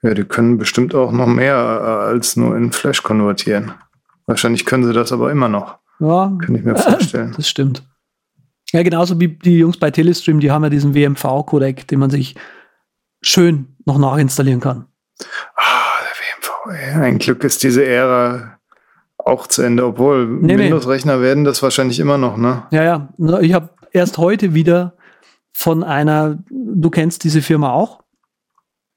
Ja, 0.01 0.13
die 0.13 0.23
können 0.23 0.57
bestimmt 0.57 0.95
auch 0.95 1.11
noch 1.11 1.27
mehr 1.27 1.55
äh, 1.55 2.09
als 2.11 2.35
nur 2.35 2.55
in 2.55 2.71
Flash 2.71 3.03
konvertieren. 3.03 3.73
Wahrscheinlich 4.27 4.65
können 4.65 4.85
sie 4.85 4.93
das 4.93 5.11
aber 5.11 5.31
immer 5.31 5.49
noch. 5.49 5.79
Ja. 5.99 6.31
Kann 6.41 6.55
ich 6.55 6.63
mir 6.63 6.75
vorstellen. 6.75 7.33
Das 7.35 7.49
stimmt. 7.49 7.83
Ja, 8.71 8.83
genauso 8.83 9.19
wie 9.19 9.29
die 9.29 9.57
Jungs 9.59 9.77
bei 9.77 9.89
Telestream, 9.91 10.39
die 10.39 10.51
haben 10.51 10.63
ja 10.63 10.69
diesen 10.69 10.93
WMV-Codec, 10.93 11.87
den 11.87 11.99
man 11.99 12.09
sich 12.09 12.35
schön 13.21 13.75
noch 13.85 13.97
nachinstallieren 13.97 14.59
kann. 14.59 14.85
Ah, 15.55 15.97
der 16.67 16.75
WMV. 16.75 17.01
Ein 17.03 17.17
Glück 17.17 17.43
ist 17.43 17.63
diese 17.63 17.83
Ära 17.85 18.59
auch 19.17 19.47
zu 19.47 19.61
Ende, 19.63 19.85
obwohl 19.85 20.27
Nee, 20.27 20.55
nee. 20.55 20.65
Windows-Rechner 20.65 21.21
werden 21.21 21.43
das 21.43 21.61
wahrscheinlich 21.61 21.99
immer 21.99 22.17
noch, 22.17 22.37
ne? 22.37 22.63
Ja, 22.71 22.83
ja. 22.83 23.39
Ich 23.41 23.53
habe 23.53 23.69
erst 23.91 24.17
heute 24.17 24.53
wieder 24.53 24.95
von 25.51 25.83
einer, 25.83 26.37
du 26.49 26.89
kennst 26.89 27.23
diese 27.23 27.41
Firma 27.41 27.71
auch, 27.71 28.03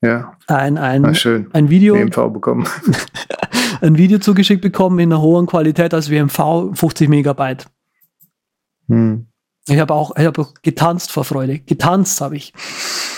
Ja, 0.00 0.36
ein, 0.46 0.78
ein, 0.78 1.02
na 1.02 1.14
schön. 1.14 1.48
ein 1.52 1.70
Video, 1.70 1.96
EMV 1.96 2.32
bekommen. 2.32 2.68
ein 3.80 3.96
Video 3.96 4.18
zugeschickt 4.18 4.62
bekommen 4.62 4.98
in 5.00 5.12
einer 5.12 5.20
hohen 5.22 5.46
Qualität 5.46 5.92
als 5.92 6.10
WMV, 6.10 6.78
50 6.78 7.08
Megabyte. 7.08 7.66
Hm. 8.88 9.26
Ich 9.68 9.78
habe 9.78 9.94
auch, 9.94 10.16
ich 10.16 10.24
habe 10.24 10.40
auch 10.40 10.54
getanzt 10.62 11.12
vor 11.12 11.24
Freude. 11.24 11.60
Getanzt 11.60 12.20
habe 12.20 12.36
ich. 12.36 12.52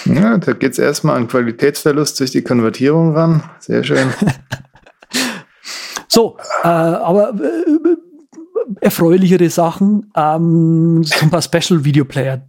Ja, 0.04 0.36
da 0.36 0.52
geht's 0.52 0.78
erstmal 0.78 1.16
an 1.16 1.28
Qualitätsverlust 1.28 2.20
durch 2.20 2.30
die 2.30 2.42
Konvertierung 2.42 3.14
ran. 3.14 3.42
Sehr 3.60 3.82
schön. 3.82 4.08
So, 6.14 6.36
äh, 6.62 6.68
aber 6.68 7.30
äh, 7.30 7.96
erfreulichere 8.80 9.50
Sachen, 9.50 10.12
ähm, 10.14 11.02
so 11.02 11.24
ein 11.24 11.30
paar 11.30 11.42
Special 11.42 11.84
Video 11.84 12.04
Player, 12.04 12.46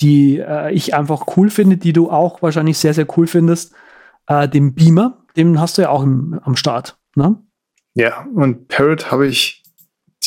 die 0.00 0.38
äh, 0.38 0.72
ich 0.72 0.94
einfach 0.94 1.36
cool 1.36 1.48
finde, 1.48 1.76
die 1.76 1.92
du 1.92 2.10
auch 2.10 2.42
wahrscheinlich 2.42 2.76
sehr, 2.76 2.92
sehr 2.92 3.06
cool 3.16 3.28
findest. 3.28 3.72
Äh, 4.26 4.48
den 4.48 4.74
Beamer, 4.74 5.18
den 5.36 5.60
hast 5.60 5.78
du 5.78 5.82
ja 5.82 5.90
auch 5.90 6.02
im, 6.02 6.40
am 6.42 6.56
Start. 6.56 6.96
Ne? 7.14 7.36
ja, 7.94 8.26
und 8.34 8.66
Parrot 8.66 9.12
habe 9.12 9.28
ich 9.28 9.62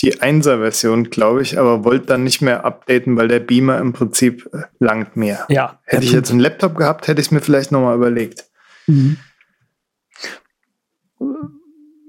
die 0.01 0.15
1er-Version, 0.15 1.09
glaube 1.09 1.41
ich, 1.41 1.57
aber 1.57 1.83
wollte 1.83 2.07
dann 2.07 2.23
nicht 2.23 2.41
mehr 2.41 2.65
updaten, 2.65 3.17
weil 3.17 3.27
der 3.27 3.39
Beamer 3.39 3.79
im 3.79 3.93
Prinzip 3.93 4.49
äh, 4.53 4.63
langt 4.79 5.15
mehr. 5.15 5.45
Ja. 5.49 5.79
Hätte 5.83 6.05
ich 6.05 6.11
jetzt 6.11 6.31
einen 6.31 6.39
Laptop 6.39 6.75
gehabt, 6.75 7.07
hätte 7.07 7.21
ich 7.21 7.27
es 7.27 7.31
mir 7.31 7.41
vielleicht 7.41 7.71
nochmal 7.71 7.95
überlegt. 7.95 8.45
Mhm. 8.87 9.17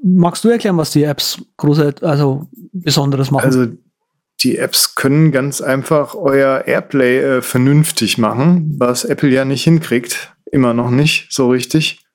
Magst 0.02 0.44
du 0.44 0.48
erklären, 0.48 0.76
was 0.76 0.90
die 0.90 1.02
Apps 1.02 1.42
groß, 1.56 2.02
also 2.02 2.46
Besonderes 2.72 3.30
machen? 3.30 3.44
Also 3.44 3.66
die 4.40 4.56
Apps 4.56 4.94
können 4.94 5.32
ganz 5.32 5.60
einfach 5.60 6.14
euer 6.14 6.64
Airplay 6.66 7.18
äh, 7.18 7.42
vernünftig 7.42 8.18
machen, 8.18 8.76
was 8.78 9.04
Apple 9.04 9.30
ja 9.30 9.44
nicht 9.44 9.64
hinkriegt. 9.64 10.34
Immer 10.50 10.74
noch 10.74 10.90
nicht 10.90 11.28
so 11.30 11.50
richtig. 11.50 12.06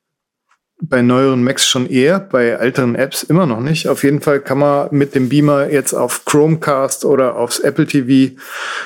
Bei 0.86 1.02
neueren 1.02 1.46
Macs 1.46 1.66
schon 1.66 1.86
eher, 1.86 2.20
bei 2.20 2.48
älteren 2.48 2.96
Apps 2.96 3.24
immer 3.24 3.46
noch 3.46 3.62
nicht. 3.62 3.88
Auf 3.88 4.04
jeden 4.04 4.20
Fall 4.20 4.42
kann 4.42 4.58
man 4.58 4.90
mit 4.92 5.16
dem 5.16 5.30
Beamer 5.30 5.72
jetzt 5.72 5.94
auf 5.94 6.26
Chromecast 6.26 7.06
oder 7.06 7.38
aufs 7.38 7.60
Apple 7.60 7.88
TV 7.88 8.36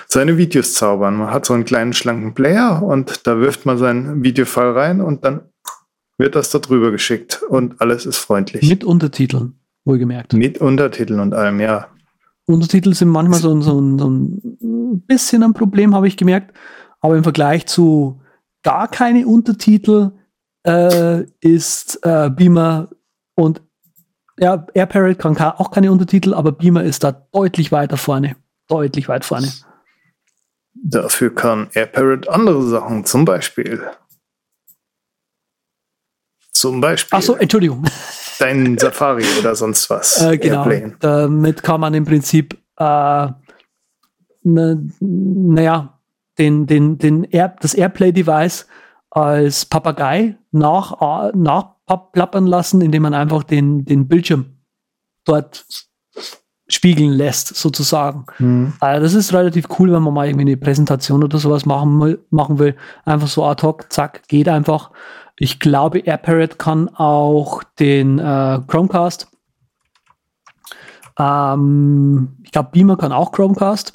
seine 0.08 0.38
Videos 0.38 0.76
zaubern. 0.76 1.18
Man 1.18 1.32
hat 1.32 1.48
so 1.48 1.56
einen 1.56 1.66
kleinen 1.66 1.94
schlanken 1.94 2.36
Player 2.36 2.84
und 2.84 3.26
da 3.26 3.40
wirft 3.40 3.66
man 3.66 3.80
seinen 3.80 4.24
Videofile 4.24 4.76
rein 4.76 5.02
und 5.02 5.26
dann 5.26 5.42
wird 6.20 6.36
das 6.36 6.52
da 6.52 6.60
drüber 6.60 6.92
geschickt 6.92 7.42
und 7.50 7.82
alles 7.82 8.06
ist 8.06 8.18
freundlich. 8.18 8.70
Mit 8.70 8.84
Untertiteln, 8.84 9.56
wohlgemerkt. 9.84 10.34
Mit 10.34 10.60
Untertiteln 10.60 11.20
und 11.20 11.34
allem, 11.34 11.60
ja. 11.60 11.88
Untertitel 12.46 12.94
sind 12.94 13.10
manchmal 13.10 13.40
so, 13.40 13.60
so, 13.60 13.98
so 13.98 14.08
ein 14.08 15.04
bisschen 15.08 15.42
ein 15.42 15.54
Problem, 15.54 15.96
habe 15.96 16.08
ich 16.08 16.16
gemerkt. 16.16 16.56
Aber 17.02 17.18
im 17.18 17.24
Vergleich 17.24 17.66
zu 17.66 18.22
gar 18.62 18.88
keine 18.88 19.26
Untertitel 19.26 20.12
äh, 20.68 21.26
ist 21.40 22.00
äh, 22.04 22.30
Beamer 22.30 22.90
und 23.36 23.62
ja, 24.40 24.68
AirParrot 24.74 25.18
kann 25.18 25.34
ka- 25.36 25.56
auch 25.58 25.72
keine 25.72 25.92
Untertitel, 25.92 26.34
aber 26.34 26.52
Beamer 26.52 26.84
ist 26.84 27.04
da 27.04 27.12
deutlich 27.12 27.72
weiter 27.72 27.98
vorne. 27.98 28.36
Deutlich 28.68 29.08
weit 29.08 29.26
vorne. 29.26 29.52
Dafür 30.76 31.34
kann 31.34 31.70
AirParrot 31.74 32.28
andere 32.28 32.62
Sachen, 32.68 33.06
zum 33.06 33.26
Beispiel. 33.26 33.82
Zum 36.52 36.82
Beispiel 36.82 37.18
Ach 37.18 37.22
so, 37.24 37.36
Entschuldigung. 37.36 37.84
dein 38.40 38.78
Safari 38.78 39.26
oder 39.40 39.56
sonst 39.56 39.90
was. 39.90 40.22
Äh, 40.22 40.38
genau. 40.38 40.66
Airplane. 40.70 40.96
Damit 41.00 41.64
kann 41.64 41.82
man 41.82 41.94
im 41.94 42.06
Prinzip, 42.06 42.58
äh, 42.78 43.28
ne, 44.44 44.90
naja, 45.00 46.00
den, 46.38 46.68
den, 46.68 46.98
den 47.00 47.24
Air, 47.26 47.56
das 47.60 47.74
Airplay-Device 47.74 48.68
als 49.18 49.66
Papagei 49.66 50.38
nach, 50.52 51.32
nachplappern 51.34 52.46
lassen, 52.46 52.82
indem 52.82 53.04
man 53.04 53.14
einfach 53.14 53.44
den, 53.44 53.84
den 53.86 54.08
Bildschirm 54.08 54.58
dort 55.26 55.66
spiegeln 56.68 57.12
lässt, 57.12 57.56
sozusagen. 57.56 58.26
Hm. 58.38 58.74
Also 58.80 59.04
das 59.04 59.14
ist 59.14 59.34
relativ 59.34 59.68
cool, 59.80 59.92
wenn 59.92 60.04
man 60.04 60.14
mal 60.14 60.28
irgendwie 60.28 60.46
eine 60.46 60.58
Präsentation 60.58 61.24
oder 61.24 61.38
sowas 61.38 61.66
machen 61.66 62.00
will, 62.00 62.26
machen 62.30 62.60
will. 62.60 62.76
Einfach 63.06 63.28
so 63.28 63.46
ad 63.46 63.66
hoc, 63.66 63.92
zack, 63.92 64.28
geht 64.28 64.50
einfach. 64.50 64.92
Ich 65.40 65.60
glaube, 65.60 66.00
AirParrot 66.00 66.60
kann 66.60 66.90
auch 66.90 67.64
den 67.80 68.20
äh, 68.20 68.60
Chromecast. 68.68 69.30
Ähm, 71.18 72.38
ich 72.44 72.52
glaube, 72.52 72.70
Beamer 72.72 72.98
kann 72.98 73.12
auch 73.12 73.32
Chromecast. 73.32 73.94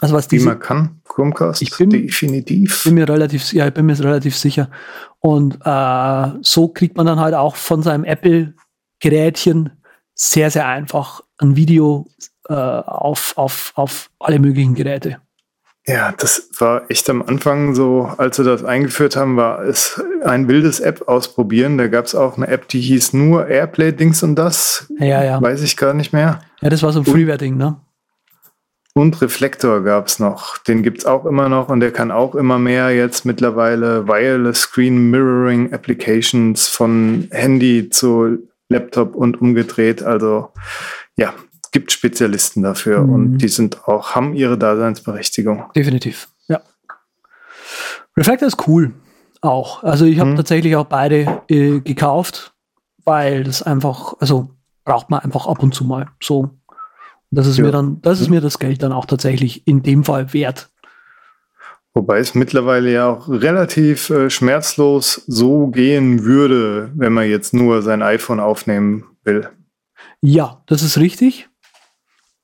Also 0.00 0.14
was 0.14 0.26
Wie 0.30 0.36
diese, 0.36 0.48
man 0.50 0.58
kann, 0.60 1.00
Chromecast, 1.08 1.60
Ich 1.62 1.76
bin- 1.76 1.90
definitiv. 1.90 2.84
bin 2.84 2.94
mir 2.94 3.08
relativ, 3.08 3.52
ja, 3.52 3.66
ich 3.66 3.74
bin 3.74 3.86
mir 3.86 3.98
relativ 3.98 4.36
sicher. 4.36 4.70
Und 5.18 5.58
äh, 5.64 6.26
so 6.42 6.68
kriegt 6.68 6.96
man 6.96 7.06
dann 7.06 7.18
halt 7.18 7.34
auch 7.34 7.56
von 7.56 7.82
seinem 7.82 8.04
Apple-Gerätchen 8.04 9.70
sehr, 10.14 10.50
sehr 10.50 10.66
einfach 10.66 11.22
ein 11.38 11.56
Video 11.56 12.06
äh, 12.48 12.54
auf, 12.54 13.34
auf, 13.36 13.72
auf 13.74 14.10
alle 14.18 14.38
möglichen 14.38 14.74
Geräte. 14.74 15.18
Ja, 15.86 16.12
das 16.18 16.50
war 16.58 16.90
echt 16.90 17.08
am 17.08 17.22
Anfang 17.22 17.74
so, 17.74 18.10
als 18.18 18.36
sie 18.36 18.44
das 18.44 18.62
eingeführt 18.62 19.16
haben, 19.16 19.36
war 19.38 19.62
es 19.62 20.02
ein 20.22 20.46
wildes 20.46 20.80
App 20.80 21.08
ausprobieren. 21.08 21.78
Da 21.78 21.86
gab 21.88 22.04
es 22.04 22.14
auch 22.14 22.36
eine 22.36 22.46
App, 22.48 22.68
die 22.68 22.80
hieß 22.80 23.14
nur 23.14 23.46
Airplay 23.46 23.92
Dings 23.92 24.22
und 24.22 24.34
das. 24.34 24.86
Ja, 24.98 25.24
ja. 25.24 25.40
Weiß 25.40 25.62
ich 25.62 25.76
gar 25.78 25.94
nicht 25.94 26.12
mehr. 26.12 26.40
Ja, 26.60 26.68
das 26.68 26.82
war 26.82 26.92
so 26.92 26.98
ein 27.00 27.06
Freeware-Ding, 27.06 27.56
ne? 27.56 27.76
Und 28.98 29.20
Reflektor 29.22 29.84
gab 29.84 30.08
es 30.08 30.18
noch. 30.18 30.58
Den 30.58 30.82
gibt's 30.82 31.06
auch 31.06 31.24
immer 31.24 31.48
noch 31.48 31.68
und 31.68 31.78
der 31.78 31.92
kann 31.92 32.10
auch 32.10 32.34
immer 32.34 32.58
mehr 32.58 32.90
jetzt 32.90 33.24
mittlerweile 33.24 34.08
Wireless 34.08 34.62
Screen 34.62 35.10
Mirroring 35.10 35.72
Applications 35.72 36.66
von 36.66 37.28
Handy 37.30 37.90
zu 37.90 38.38
Laptop 38.68 39.14
und 39.14 39.40
umgedreht. 39.40 40.02
Also 40.02 40.48
ja, 41.16 41.32
es 41.62 41.70
gibt 41.70 41.92
Spezialisten 41.92 42.62
dafür 42.64 43.02
Mhm. 43.02 43.12
und 43.12 43.38
die 43.38 43.46
sind 43.48 43.86
auch, 43.86 44.16
haben 44.16 44.34
ihre 44.34 44.58
Daseinsberechtigung. 44.58 45.70
Definitiv, 45.76 46.26
ja. 46.48 46.60
Reflector 48.16 48.48
ist 48.48 48.66
cool 48.66 48.92
auch. 49.42 49.84
Also 49.84 50.06
ich 50.06 50.18
habe 50.18 50.30
Mhm. 50.30 50.36
tatsächlich 50.36 50.74
auch 50.74 50.86
beide 50.86 51.42
äh, 51.48 51.78
gekauft, 51.80 52.52
weil 53.04 53.44
das 53.44 53.62
einfach, 53.62 54.14
also 54.18 54.50
braucht 54.84 55.08
man 55.08 55.20
einfach 55.20 55.46
ab 55.46 55.62
und 55.62 55.72
zu 55.72 55.84
mal 55.84 56.08
so. 56.20 56.50
Das 57.30 57.46
ist 57.46 57.58
Ja. 57.58 57.64
mir 57.64 57.72
dann, 57.72 58.00
das 58.00 58.20
ist 58.20 58.30
mir 58.30 58.40
das 58.40 58.58
Geld 58.58 58.82
dann 58.82 58.92
auch 58.92 59.06
tatsächlich 59.06 59.66
in 59.66 59.82
dem 59.82 60.04
Fall 60.04 60.32
wert. 60.32 60.70
Wobei 61.94 62.18
es 62.18 62.34
mittlerweile 62.34 62.92
ja 62.92 63.08
auch 63.10 63.28
relativ 63.28 64.10
äh, 64.10 64.30
schmerzlos 64.30 65.22
so 65.26 65.66
gehen 65.68 66.24
würde, 66.24 66.92
wenn 66.94 67.12
man 67.12 67.28
jetzt 67.28 67.54
nur 67.54 67.82
sein 67.82 68.02
iPhone 68.02 68.40
aufnehmen 68.40 69.04
will. 69.24 69.48
Ja, 70.20 70.62
das 70.66 70.82
ist 70.82 70.98
richtig. 70.98 71.48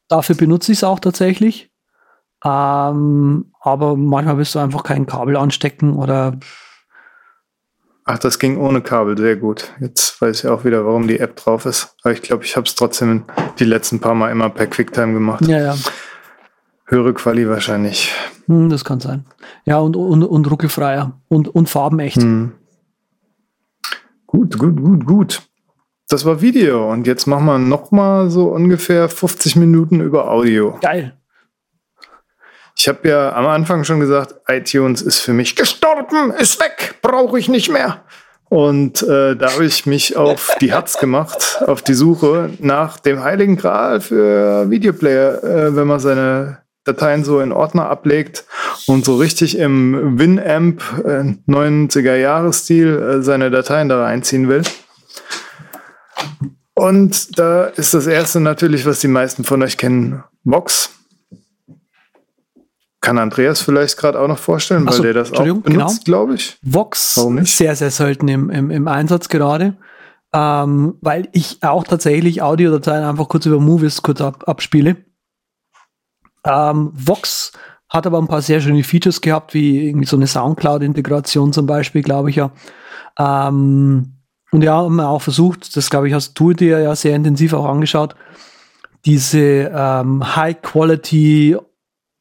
Dafür 0.08 0.34
benutze 0.34 0.72
ich 0.72 0.78
es 0.78 0.84
auch 0.84 0.98
tatsächlich. 0.98 1.70
Ähm, 2.44 3.52
aber 3.60 3.96
manchmal 3.96 4.36
willst 4.38 4.54
du 4.54 4.58
einfach 4.58 4.82
kein 4.82 5.06
Kabel 5.06 5.36
anstecken 5.36 5.94
oder 5.94 6.38
Ach, 8.06 8.18
das 8.18 8.38
ging 8.38 8.58
ohne 8.58 8.82
Kabel, 8.82 9.16
sehr 9.16 9.36
gut. 9.36 9.72
Jetzt 9.80 10.20
weiß 10.20 10.44
ich 10.44 10.50
auch 10.50 10.64
wieder, 10.64 10.84
warum 10.84 11.08
die 11.08 11.20
App 11.20 11.36
drauf 11.36 11.64
ist. 11.64 11.96
Aber 12.02 12.12
ich 12.12 12.20
glaube, 12.20 12.44
ich 12.44 12.54
habe 12.56 12.66
es 12.66 12.74
trotzdem 12.74 13.24
die 13.58 13.64
letzten 13.64 14.00
paar 14.00 14.14
Mal 14.14 14.30
immer 14.30 14.50
per 14.50 14.66
QuickTime 14.66 15.14
gemacht. 15.14 15.46
ja, 15.46 15.58
ja. 15.58 15.76
Höhere 16.86 17.14
Quali 17.14 17.48
wahrscheinlich. 17.48 18.12
Hm, 18.46 18.68
das 18.68 18.84
kann 18.84 19.00
sein. 19.00 19.24
Ja, 19.64 19.78
und, 19.78 19.96
und, 19.96 20.22
und 20.22 20.50
ruckelfreier 20.50 21.18
und, 21.28 21.48
und 21.48 21.70
farbenecht. 21.70 22.20
Hm. 22.20 22.52
Gut, 24.26 24.58
gut, 24.58 24.76
gut, 24.76 25.06
gut. 25.06 25.42
Das 26.08 26.26
war 26.26 26.42
Video 26.42 26.92
und 26.92 27.06
jetzt 27.06 27.26
machen 27.26 27.46
wir 27.46 27.58
noch 27.58 27.90
mal 27.90 28.28
so 28.28 28.48
ungefähr 28.48 29.08
50 29.08 29.56
Minuten 29.56 30.00
über 30.00 30.30
Audio. 30.30 30.78
Geil. 30.82 31.16
Ich 32.84 32.88
habe 32.88 33.08
ja 33.08 33.32
am 33.32 33.46
Anfang 33.46 33.82
schon 33.84 33.98
gesagt, 33.98 34.34
iTunes 34.46 35.00
ist 35.00 35.20
für 35.20 35.32
mich 35.32 35.56
gestorben, 35.56 36.34
ist 36.38 36.60
weg, 36.60 36.96
brauche 37.00 37.38
ich 37.38 37.48
nicht 37.48 37.70
mehr. 37.70 38.04
Und 38.50 39.02
äh, 39.02 39.34
da 39.36 39.52
habe 39.54 39.64
ich 39.64 39.86
mich 39.86 40.18
auf 40.18 40.54
die 40.60 40.74
Hatz 40.74 40.98
gemacht, 40.98 41.62
auf 41.66 41.80
die 41.80 41.94
Suche 41.94 42.50
nach 42.58 42.98
dem 42.98 43.24
heiligen 43.24 43.56
Gral 43.56 44.02
für 44.02 44.68
Videoplayer, 44.68 45.42
äh, 45.42 45.74
wenn 45.74 45.86
man 45.86 45.98
seine 45.98 46.58
Dateien 46.84 47.24
so 47.24 47.40
in 47.40 47.52
Ordner 47.52 47.88
ablegt 47.88 48.44
und 48.86 49.06
so 49.06 49.16
richtig 49.16 49.56
im 49.56 50.18
Winamp 50.18 50.82
äh, 51.06 51.22
90er 51.50 52.16
Jahresstil 52.16 52.98
äh, 52.98 53.22
seine 53.22 53.50
Dateien 53.50 53.88
da 53.88 54.02
reinziehen 54.02 54.46
will. 54.50 54.62
Und 56.74 57.38
da 57.38 57.64
ist 57.64 57.94
das 57.94 58.06
erste 58.06 58.40
natürlich, 58.40 58.84
was 58.84 59.00
die 59.00 59.08
meisten 59.08 59.42
von 59.42 59.62
euch 59.62 59.78
kennen, 59.78 60.22
Vox. 60.44 60.93
Kann 63.04 63.18
Andreas 63.18 63.60
vielleicht 63.60 63.96
gerade 63.96 64.18
auch 64.18 64.28
noch 64.28 64.38
vorstellen, 64.38 64.86
Ach 64.88 64.94
weil 64.94 65.02
der 65.02 65.14
das 65.14 65.28
auch 65.28 65.40
Entschuldigung, 65.40 65.62
benutzt, 65.62 66.04
glaube 66.04 66.34
ich. 66.34 66.56
Vox 66.62 67.14
sehr, 67.42 67.76
sehr 67.76 67.90
selten 67.90 68.28
im, 68.28 68.50
im, 68.50 68.70
im 68.70 68.88
Einsatz 68.88 69.28
gerade. 69.28 69.76
ähm, 70.34 70.96
weil 71.00 71.28
ich 71.32 71.62
auch 71.62 71.84
tatsächlich 71.84 72.42
Audiodateien 72.42 73.04
einfach 73.04 73.28
kurz 73.28 73.46
über 73.46 73.60
Movies 73.60 74.02
kurz 74.02 74.20
ab, 74.20 74.42
abspiele. 74.48 74.96
Ähm, 76.44 76.90
Vox 76.92 77.52
hat 77.88 78.06
aber 78.06 78.18
ein 78.18 78.26
paar 78.26 78.42
sehr 78.42 78.60
schöne 78.60 78.82
Features 78.82 79.20
gehabt, 79.20 79.54
wie 79.54 79.86
irgendwie 79.88 80.06
so 80.06 80.16
eine 80.16 80.26
Soundcloud-Integration 80.26 81.52
zum 81.52 81.66
Beispiel, 81.66 82.02
glaube 82.02 82.30
ich 82.30 82.36
ja. 82.36 82.50
Ähm, 83.16 84.14
und 84.50 84.62
ja, 84.62 84.76
haben 84.76 84.96
wir 84.96 85.08
auch 85.08 85.22
versucht, 85.22 85.76
das 85.76 85.88
glaube 85.88 86.08
ich, 86.08 86.14
hast 86.14 86.34
du 86.34 86.52
dir 86.52 86.80
ja 86.80 86.96
sehr 86.96 87.14
intensiv 87.14 87.52
auch 87.52 87.66
angeschaut, 87.66 88.16
diese 89.04 89.70
ähm, 89.72 90.36
High-Quality 90.36 91.58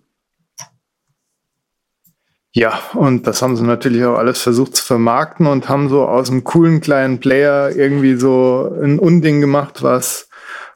Ja, 2.53 2.79
und 2.93 3.27
das 3.27 3.41
haben 3.41 3.57
sie 3.57 3.63
natürlich 3.63 4.05
auch 4.05 4.17
alles 4.17 4.41
versucht 4.41 4.77
zu 4.77 4.85
vermarkten 4.85 5.45
und 5.45 5.67
haben 5.67 5.89
so 5.89 6.07
aus 6.07 6.31
einem 6.31 6.45
coolen 6.45 6.79
kleinen 6.79 7.19
Player 7.19 7.75
irgendwie 7.75 8.15
so 8.15 8.73
ein 8.81 8.97
Unding 8.97 9.41
gemacht, 9.41 9.83
was, 9.83 10.24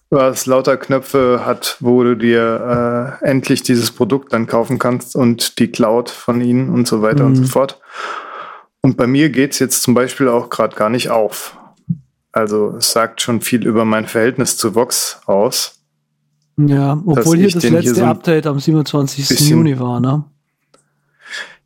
was 0.10 0.45
lauter 0.45 0.78
Knöpfe 0.78 1.43
hat, 1.45 1.78
wo 1.80 2.03
du 2.03 2.16
dir 2.16 3.20
äh, 3.22 3.26
endlich 3.26 3.62
dieses 3.62 3.91
Produkt 3.91 4.34
dann 4.34 4.47
kaufen 4.47 4.80
kannst 4.80 5.16
und 5.16 5.60
die 5.60 5.68
Cloud 5.68 6.10
von 6.10 6.41
ihnen 6.41 6.70
und 6.70 6.88
so 6.88 7.01
weiter 7.01 7.24
mhm. 7.24 7.30
und 7.30 7.36
so 7.36 7.41
mhm. 7.43 7.47
fort. 7.47 7.80
Und 8.82 8.97
bei 8.97 9.07
mir 9.07 9.30
geht 9.30 9.53
es 9.53 9.60
jetzt 9.60 9.84
zum 9.84 9.93
Beispiel 9.93 10.28
auch 10.28 10.49
gerade 10.49 10.76
gar 10.76 10.89
nicht 10.89 11.10
auf. 11.10 11.57
Also 12.32 12.76
es 12.78 12.91
sagt 12.91 13.22
schon 13.22 13.41
viel 13.41 13.66
über 13.66 13.86
mein 13.86 14.07
Verhältnis 14.07 14.57
zu 14.57 14.74
Vox 14.76 15.22
aus. 15.26 15.80
Ja, 16.57 17.01
obwohl 17.05 17.38
hier 17.38 17.49
das 17.49 17.64
letzte 17.64 17.80
hier 17.80 17.95
so 17.95 18.05
Update 18.05 18.47
am 18.47 18.60
27. 18.60 19.49
Juni 19.49 19.80
war, 19.80 19.99
ne? 19.99 20.26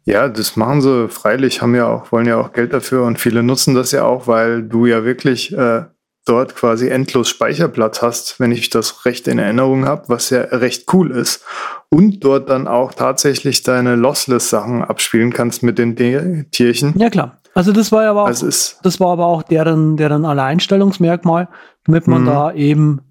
Ja, 0.05 0.27
das 0.27 0.57
machen 0.57 0.81
sie 0.81 1.07
freilich, 1.07 1.61
haben 1.61 1.75
ja 1.75 1.87
auch, 1.87 2.11
wollen 2.11 2.27
ja 2.27 2.37
auch 2.37 2.51
Geld 2.51 2.73
dafür 2.73 3.03
und 3.05 3.19
viele 3.19 3.41
nutzen 3.41 3.73
das 3.73 3.91
ja 3.91 4.03
auch, 4.03 4.27
weil 4.27 4.61
du 4.61 4.85
ja 4.85 5.05
wirklich 5.05 5.53
äh, 5.53 5.83
dort 6.25 6.55
quasi 6.55 6.87
endlos 6.87 7.29
Speicherplatz 7.29 8.01
hast, 8.01 8.39
wenn 8.39 8.51
ich 8.51 8.69
das 8.69 9.05
recht 9.05 9.27
in 9.27 9.39
Erinnerung 9.39 9.85
habe, 9.85 10.03
was 10.07 10.29
ja 10.29 10.41
recht 10.41 10.91
cool 10.93 11.11
ist. 11.11 11.43
Und 11.89 12.23
dort 12.23 12.49
dann 12.49 12.67
auch 12.67 12.93
tatsächlich 12.93 13.63
deine 13.63 13.95
Lossless-Sachen 13.95 14.83
abspielen 14.83 15.33
kannst 15.33 15.63
mit 15.63 15.77
den 15.77 15.95
De 15.95 16.45
Tierchen. 16.51 16.93
Ja, 16.97 17.09
klar. 17.09 17.39
Also 17.53 17.71
das 17.71 17.91
war 17.91 18.03
ja 18.03 18.11
aber 18.11 18.23
auch, 18.23 18.27
also 18.27 18.47
das 18.47 18.99
war 18.99 19.11
aber 19.11 19.25
auch 19.27 19.43
deren, 19.43 19.95
deren 19.95 20.25
Alleinstellungsmerkmal, 20.25 21.49
damit 21.85 22.07
man 22.07 22.21
mhm. 22.21 22.25
da 22.25 22.53
eben 22.53 23.01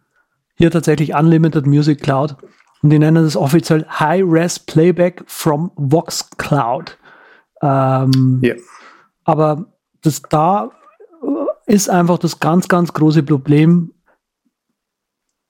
hier 0.54 0.70
tatsächlich 0.70 1.14
Unlimited 1.14 1.66
Music 1.66 2.02
Cloud. 2.02 2.36
Und 2.82 2.90
die 2.90 2.98
nennen 2.98 3.24
das 3.24 3.36
offiziell 3.36 3.86
High-Res 3.88 4.58
Playback 4.60 5.22
from 5.26 5.70
Vox 5.76 6.28
Cloud. 6.38 6.98
Ähm, 7.62 8.40
yeah. 8.42 8.56
Aber 9.24 9.66
das 10.02 10.22
da 10.22 10.70
ist 11.66 11.88
einfach 11.88 12.18
das 12.18 12.40
ganz, 12.40 12.68
ganz 12.68 12.92
große 12.92 13.22
Problem. 13.22 13.92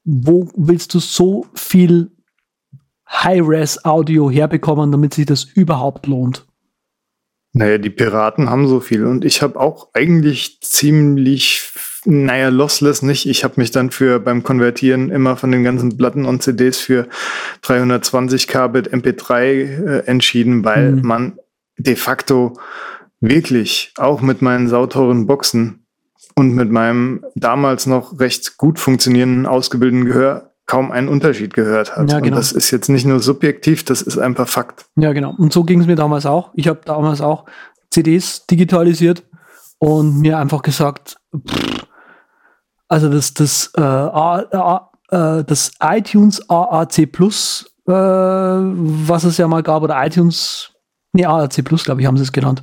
Wo 0.05 0.49
willst 0.57 0.95
du 0.95 0.99
so 0.99 1.47
viel 1.55 2.11
High-Res 3.09 3.85
Audio 3.85 4.31
herbekommen, 4.31 4.91
damit 4.91 5.15
sich 5.15 5.27
das 5.27 5.45
überhaupt 5.45 6.07
lohnt? 6.07 6.47
Naja, 7.53 7.79
die 7.79 7.91
Piraten 7.91 8.49
haben 8.49 8.67
so 8.67 8.81
viel 8.81 9.05
und 9.05 9.25
ich 9.25 9.43
habe 9.43 9.61
auch 9.61 9.91
eigentlich 9.93 10.61
ziemlich 10.63 11.73
naja, 12.05 12.49
lossless 12.49 13.03
nicht. 13.03 13.27
Ich 13.27 13.45
habe 13.45 13.55
mich 13.59 13.71
dann 13.71 13.91
für 13.91 14.19
beim 14.19 14.43
Konvertieren 14.43 15.11
immer 15.11 15.37
von 15.37 15.53
den 15.53 15.63
ganzen 15.63 15.97
Platten 15.97 16.25
und 16.25 16.43
CDs 16.43 16.79
für 16.79 17.09
320 17.63 18.49
Kbit 18.49 18.93
MP3 18.93 19.37
äh, 19.37 19.99
entschieden, 20.07 20.65
weil 20.65 20.93
mhm. 20.93 21.07
man 21.07 21.39
de 21.77 21.95
facto 21.95 22.59
wirklich 23.21 23.93
auch 23.97 24.21
mit 24.21 24.43
meinen 24.43 24.69
sauteuren 24.69 25.27
Boxen 25.27 25.82
und 26.35 26.55
mit 26.55 26.71
meinem 26.71 27.25
damals 27.35 27.87
noch 27.87 28.19
recht 28.19 28.57
gut 28.57 28.79
funktionierenden 28.79 29.47
ausgebildeten 29.47 30.05
Gehör 30.05 30.53
kaum 30.67 30.91
einen 30.91 31.09
Unterschied 31.09 31.55
gehört 31.55 31.97
hat. 31.97 32.11
Ja, 32.11 32.21
genau. 32.21 32.37
Und 32.37 32.37
das 32.37 32.53
ist 32.53 32.71
jetzt 32.71 32.89
nicht 32.89 33.05
nur 33.05 33.21
subjektiv, 33.21 33.85
das 33.85 34.01
ist 34.01 34.19
einfach 34.19 34.49
Fakt. 34.49 34.87
Ja, 34.97 35.13
genau. 35.13 35.35
Und 35.37 35.53
so 35.53 35.65
ging 35.65 35.81
es 35.81 35.87
mir 35.87 35.97
damals 35.97 36.25
auch. 36.25 36.51
Ich 36.55 36.69
habe 36.69 36.81
damals 36.85 37.21
auch 37.21 37.45
CDs 37.91 38.47
digitalisiert 38.47 39.23
und 39.79 40.21
mir 40.21 40.39
einfach 40.39 40.63
gesagt, 40.63 41.17
pff, 41.37 41.87
also 42.89 43.09
das, 43.09 43.35
das, 43.35 43.71
äh, 43.77 43.81
A, 43.81 44.91
äh, 45.11 45.45
das 45.45 45.73
iTunes 45.83 46.49
AAC 46.49 47.07
Plus, 47.11 47.75
äh, 47.87 47.93
was 47.93 49.25
es 49.25 49.39
ja 49.39 49.49
mal 49.49 49.63
gab, 49.63 49.83
oder 49.83 50.05
iTunes, 50.05 50.73
nee, 51.13 51.25
AAC 51.25 51.65
Plus, 51.65 51.85
glaube 51.85 52.01
ich, 52.01 52.07
haben 52.07 52.17
sie 52.17 52.23
es 52.23 52.33
genannt. 52.33 52.63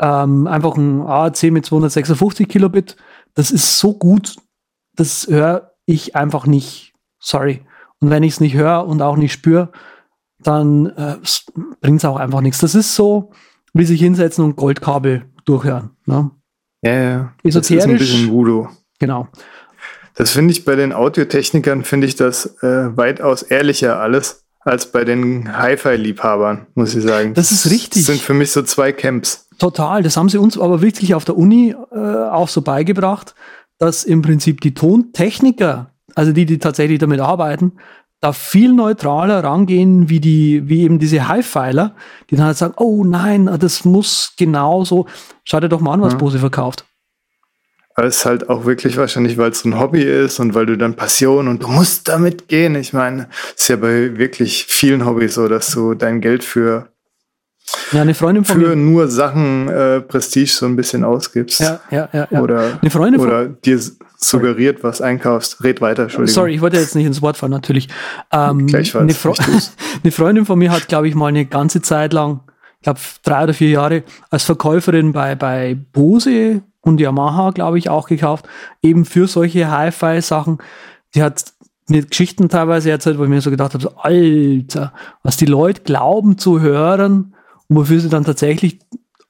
Ähm, 0.00 0.46
einfach 0.46 0.76
ein 0.76 1.02
AAC 1.02 1.44
mit 1.50 1.66
256 1.66 2.48
Kilobit. 2.48 2.96
Das 3.34 3.50
ist 3.50 3.78
so 3.78 3.94
gut, 3.94 4.36
das 4.96 5.26
höre 5.28 5.72
ich 5.86 6.16
einfach 6.16 6.46
nicht. 6.46 6.94
Sorry. 7.18 7.62
Und 8.00 8.10
wenn 8.10 8.22
ich 8.22 8.34
es 8.34 8.40
nicht 8.40 8.54
höre 8.54 8.86
und 8.86 9.02
auch 9.02 9.16
nicht 9.16 9.32
spüre, 9.32 9.70
dann 10.42 10.86
äh, 10.86 11.16
bringt 11.80 11.98
es 11.98 12.04
auch 12.04 12.16
einfach 12.16 12.40
nichts. 12.40 12.60
Das 12.60 12.74
ist 12.74 12.94
so, 12.94 13.32
wie 13.74 13.84
sich 13.84 14.00
hinsetzen 14.00 14.44
und 14.44 14.56
Goldkabel 14.56 15.26
durchhören. 15.44 15.90
Ne? 16.06 16.30
Ja, 16.82 16.92
ja. 16.92 17.32
Esoterisch. 17.42 17.84
Das 17.84 17.84
ist 17.84 17.90
ein 17.90 17.98
bisschen 17.98 18.30
Voodoo. 18.30 18.68
Genau. 18.98 19.28
Das 20.14 20.30
finde 20.30 20.52
ich 20.52 20.64
bei 20.64 20.76
den 20.76 20.92
Audiotechnikern, 20.92 21.84
finde 21.84 22.06
ich 22.06 22.16
das 22.16 22.62
äh, 22.62 22.96
weitaus 22.96 23.42
ehrlicher 23.42 24.00
alles 24.00 24.44
als 24.60 24.92
bei 24.92 25.04
den 25.04 25.56
Hi-Fi-Liebhabern, 25.56 26.66
muss 26.74 26.94
ich 26.94 27.02
sagen. 27.02 27.32
Das 27.34 27.50
ist 27.52 27.70
richtig. 27.70 28.04
Das 28.04 28.06
sind 28.06 28.20
für 28.20 28.34
mich 28.34 28.52
so 28.52 28.62
zwei 28.62 28.92
Camps. 28.92 29.48
Total. 29.60 30.02
Das 30.02 30.16
haben 30.16 30.30
sie 30.30 30.38
uns 30.38 30.58
aber 30.58 30.80
wirklich 30.80 31.14
auf 31.14 31.24
der 31.24 31.36
Uni 31.36 31.74
äh, 31.92 31.96
auch 31.96 32.48
so 32.48 32.62
beigebracht, 32.62 33.34
dass 33.78 34.04
im 34.04 34.22
Prinzip 34.22 34.60
die 34.62 34.74
Tontechniker, 34.74 35.92
also 36.14 36.32
die, 36.32 36.46
die 36.46 36.58
tatsächlich 36.58 36.98
damit 36.98 37.20
arbeiten, 37.20 37.74
da 38.20 38.32
viel 38.32 38.72
neutraler 38.72 39.44
rangehen 39.44 40.08
wie 40.08 40.20
die, 40.20 40.68
wie 40.68 40.82
eben 40.82 40.98
diese 40.98 41.28
High-Filer, 41.28 41.94
die 42.28 42.36
dann 42.36 42.46
halt 42.46 42.56
sagen, 42.56 42.74
oh 42.78 43.04
nein, 43.04 43.50
das 43.58 43.84
muss 43.84 44.34
genauso. 44.36 45.06
Schau 45.44 45.60
dir 45.60 45.68
doch 45.68 45.80
mal 45.80 45.94
an, 45.94 46.02
was 46.02 46.14
ja. 46.14 46.18
Bose 46.18 46.38
verkauft. 46.38 46.86
Aber 47.94 48.06
es 48.06 48.18
ist 48.18 48.26
halt 48.26 48.48
auch 48.48 48.64
wirklich 48.64 48.96
wahrscheinlich, 48.96 49.36
weil 49.36 49.50
es 49.50 49.60
so 49.60 49.68
ein 49.68 49.78
Hobby 49.78 50.02
ist 50.02 50.38
und 50.38 50.54
weil 50.54 50.64
du 50.64 50.78
dann 50.78 50.96
Passion 50.96 51.48
und 51.48 51.62
du 51.62 51.68
musst 51.68 52.08
damit 52.08 52.48
gehen. 52.48 52.74
Ich 52.76 52.94
meine, 52.94 53.28
es 53.54 53.62
ist 53.62 53.68
ja 53.68 53.76
bei 53.76 54.16
wirklich 54.16 54.64
vielen 54.66 55.04
Hobbys 55.04 55.34
so, 55.34 55.48
dass 55.48 55.70
du 55.70 55.94
dein 55.94 56.22
Geld 56.22 56.44
für 56.44 56.89
ja, 57.92 58.02
eine 58.02 58.14
Freundin 58.14 58.44
von 58.44 58.60
für 58.60 58.68
mir. 58.68 58.76
nur 58.76 59.08
Sachen 59.08 59.68
äh, 59.68 60.00
Prestige 60.00 60.50
so 60.50 60.66
ein 60.66 60.76
bisschen 60.76 61.04
ausgibst. 61.04 61.60
Ja, 61.60 61.80
ja, 61.90 62.08
ja. 62.12 62.28
ja. 62.30 62.40
Oder, 62.40 62.78
eine 62.80 62.90
Freundin 62.90 63.20
oder 63.20 63.46
dir 63.46 63.80
suggeriert, 64.16 64.78
Sorry. 64.78 64.90
was 64.90 65.00
einkaufst. 65.00 65.62
Red 65.64 65.80
weiter, 65.80 66.04
Entschuldigung. 66.04 66.34
Sorry, 66.34 66.54
ich 66.54 66.60
wollte 66.60 66.76
jetzt 66.76 66.94
nicht 66.94 67.06
ins 67.06 67.22
Wort 67.22 67.36
fallen, 67.36 67.52
natürlich. 67.52 67.88
Ähm, 68.32 68.66
Gleichfalls. 68.66 69.02
Eine, 69.02 69.14
Fre 69.14 69.34
eine 70.02 70.12
Freundin 70.12 70.46
von 70.46 70.58
mir 70.58 70.70
hat, 70.70 70.88
glaube 70.88 71.08
ich, 71.08 71.14
mal 71.14 71.28
eine 71.28 71.46
ganze 71.46 71.82
Zeit 71.82 72.12
lang, 72.12 72.40
ich 72.78 72.84
glaube 72.84 73.00
drei 73.24 73.44
oder 73.44 73.54
vier 73.54 73.70
Jahre, 73.70 74.04
als 74.30 74.44
Verkäuferin 74.44 75.12
bei, 75.12 75.34
bei 75.34 75.76
Bose 75.92 76.62
und 76.82 77.00
Yamaha, 77.00 77.50
glaube 77.50 77.78
ich, 77.78 77.88
auch 77.88 78.08
gekauft, 78.08 78.48
eben 78.82 79.04
für 79.04 79.26
solche 79.26 79.70
Hi-Fi-Sachen. 79.70 80.58
Die 81.14 81.22
hat 81.22 81.44
mir 81.88 82.04
Geschichten 82.04 82.48
teilweise 82.48 82.90
erzählt, 82.90 83.18
wo 83.18 83.24
ich 83.24 83.30
mir 83.30 83.40
so 83.40 83.50
gedacht 83.50 83.74
habe, 83.74 83.82
so, 83.82 83.96
Alter, 83.96 84.92
was 85.22 85.36
die 85.36 85.46
Leute 85.46 85.82
glauben 85.82 86.38
zu 86.38 86.60
hören 86.60 87.34
wofür 87.70 88.00
sie 88.00 88.08
dann 88.08 88.24
tatsächlich 88.24 88.80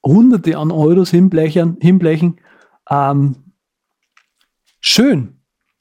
Hunderte 0.05 0.57
an 0.57 0.73
Euros 0.73 1.11
hinblechen. 1.11 1.77
hinblechen. 1.81 2.41
Ähm, 2.89 3.37
schön, 4.81 5.37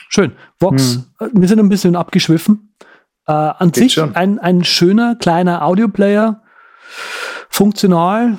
schön. 0.10 0.34
Vox, 0.60 1.08
hm. 1.18 1.32
wir 1.34 1.48
sind 1.48 1.60
ein 1.60 1.70
bisschen 1.70 1.96
abgeschwiffen. 1.96 2.76
Äh, 3.26 3.32
an 3.32 3.72
Geht 3.72 3.92
sich 3.92 4.02
ein, 4.02 4.40
ein 4.40 4.64
schöner 4.64 5.16
kleiner 5.16 5.64
Audioplayer, 5.64 6.44
funktional, 7.50 8.38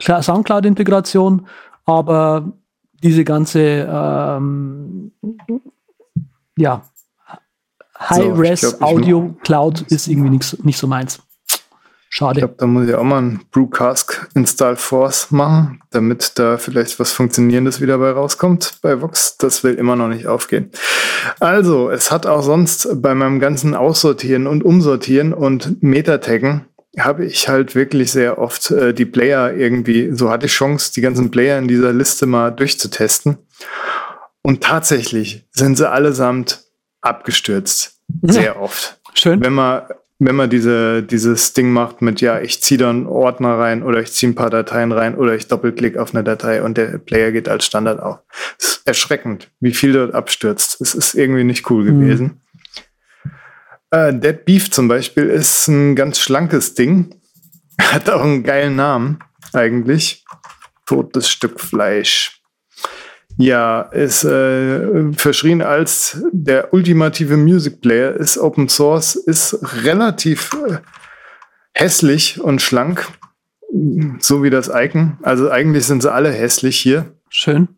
Soundcloud-Integration, 0.00 1.46
aber 1.84 2.52
diese 3.02 3.24
ganze 3.24 3.88
ähm, 3.90 5.12
ja, 6.56 6.82
High-Res 7.98 8.60
so, 8.60 8.80
Audio 8.80 9.34
Cloud 9.42 9.82
ist 9.82 10.08
irgendwie 10.08 10.30
nicht, 10.30 10.64
nicht 10.64 10.78
so 10.78 10.86
meins. 10.86 11.22
Schade. 12.12 12.40
Ich 12.40 12.44
glaube, 12.44 12.56
da 12.58 12.66
muss 12.66 12.88
ich 12.88 12.94
auch 12.96 13.04
mal 13.04 13.22
ein 13.22 13.40
Brewcask 13.52 14.28
Install 14.34 14.74
Force 14.74 15.30
machen, 15.30 15.80
damit 15.90 16.32
da 16.40 16.58
vielleicht 16.58 16.98
was 16.98 17.12
Funktionierendes 17.12 17.80
wieder 17.80 17.98
bei 17.98 18.10
rauskommt 18.10 18.78
bei 18.82 19.00
Vox. 19.00 19.36
Das 19.38 19.62
will 19.62 19.74
immer 19.74 19.94
noch 19.94 20.08
nicht 20.08 20.26
aufgehen. 20.26 20.72
Also, 21.38 21.88
es 21.88 22.10
hat 22.10 22.26
auch 22.26 22.42
sonst 22.42 23.00
bei 23.00 23.14
meinem 23.14 23.38
ganzen 23.38 23.76
Aussortieren 23.76 24.48
und 24.48 24.64
Umsortieren 24.64 25.32
und 25.32 25.84
Metataggen 25.84 26.66
habe 26.98 27.24
ich 27.24 27.48
halt 27.48 27.76
wirklich 27.76 28.10
sehr 28.10 28.38
oft 28.38 28.72
äh, 28.72 28.92
die 28.92 29.04
Player 29.04 29.54
irgendwie, 29.54 30.10
so 30.12 30.30
hatte 30.30 30.46
ich 30.46 30.52
Chance, 30.52 30.92
die 30.92 31.02
ganzen 31.02 31.30
Player 31.30 31.60
in 31.60 31.68
dieser 31.68 31.92
Liste 31.92 32.26
mal 32.26 32.50
durchzutesten. 32.50 33.38
Und 34.42 34.64
tatsächlich 34.64 35.46
sind 35.52 35.76
sie 35.76 35.88
allesamt 35.88 36.64
abgestürzt. 37.02 38.00
Sehr 38.22 38.42
ja. 38.42 38.56
oft. 38.56 39.00
Schön. 39.14 39.40
Wenn 39.40 39.52
man, 39.52 39.82
wenn 40.20 40.36
man 40.36 40.50
diese, 40.50 41.02
dieses 41.02 41.54
Ding 41.54 41.72
macht 41.72 42.02
mit, 42.02 42.20
ja, 42.20 42.40
ich 42.40 42.62
ziehe 42.62 42.76
da 42.76 42.90
einen 42.90 43.06
Ordner 43.06 43.58
rein 43.58 43.82
oder 43.82 44.00
ich 44.00 44.12
ziehe 44.12 44.30
ein 44.30 44.34
paar 44.34 44.50
Dateien 44.50 44.92
rein 44.92 45.14
oder 45.14 45.34
ich 45.34 45.48
doppelklick 45.48 45.96
auf 45.96 46.14
eine 46.14 46.22
Datei 46.22 46.62
und 46.62 46.76
der 46.76 46.98
Player 46.98 47.32
geht 47.32 47.48
als 47.48 47.64
Standard 47.64 48.00
auf. 48.00 48.18
Es 48.58 48.66
ist 48.66 48.86
erschreckend, 48.86 49.50
wie 49.60 49.72
viel 49.72 49.94
dort 49.94 50.14
abstürzt. 50.14 50.78
Es 50.82 50.94
ist 50.94 51.14
irgendwie 51.14 51.44
nicht 51.44 51.70
cool 51.70 51.84
mhm. 51.84 52.00
gewesen. 52.00 52.40
Äh, 53.90 54.12
Dead 54.12 54.44
Beef 54.44 54.70
zum 54.70 54.88
Beispiel 54.88 55.24
ist 55.24 55.68
ein 55.68 55.96
ganz 55.96 56.20
schlankes 56.20 56.74
Ding. 56.74 57.14
Hat 57.80 58.10
auch 58.10 58.22
einen 58.22 58.42
geilen 58.42 58.76
Namen, 58.76 59.20
eigentlich. 59.54 60.26
Totes 60.84 61.30
Stück 61.30 61.60
Fleisch. 61.60 62.39
Ja, 63.40 63.82
ist 63.82 64.24
äh, 64.24 65.12
verschrien 65.14 65.62
als 65.62 66.22
der 66.30 66.74
ultimative 66.74 67.38
Music 67.38 67.80
Player, 67.80 68.12
ist 68.12 68.36
Open 68.36 68.68
Source, 68.68 69.16
ist 69.16 69.58
relativ 69.82 70.50
äh, 70.68 70.76
hässlich 71.72 72.38
und 72.40 72.60
schlank, 72.60 73.08
so 74.18 74.42
wie 74.42 74.50
das 74.50 74.70
Icon. 74.72 75.16
Also 75.22 75.50
eigentlich 75.50 75.86
sind 75.86 76.02
sie 76.02 76.12
alle 76.12 76.30
hässlich 76.30 76.78
hier. 76.78 77.14
Schön 77.30 77.68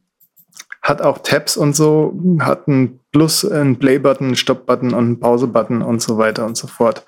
hat 0.83 1.01
auch 1.01 1.19
Tabs 1.19 1.57
und 1.57 1.77
so, 1.77 2.21
hat 2.41 2.67
ein 2.67 2.99
Plus, 3.13 3.45
ein 3.45 3.79
Play-Button, 3.79 4.27
einen 4.29 4.37
Stop-Button 4.37 4.95
und 4.95 5.05
einen 5.05 5.21
Pause-Button 5.21 5.81
und 5.81 6.03
so 6.03 6.19
weiter 6.19 6.45
und 6.45 6.57
so 6.57 6.67
fort. 6.67 7.07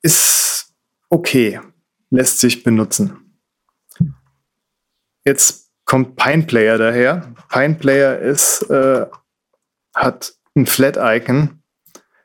Ist 0.00 0.74
okay, 1.10 1.60
lässt 2.08 2.40
sich 2.40 2.62
benutzen. 2.62 3.38
Jetzt 5.24 5.65
kommt 5.86 6.16
Pine 6.16 6.42
Player 6.42 6.76
daher. 6.76 7.32
Pine 7.50 7.74
Player 7.74 8.18
ist, 8.18 8.68
äh, 8.70 9.06
hat 9.94 10.34
ein 10.54 10.66
Flat-Icon, 10.66 11.62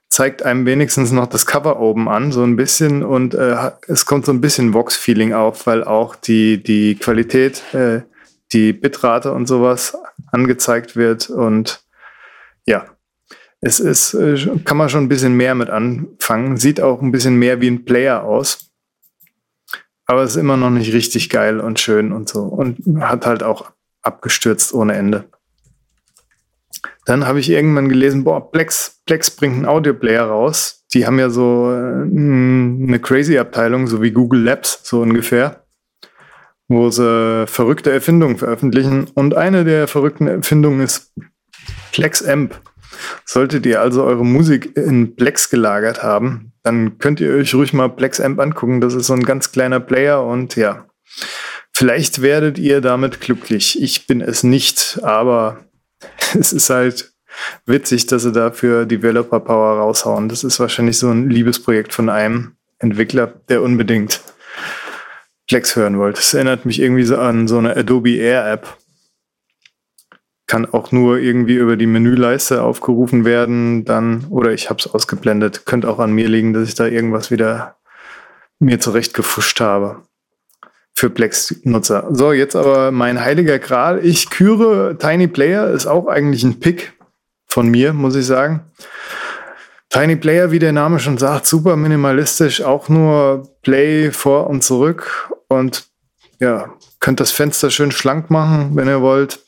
zeigt 0.10 0.44
einem 0.44 0.66
wenigstens 0.66 1.12
noch 1.12 1.28
das 1.28 1.46
Cover 1.46 1.80
oben 1.80 2.10
an, 2.10 2.32
so 2.34 2.44
ein 2.44 2.58
bisschen, 2.58 3.04
und 3.04 3.34
äh, 3.34 3.72
es 3.88 4.06
kommt 4.06 4.26
so 4.26 4.34
ein 4.34 4.42
bisschen 4.42 4.74
Vox-Feeling 4.74 5.34
auf, 5.34 5.68
weil 5.68 5.84
auch 5.84 6.16
die, 6.16 6.62
die 6.62 6.96
Qualität 6.96 7.64
äh, 7.74 8.02
die 8.52 8.74
Bitrate 8.74 9.32
und 9.32 9.48
sowas 9.48 9.98
angezeigt 10.32 10.96
wird. 10.96 11.30
Und 11.30 11.84
ja, 12.66 12.86
es 13.62 13.80
ist, 13.80 14.14
äh, 14.14 14.36
kann 14.66 14.78
man 14.78 14.90
schon 14.90 15.06
ein 15.06 15.10
bisschen 15.10 15.36
mehr 15.36 15.56
mit 15.56 15.70
anfangen. 15.70 16.58
Sieht 16.58 16.82
auch 16.82 17.02
ein 17.02 17.12
bisschen 17.12 17.36
mehr 17.36 17.62
wie 17.62 17.70
ein 17.70 17.86
Player 17.86 18.24
aus. 18.24 18.71
Aber 20.12 20.24
es 20.24 20.32
ist 20.32 20.42
immer 20.42 20.58
noch 20.58 20.72
nicht 20.72 20.94
richtig 20.94 21.30
geil 21.30 21.62
und 21.62 21.80
schön 21.80 22.12
und 22.12 22.28
so. 22.28 22.42
Und 22.42 22.80
hat 23.00 23.26
halt 23.26 23.44
auch 23.44 23.72
abgestürzt 24.02 24.74
ohne 24.74 24.94
Ende. 24.96 25.24
Dann 27.06 27.26
habe 27.26 27.40
ich 27.40 27.50
irgendwann 27.50 27.88
gelesen, 27.88 28.26
boah, 28.26 28.52
Plex, 28.52 29.02
Plex 29.06 29.32
bringt 29.32 29.56
einen 29.56 29.66
Audioplayer 29.66 30.26
raus. 30.26 30.84
Die 30.94 31.06
haben 31.06 31.18
ja 31.18 31.30
so 31.30 31.72
äh, 31.72 32.04
eine 32.04 33.00
crazy 33.00 33.38
Abteilung, 33.38 33.88
so 33.88 34.02
wie 34.02 34.12
Google 34.12 34.44
Labs, 34.44 34.82
so 34.84 35.00
ungefähr 35.02 35.64
wo 36.68 36.90
sie 36.90 37.46
verrückte 37.48 37.92
Erfindungen 37.92 38.38
veröffentlichen. 38.38 39.08
Und 39.14 39.36
eine 39.36 39.66
der 39.66 39.88
verrückten 39.88 40.28
Erfindungen 40.28 40.82
ist 40.82 41.14
Plex 41.92 42.24
Amp. 42.24 42.60
Solltet 43.26 43.66
ihr 43.66 43.82
also 43.82 44.04
eure 44.04 44.26
Musik 44.26 44.76
in 44.78 45.16
Plex 45.16 45.50
gelagert 45.50 46.04
haben, 46.04 46.52
dann 46.64 46.98
könnt 46.98 47.20
ihr 47.20 47.34
euch 47.34 47.54
ruhig 47.56 47.74
mal 47.74 47.90
Plex 47.90 48.20
Amp 48.20 48.40
angucken. 48.40 48.82
Das 48.82 48.94
ist 48.94 49.08
so 49.08 49.14
ein 49.14 49.24
ganz 49.24 49.52
kleiner 49.52 49.80
Player 49.80 50.24
und 50.24 50.56
ja, 50.56 50.86
vielleicht 51.74 52.22
werdet 52.22 52.58
ihr 52.58 52.82
damit 52.82 53.22
glücklich. 53.22 53.82
Ich 53.82 54.08
bin 54.08 54.22
es 54.22 54.44
nicht, 54.44 55.00
aber 55.02 55.66
es 56.40 56.54
ist 56.54 56.70
halt 56.70 57.14
witzig, 57.66 58.08
dass 58.08 58.24
sie 58.24 58.32
dafür 58.32 58.86
Developer 58.86 59.40
Power 59.40 59.80
raushauen. 59.80 60.30
Das 60.30 60.44
ist 60.44 60.60
wahrscheinlich 60.60 60.98
so 60.98 61.10
ein 61.10 61.30
Liebesprojekt 61.30 61.94
von 61.94 62.10
einem 62.10 62.56
Entwickler, 62.80 63.28
der 63.50 63.62
unbedingt 63.62 64.22
Plex 65.48 65.76
hören 65.76 66.00
wollt. 66.00 66.18
Das 66.18 66.34
erinnert 66.34 66.66
mich 66.66 66.80
irgendwie 66.80 67.04
so 67.04 67.18
an 67.18 67.48
so 67.48 67.58
eine 67.58 67.76
Adobe 67.76 68.16
Air 68.16 68.52
App. 68.52 68.78
Kann 70.52 70.66
auch 70.66 70.92
nur 70.92 71.18
irgendwie 71.18 71.56
über 71.56 71.78
die 71.78 71.86
Menüleiste 71.86 72.62
aufgerufen 72.62 73.24
werden, 73.24 73.86
dann, 73.86 74.26
oder 74.30 74.52
ich 74.52 74.70
habe 74.70 74.82
es 74.82 74.94
ausgeblendet. 74.94 75.66
Könnte 75.66 75.88
auch 75.88 76.00
an 76.00 76.12
mir 76.12 76.28
liegen, 76.28 76.52
dass 76.52 76.68
ich 76.68 76.76
da 76.76 76.88
irgendwas 76.88 77.32
wieder 77.32 77.78
mir 78.60 78.78
zurechtgefuscht 78.78 79.62
habe. 79.62 80.02
Für 80.94 81.10
Plex-Nutzer. 81.10 82.10
So, 82.12 82.34
jetzt 82.34 82.58
aber 82.58 82.92
mein 82.92 83.22
heiliger 83.22 83.60
Gral. 83.60 84.06
Ich 84.06 84.30
küre 84.30 84.98
Tiny 85.00 85.30
Player, 85.30 85.70
ist 85.70 85.88
auch 85.88 86.08
eigentlich 86.08 86.44
ein 86.44 86.60
Pick 86.60 86.92
von 87.48 87.70
mir, 87.70 87.94
muss 87.94 88.18
ich 88.18 88.26
sagen. 88.26 88.66
Tiny 89.88 90.18
Player, 90.18 90.52
wie 90.52 90.60
der 90.60 90.74
Name 90.74 91.00
schon 91.00 91.18
sagt, 91.18 91.46
super 91.46 91.78
minimalistisch, 91.78 92.62
auch 92.62 92.90
nur 92.90 93.48
Play 93.62 94.12
vor 94.12 94.48
und 94.48 94.66
zurück 94.66 95.32
und 95.48 95.86
ja, 96.42 96.74
könnt 97.00 97.22
das 97.22 97.32
Fenster 97.32 97.70
schön 97.70 97.92
schlank 97.92 98.30
machen, 98.30 98.76
wenn 98.76 98.90
ihr 98.90 99.00
wollt. 99.00 99.40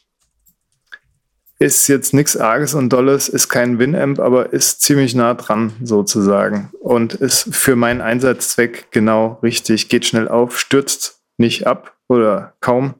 Ist 1.59 1.87
jetzt 1.87 2.13
nichts 2.13 2.35
Arges 2.35 2.73
und 2.73 2.89
Dolles, 2.89 3.29
ist 3.29 3.47
kein 3.47 3.79
Winamp, 3.79 4.19
aber 4.19 4.51
ist 4.53 4.81
ziemlich 4.81 5.15
nah 5.15 5.33
dran 5.33 5.73
sozusagen 5.81 6.71
und 6.79 7.13
ist 7.13 7.55
für 7.55 7.75
meinen 7.75 8.01
Einsatzzweck 8.01 8.91
genau 8.91 9.39
richtig. 9.43 9.87
Geht 9.87 10.05
schnell 10.05 10.27
auf, 10.27 10.59
stürzt 10.59 11.21
nicht 11.37 11.67
ab 11.67 11.95
oder 12.07 12.53
kaum. 12.59 12.95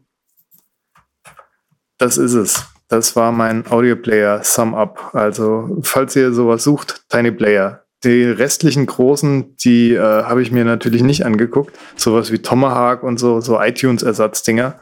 Das 1.98 2.18
ist 2.18 2.34
es. 2.34 2.66
Das 2.90 3.16
war 3.16 3.32
mein 3.32 3.66
Audioplayer 3.66 4.44
Sum 4.44 4.76
Up. 4.76 5.16
Also, 5.16 5.80
falls 5.82 6.16
ihr 6.16 6.32
sowas 6.32 6.64
sucht, 6.64 7.04
Tiny 7.10 7.32
Player. 7.32 7.84
Die 8.04 8.24
restlichen 8.26 8.86
großen, 8.86 9.56
die 9.58 9.94
äh, 9.94 10.00
habe 10.00 10.42
ich 10.42 10.52
mir 10.52 10.66
natürlich 10.66 11.02
nicht 11.02 11.26
angeguckt. 11.26 11.78
Sowas 11.96 12.32
wie 12.32 12.40
Tomahawk 12.40 13.02
und 13.04 13.18
so, 13.18 13.40
so 13.40 13.60
iTunes-Ersatzdinger. 13.60 14.80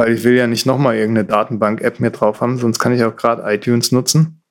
Weil 0.00 0.14
ich 0.14 0.24
will 0.24 0.32
ja 0.32 0.46
nicht 0.46 0.64
nochmal 0.64 0.96
irgendeine 0.96 1.28
Datenbank-App 1.28 2.00
mir 2.00 2.10
drauf 2.10 2.40
haben, 2.40 2.56
sonst 2.56 2.78
kann 2.78 2.94
ich 2.94 3.04
auch 3.04 3.16
gerade 3.16 3.42
iTunes 3.42 3.92
nutzen. 3.92 4.42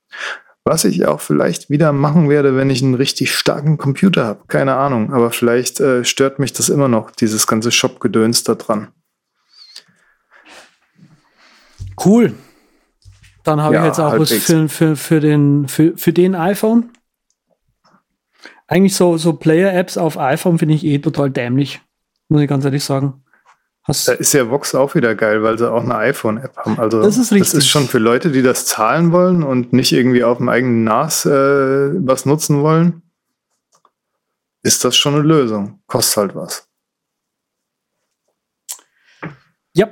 Was 0.64 0.86
ich 0.86 1.08
auch 1.08 1.22
vielleicht 1.22 1.72
wieder 1.72 1.92
machen 1.92 2.30
werde, 2.30 2.56
wenn 2.56 2.70
ich 2.70 2.84
einen 2.84 2.94
richtig 2.94 3.34
starken 3.34 3.80
Computer 3.80 4.26
habe. 4.26 4.44
Keine 4.48 4.76
Ahnung. 4.76 5.12
Aber 5.12 5.32
vielleicht 5.32 5.80
äh, 5.80 6.06
stört 6.06 6.38
mich 6.38 6.54
das 6.54 6.70
immer 6.70 6.88
noch, 6.88 7.10
dieses 7.10 7.48
ganze 7.48 7.72
Shop-Gedöns 7.72 8.44
da 8.44 8.54
dran. 8.54 8.90
Cool. 12.06 12.36
Dann 13.44 13.60
habe 13.60 13.74
ja, 13.74 13.82
ich 13.82 13.88
jetzt 13.88 14.00
auch 14.00 14.20
was 14.20 14.32
für, 14.32 14.70
für, 14.70 14.96
für, 14.96 15.20
den, 15.20 15.68
für, 15.68 15.98
für 15.98 16.14
den 16.14 16.36
iPhone. 16.36 16.92
Eigentlich 18.68 18.96
so, 18.96 19.18
so 19.18 19.34
Player-Apps 19.34 19.98
auf 19.98 20.20
iPhone 20.20 20.60
finde 20.60 20.76
ich 20.76 20.86
eh 20.86 21.00
total 21.00 21.32
dämlich, 21.32 21.82
muss 22.28 22.44
ich 22.44 22.48
ganz 22.48 22.66
ehrlich 22.66 22.84
sagen. 22.84 23.24
Hast 23.84 24.08
da 24.08 24.14
ist 24.14 24.34
ja 24.34 24.50
Vox 24.50 24.76
auch 24.76 24.94
wieder 24.94 25.16
geil, 25.16 25.42
weil 25.42 25.58
sie 25.58 25.72
auch 25.72 25.84
eine 25.84 25.96
iPhone-App 25.96 26.58
haben. 26.58 26.80
Also 26.80 27.02
das 27.02 27.18
ist 27.18 27.32
richtig. 27.32 27.52
Das 27.52 27.54
ist 27.54 27.68
schon 27.68 27.88
für 27.88 27.98
Leute, 27.98 28.32
die 28.32 28.42
das 28.42 28.66
zahlen 28.66 29.12
wollen 29.12 29.42
und 29.42 29.74
nicht 29.74 29.94
irgendwie 29.94 30.24
auf 30.24 30.38
dem 30.38 30.50
eigenen 30.50 30.84
NAS 30.84 31.26
äh, 31.26 31.30
was 31.32 32.26
nutzen 32.26 32.62
wollen, 32.62 33.02
ist 34.62 34.84
das 34.84 34.96
schon 34.96 35.16
eine 35.16 35.24
Lösung. 35.24 35.80
Kostet 35.88 36.18
halt 36.18 36.36
was. 36.36 36.68
Ja, 39.74 39.88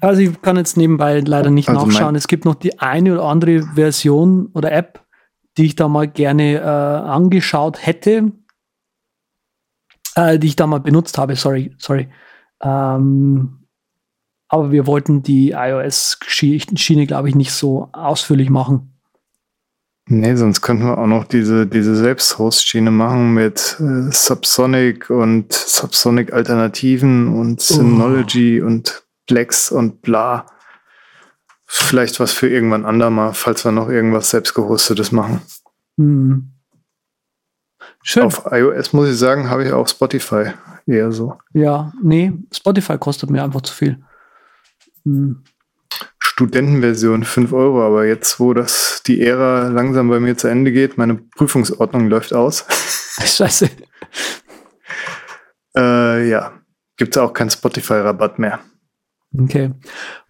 also 0.00 0.20
ich 0.20 0.40
kann 0.42 0.56
jetzt 0.56 0.76
nebenbei 0.76 1.20
leider 1.20 1.50
nicht 1.50 1.68
also 1.68 1.86
nachschauen. 1.86 2.14
Es 2.14 2.28
gibt 2.28 2.44
noch 2.44 2.54
die 2.54 2.78
eine 2.78 3.14
oder 3.14 3.24
andere 3.24 3.62
Version 3.74 4.50
oder 4.54 4.70
App, 4.72 5.04
die 5.56 5.66
ich 5.66 5.76
da 5.76 5.88
mal 5.88 6.08
gerne 6.08 6.56
äh, 6.56 6.60
angeschaut 6.60 7.84
hätte, 7.84 8.32
äh, 10.14 10.38
die 10.38 10.48
ich 10.48 10.56
da 10.56 10.66
mal 10.66 10.80
benutzt 10.80 11.18
habe. 11.18 11.36
Sorry, 11.36 11.74
sorry. 11.78 12.08
Ähm, 12.62 13.64
aber 14.48 14.70
wir 14.70 14.86
wollten 14.86 15.22
die 15.22 15.50
iOS-Schiene, 15.50 17.06
glaube 17.06 17.28
ich, 17.28 17.34
nicht 17.34 17.52
so 17.52 17.88
ausführlich 17.92 18.50
machen. 18.50 18.94
Nee, 20.06 20.36
sonst 20.36 20.60
könnten 20.60 20.84
wir 20.84 20.98
auch 20.98 21.06
noch 21.06 21.24
diese, 21.24 21.66
diese 21.66 21.96
Selbsthost-Schiene 21.96 22.90
machen 22.90 23.32
mit 23.32 23.78
äh, 23.80 24.12
Subsonic 24.12 25.08
und 25.08 25.52
Subsonic-Alternativen 25.52 27.34
und. 27.34 27.62
Synology 27.62 28.62
oh. 28.62 28.66
und 28.66 29.04
Plex 29.26 29.72
und 29.72 30.02
bla. 30.02 30.46
Vielleicht 31.66 32.20
was 32.20 32.32
für 32.32 32.48
irgendwann 32.48 32.84
andermal, 32.84 33.32
falls 33.32 33.64
wir 33.64 33.72
noch 33.72 33.88
irgendwas 33.88 34.30
selbst 34.30 34.54
gehostetes 34.54 35.10
machen. 35.10 35.40
Hm. 35.98 36.53
Schön. 38.06 38.24
Auf 38.24 38.44
iOS 38.50 38.92
muss 38.92 39.08
ich 39.08 39.16
sagen, 39.16 39.48
habe 39.48 39.64
ich 39.64 39.72
auch 39.72 39.88
Spotify 39.88 40.52
eher 40.86 41.10
so. 41.10 41.38
Ja, 41.54 41.90
nee, 42.02 42.34
Spotify 42.52 42.98
kostet 42.98 43.30
mir 43.30 43.42
einfach 43.42 43.62
zu 43.62 43.72
viel. 43.72 44.04
Hm. 45.04 45.42
Studentenversion 46.18 47.24
5 47.24 47.52
Euro, 47.54 47.82
aber 47.82 48.04
jetzt, 48.04 48.38
wo 48.40 48.52
das 48.52 49.02
die 49.06 49.22
Ära 49.22 49.68
langsam 49.68 50.10
bei 50.10 50.20
mir 50.20 50.36
zu 50.36 50.48
Ende 50.48 50.70
geht, 50.70 50.98
meine 50.98 51.14
Prüfungsordnung 51.14 52.08
läuft 52.10 52.34
aus. 52.34 52.66
Scheiße. 53.24 53.70
äh, 55.74 56.28
ja, 56.28 56.52
gibt 56.98 57.16
es 57.16 57.22
auch 57.22 57.32
keinen 57.32 57.50
Spotify-Rabatt 57.50 58.38
mehr. 58.38 58.60
Okay, 59.34 59.70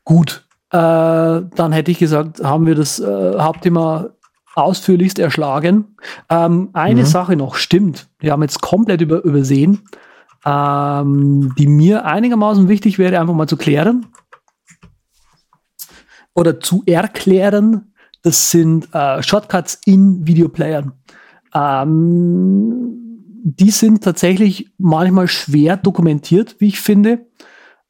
gut. 0.05 0.47
Äh, 0.71 0.77
dann 0.77 1.73
hätte 1.73 1.91
ich 1.91 1.99
gesagt, 1.99 2.45
haben 2.45 2.67
wir 2.67 2.77
das 2.77 3.01
äh, 3.01 3.39
Hauptthema 3.39 4.14
ausführlichst 4.55 5.19
erschlagen. 5.19 5.97
Ähm, 6.29 6.71
eine 6.73 7.03
mhm. 7.03 7.07
Sache 7.07 7.37
noch, 7.37 7.57
stimmt, 7.57 8.09
wir 8.19 8.33
haben 8.33 8.43
jetzt 8.43 8.61
komplett 8.61 9.01
über, 9.01 9.23
übersehen, 9.25 9.83
ähm, 10.45 11.55
die 11.59 11.67
mir 11.67 12.05
einigermaßen 12.05 12.69
wichtig 12.69 12.99
wäre, 12.99 13.19
einfach 13.19 13.35
mal 13.35 13.49
zu 13.49 13.57
klären 13.57 14.07
oder 16.35 16.61
zu 16.61 16.83
erklären. 16.87 17.93
Das 18.23 18.51
sind 18.51 18.89
äh, 18.95 19.23
Shortcuts 19.23 19.81
in 19.85 20.27
Videoplayern. 20.27 20.93
Ähm, 21.55 23.01
die 23.45 23.71
sind 23.71 24.03
tatsächlich 24.03 24.71
manchmal 24.79 25.29
schwer 25.29 25.77
dokumentiert, 25.77 26.57
wie 26.59 26.69
ich 26.69 26.81
finde. 26.81 27.27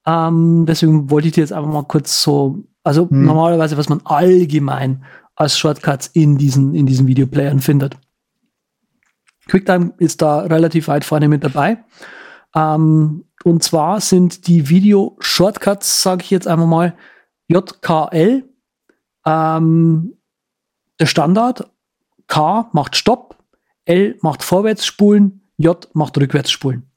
Ähm, 0.05 0.67
deswegen 0.67 1.11
wollte 1.11 1.29
ich 1.29 1.35
dir 1.35 1.41
jetzt 1.43 1.53
einfach 1.53 1.73
mal 1.73 1.85
kurz 1.85 2.23
so, 2.23 2.65
also 2.83 3.09
hm. 3.09 3.25
normalerweise, 3.25 3.77
was 3.77 3.89
man 3.89 4.01
allgemein 4.05 5.05
als 5.37 5.59
Shortcuts 5.59 6.09
in 6.09 6.39
diesen, 6.39 6.75
in 6.75 6.87
diesen 6.87 7.07
Videoplayern 7.07 7.61
findet. 7.61 7.97
QuickTime 9.49 9.95
ist 9.99 10.23
da 10.23 10.41
relativ 10.41 10.89
weit 10.89 11.05
vorne 11.05 11.29
mit 11.29 11.45
dabei. 11.45 11.85
Ähm, 12.55 13.25
und 13.43 13.63
zwar 13.63 14.01
sind 14.01 14.47
die 14.47 14.69
Video-Shortcuts, 14.69 16.03
sage 16.03 16.23
ich 16.23 16.31
jetzt 16.31 16.49
einfach 16.49 16.67
mal, 16.67 16.97
JKL, 17.49 18.49
ähm, 19.27 20.17
der 20.99 21.07
Standard. 21.07 21.71
K 22.27 22.71
macht 22.73 22.97
Stopp, 22.97 23.37
L 23.85 24.17
macht 24.23 24.43
Vorwärtsspulen, 24.43 25.43
J 25.59 25.87
macht 25.93 26.17
Rückwärtsspulen. 26.17 26.91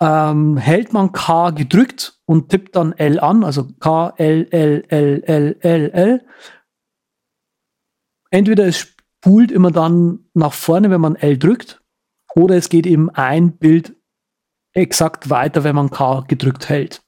Ähm, 0.00 0.56
hält 0.56 0.92
man 0.92 1.10
K 1.10 1.50
gedrückt 1.50 2.20
und 2.24 2.50
tippt 2.50 2.76
dann 2.76 2.92
L 2.92 3.18
an, 3.18 3.42
also 3.42 3.66
K, 3.80 4.12
L, 4.16 4.46
L, 4.50 4.84
L, 4.88 5.22
L, 5.24 5.56
L, 5.60 5.90
L. 5.90 6.26
Entweder 8.30 8.66
es 8.66 8.78
spult 8.78 9.50
immer 9.50 9.70
dann 9.70 10.26
nach 10.34 10.52
vorne, 10.52 10.90
wenn 10.90 11.00
man 11.00 11.16
L 11.16 11.38
drückt, 11.38 11.82
oder 12.34 12.56
es 12.56 12.68
geht 12.68 12.86
eben 12.86 13.10
ein 13.10 13.56
Bild 13.56 13.96
exakt 14.72 15.30
weiter, 15.30 15.64
wenn 15.64 15.74
man 15.74 15.90
K 15.90 16.20
gedrückt 16.28 16.68
hält. 16.68 17.02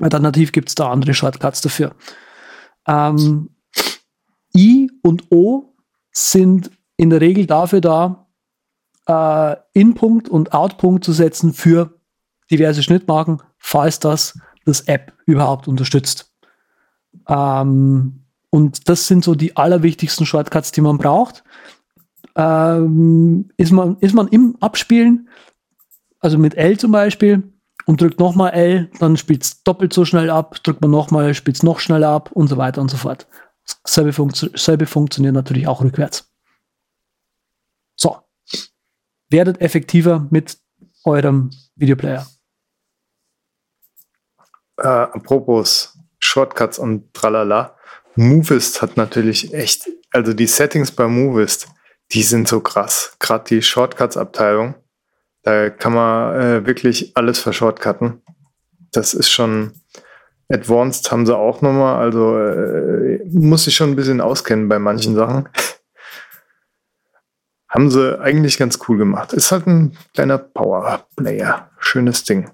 Alternativ 0.00 0.52
gibt 0.52 0.68
es 0.68 0.74
da 0.74 0.90
andere 0.90 1.14
Shortcuts 1.14 1.60
dafür. 1.60 1.94
Ähm, 2.86 3.50
I 4.56 4.90
und 5.02 5.30
O 5.30 5.74
sind 6.12 6.70
in 6.96 7.10
der 7.10 7.20
Regel 7.20 7.46
dafür 7.46 7.80
da, 7.80 8.28
äh, 9.06 9.56
In-Punkt 9.72 10.28
und 10.28 10.52
Out-Punkt 10.52 11.04
zu 11.04 11.12
setzen 11.12 11.52
für 11.52 11.98
diverse 12.50 12.82
Schnittmarken, 12.82 13.42
falls 13.56 13.98
das 13.98 14.38
das 14.64 14.82
App 14.82 15.12
überhaupt 15.26 15.66
unterstützt. 15.66 16.32
Ähm, 17.26 18.24
und 18.50 18.88
das 18.88 19.06
sind 19.06 19.24
so 19.24 19.34
die 19.34 19.56
allerwichtigsten 19.56 20.26
Shortcuts, 20.26 20.72
die 20.72 20.80
man 20.80 20.98
braucht. 20.98 21.44
Ähm, 22.34 23.50
ist, 23.56 23.72
man, 23.72 23.96
ist 24.00 24.14
man 24.14 24.28
im 24.28 24.56
Abspielen, 24.60 25.28
also 26.20 26.38
mit 26.38 26.54
L 26.56 26.78
zum 26.78 26.92
Beispiel, 26.92 27.52
und 27.86 28.00
drückt 28.00 28.20
nochmal 28.20 28.52
L, 28.52 28.90
dann 29.00 29.16
spielt 29.16 29.42
es 29.42 29.62
doppelt 29.62 29.94
so 29.94 30.04
schnell 30.04 30.28
ab, 30.28 30.62
drückt 30.62 30.82
man 30.82 30.90
nochmal, 30.90 31.32
spielt 31.34 31.56
es 31.56 31.62
noch 31.62 31.80
schneller 31.80 32.10
ab 32.10 32.30
und 32.32 32.48
so 32.48 32.58
weiter 32.58 32.82
und 32.82 32.90
so 32.90 32.98
fort. 32.98 33.26
Selbe, 33.86 34.12
Funktio 34.12 34.50
selbe 34.54 34.86
funktioniert 34.86 35.34
natürlich 35.34 35.66
auch 35.66 35.82
rückwärts. 35.82 36.30
So. 37.96 38.18
Werdet 39.30 39.60
effektiver 39.60 40.26
mit 40.30 40.58
eurem 41.04 41.50
Videoplayer. 41.76 42.26
Äh, 44.76 44.86
apropos 44.86 45.98
Shortcuts 46.18 46.78
und 46.78 47.12
tralala. 47.14 47.77
Movist 48.18 48.82
hat 48.82 48.96
natürlich 48.96 49.54
echt, 49.54 49.88
also 50.10 50.32
die 50.32 50.46
Settings 50.46 50.90
bei 50.90 51.06
Movist, 51.06 51.68
die 52.12 52.22
sind 52.22 52.48
so 52.48 52.60
krass. 52.60 53.16
Gerade 53.18 53.44
die 53.48 53.62
Shortcuts-Abteilung 53.62 54.74
da 55.48 55.70
kann 55.70 55.94
man 55.94 56.38
äh, 56.38 56.66
wirklich 56.66 57.16
alles 57.16 57.38
verschortcutten. 57.38 58.22
Das 58.92 59.14
ist 59.14 59.30
schon 59.30 59.72
Advanced 60.50 61.10
haben 61.10 61.24
sie 61.24 61.36
auch 61.36 61.62
nochmal. 61.62 62.00
Also 62.02 62.38
äh, 62.38 63.20
muss 63.30 63.66
ich 63.66 63.74
schon 63.74 63.90
ein 63.90 63.96
bisschen 63.96 64.20
auskennen 64.20 64.68
bei 64.68 64.78
manchen 64.78 65.14
Sachen. 65.14 65.48
haben 67.68 67.90
sie 67.90 68.20
eigentlich 68.20 68.58
ganz 68.58 68.78
cool 68.88 68.98
gemacht. 68.98 69.32
Ist 69.32 69.52
halt 69.52 69.66
ein 69.66 69.96
kleiner 70.12 70.36
Power-Player. 70.36 71.70
Schönes 71.78 72.24
Ding. 72.24 72.50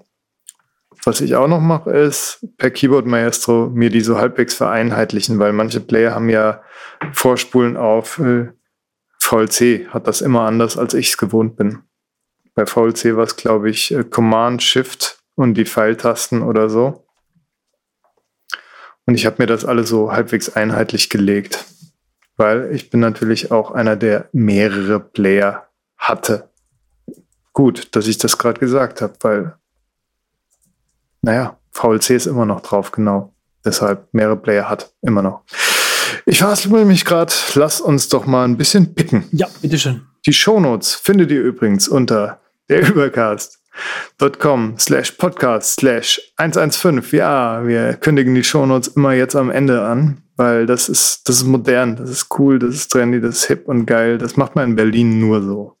Was 1.05 1.21
ich 1.21 1.35
auch 1.35 1.47
noch 1.47 1.61
mache, 1.61 1.91
ist 1.91 2.45
per 2.57 2.71
Keyboard 2.71 3.05
Maestro 3.05 3.69
mir 3.69 3.91
die 3.91 4.01
so 4.01 4.17
halbwegs 4.17 4.55
vereinheitlichen, 4.55 5.37
weil 5.37 5.53
manche 5.53 5.79
Player 5.79 6.15
haben 6.15 6.29
ja 6.29 6.63
Vorspulen 7.13 7.77
auf 7.77 8.17
äh, 8.19 8.49
VLC, 9.19 9.87
hat 9.89 10.07
das 10.07 10.21
immer 10.21 10.41
anders, 10.41 10.77
als 10.77 10.93
ich 10.95 11.09
es 11.09 11.17
gewohnt 11.17 11.57
bin. 11.57 11.83
Bei 12.55 12.65
VLC 12.65 13.15
war 13.15 13.23
es, 13.23 13.35
glaube 13.35 13.69
ich, 13.69 13.93
äh, 13.93 14.03
Command, 14.03 14.63
Shift 14.63 15.19
und 15.35 15.53
die 15.55 15.65
Pfeiltasten 15.65 16.41
oder 16.41 16.69
so. 16.69 17.05
Und 19.05 19.13
ich 19.13 19.25
habe 19.25 19.35
mir 19.39 19.47
das 19.47 19.65
alles 19.65 19.89
so 19.89 20.11
halbwegs 20.11 20.55
einheitlich 20.55 21.09
gelegt, 21.09 21.65
weil 22.37 22.73
ich 22.73 22.89
bin 22.89 22.99
natürlich 22.99 23.51
auch 23.51 23.71
einer, 23.71 23.95
der 23.95 24.29
mehrere 24.31 24.99
Player 24.99 25.69
hatte. 25.97 26.49
Gut, 27.53 27.95
dass 27.95 28.07
ich 28.07 28.17
das 28.17 28.37
gerade 28.37 28.59
gesagt 28.59 29.01
habe, 29.01 29.13
weil, 29.21 29.55
naja, 31.25 31.57
VLC 31.71 32.11
ist 32.11 32.27
immer 32.27 32.45
noch 32.45 32.61
drauf, 32.61 32.91
genau. 32.91 33.33
Deshalb 33.65 34.07
mehrere 34.13 34.37
Player 34.37 34.69
hat, 34.69 34.93
immer 35.01 35.23
noch. 35.23 35.41
Ich 36.27 36.37
verhaspel 36.37 36.85
mich 36.85 37.03
gerade. 37.03 37.33
Lass 37.55 37.81
uns 37.81 38.09
doch 38.09 38.27
mal 38.27 38.45
ein 38.45 38.57
bisschen 38.57 38.93
picken. 38.93 39.25
Ja, 39.31 39.47
bitteschön. 39.59 40.03
Die 40.27 40.33
Shownotes 40.33 40.93
findet 40.93 41.31
ihr 41.31 41.41
übrigens 41.41 41.87
unter 41.87 42.39
der 42.69 42.87
Übercast.com 42.87 44.77
slash 44.77 45.13
podcast 45.13 45.79
slash 45.79 46.21
115. 46.37 47.03
Ja, 47.11 47.65
wir 47.65 47.95
kündigen 47.95 48.35
die 48.35 48.43
Shownotes 48.43 48.89
immer 48.89 49.13
jetzt 49.13 49.35
am 49.35 49.49
Ende 49.49 49.81
an, 49.81 50.21
weil 50.35 50.67
das 50.67 50.89
ist, 50.89 51.27
das 51.27 51.37
ist 51.37 51.45
modern, 51.45 51.95
das 51.95 52.11
ist 52.11 52.27
cool, 52.37 52.59
das 52.59 52.75
ist 52.75 52.89
trendy, 52.89 53.19
das 53.19 53.37
ist 53.37 53.45
hip 53.45 53.67
und 53.67 53.87
geil. 53.87 54.19
Das 54.19 54.37
macht 54.37 54.55
man 54.55 54.69
in 54.69 54.75
Berlin 54.75 55.19
nur 55.19 55.41
so. 55.41 55.75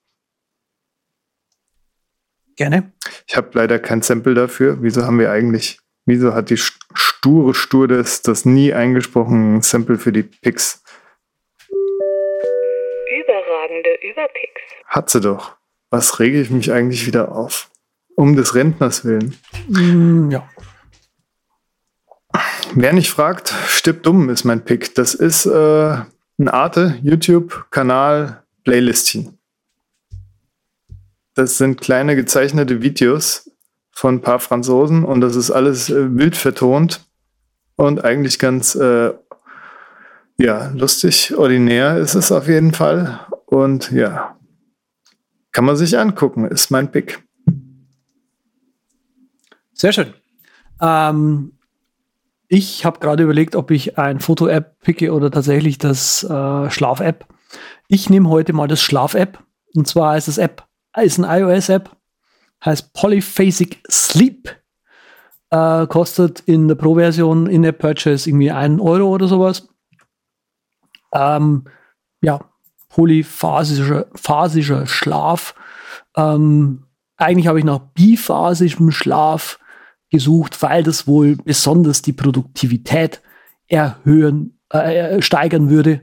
Gerne. 2.55 2.91
Ich 3.27 3.35
habe 3.35 3.49
leider 3.53 3.79
kein 3.79 4.01
Sample 4.01 4.33
dafür. 4.33 4.77
Wieso 4.81 5.03
haben 5.03 5.19
wir 5.19 5.31
eigentlich, 5.31 5.79
wieso 6.05 6.33
hat 6.33 6.49
die 6.49 6.57
sture 6.57 7.53
Stur 7.53 7.87
das, 7.87 8.21
das 8.21 8.45
nie 8.45 8.73
eingesprochen 8.73 9.61
Sample 9.61 9.97
für 9.97 10.11
die 10.11 10.23
Picks? 10.23 10.83
Überragende 13.21 13.89
Überpicks. 14.01 14.61
Hat 14.87 15.09
sie 15.09 15.21
doch 15.21 15.57
was 15.95 16.19
rege 16.19 16.41
ich 16.41 16.49
mich 16.49 16.73
eigentlich 16.73 17.07
wieder 17.07 17.31
auf? 17.31 17.69
Um 18.15 18.35
des 18.35 18.53
Rentners 18.55 19.05
willen. 19.05 19.37
Mm, 19.67 20.29
ja. 20.29 20.47
Wer 22.73 22.93
nicht 22.93 23.09
fragt, 23.09 23.53
stirbt 23.67 24.05
dumm, 24.05 24.29
ist 24.29 24.43
mein 24.43 24.65
Pick. 24.65 24.93
Das 24.95 25.13
ist 25.13 25.45
äh, 25.45 25.95
ein 26.37 26.49
Arte, 26.49 26.99
YouTube-Kanal, 27.01 28.43
Playlistchen. 28.63 29.37
Das 31.35 31.57
sind 31.57 31.81
kleine 31.81 32.15
gezeichnete 32.15 32.81
Videos 32.81 33.51
von 33.91 34.15
ein 34.15 34.21
paar 34.21 34.39
Franzosen 34.39 35.03
und 35.03 35.21
das 35.21 35.35
ist 35.35 35.51
alles 35.51 35.89
äh, 35.89 36.17
wild 36.17 36.35
vertont 36.35 37.05
und 37.75 38.03
eigentlich 38.03 38.39
ganz 38.39 38.75
äh, 38.75 39.13
ja, 40.37 40.71
lustig, 40.73 41.35
ordinär 41.37 41.97
ist 41.97 42.15
es 42.15 42.31
auf 42.31 42.47
jeden 42.47 42.73
Fall. 42.73 43.19
Und 43.45 43.91
ja, 43.91 44.37
kann 45.51 45.65
man 45.65 45.75
sich 45.75 45.97
angucken, 45.97 46.45
ist 46.45 46.71
mein 46.71 46.91
Pick. 46.91 47.23
Sehr 49.73 49.93
schön. 49.93 50.13
Ähm, 50.81 51.53
ich 52.47 52.85
habe 52.85 52.99
gerade 52.99 53.23
überlegt, 53.23 53.55
ob 53.55 53.71
ich 53.71 53.97
ein 53.97 54.19
Foto-App 54.19 54.79
picke 54.81 55.13
oder 55.13 55.31
tatsächlich 55.31 55.77
das 55.77 56.23
äh, 56.23 56.69
Schlaf-App. 56.69 57.25
Ich 57.87 58.09
nehme 58.09 58.29
heute 58.29 58.53
mal 58.53 58.67
das 58.67 58.81
Schlaf-App. 58.81 59.39
Und 59.73 59.87
zwar 59.87 60.17
ist 60.17 60.27
das 60.27 60.37
App, 60.37 60.65
ist 61.01 61.19
ein 61.19 61.41
iOS-App, 61.41 61.95
heißt 62.63 62.93
Polyphasic 62.93 63.81
Sleep. 63.89 64.55
Äh, 65.51 65.87
kostet 65.87 66.41
in 66.41 66.67
der 66.67 66.75
Pro-Version 66.75 67.47
in 67.47 67.61
der 67.61 67.71
Purchase 67.71 68.29
irgendwie 68.29 68.51
einen 68.51 68.79
Euro 68.79 69.07
oder 69.09 69.27
sowas. 69.27 69.69
Ähm, 71.13 71.65
ja, 72.21 72.39
polyphasischer 72.89 74.07
phasischer 74.15 74.87
Schlaf. 74.87 75.53
Ähm, 76.15 76.85
eigentlich 77.17 77.47
habe 77.47 77.59
ich 77.59 77.65
nach 77.65 77.79
biphasischem 77.93 78.91
Schlaf 78.91 79.59
gesucht, 80.09 80.61
weil 80.61 80.83
das 80.83 81.07
wohl 81.07 81.35
besonders 81.35 82.01
die 82.01 82.13
Produktivität 82.13 83.21
erhöhen, 83.67 84.59
äh, 84.69 85.21
steigern 85.21 85.69
würde 85.69 86.01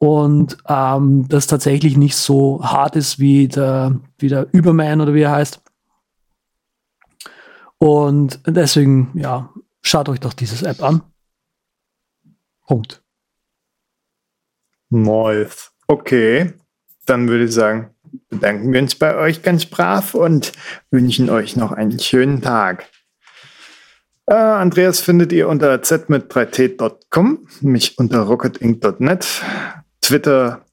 und 0.00 0.56
ähm, 0.66 1.28
das 1.28 1.46
tatsächlich 1.46 1.98
nicht 1.98 2.16
so 2.16 2.64
hart 2.64 2.96
ist 2.96 3.18
wie 3.18 3.48
der, 3.48 4.00
wie 4.18 4.28
der 4.28 4.46
Überman 4.50 5.02
oder 5.02 5.12
wie 5.12 5.20
er 5.20 5.32
heißt. 5.32 5.60
Und 7.76 8.40
deswegen, 8.46 9.10
ja, 9.14 9.52
schaut 9.82 10.08
euch 10.08 10.18
doch 10.18 10.32
dieses 10.32 10.62
App 10.62 10.82
an. 10.82 11.02
Punkt. 12.66 13.02
Nice. 14.88 15.70
Okay, 15.86 16.54
dann 17.04 17.28
würde 17.28 17.44
ich 17.44 17.52
sagen, 17.52 17.90
bedanken 18.30 18.72
wir 18.72 18.80
uns 18.80 18.94
bei 18.94 19.14
euch 19.16 19.42
ganz 19.42 19.66
brav 19.66 20.14
und 20.14 20.52
wünschen 20.90 21.28
euch 21.28 21.56
noch 21.56 21.72
einen 21.72 21.98
schönen 21.98 22.40
Tag. 22.40 22.88
Äh, 24.24 24.32
Andreas 24.34 25.00
findet 25.00 25.32
ihr 25.32 25.46
unter 25.48 25.74
zmit3t.com, 25.74 27.48
mich 27.60 27.98
unter 27.98 28.20
rocketinc.net, 28.20 29.42
Twitter 30.10 30.64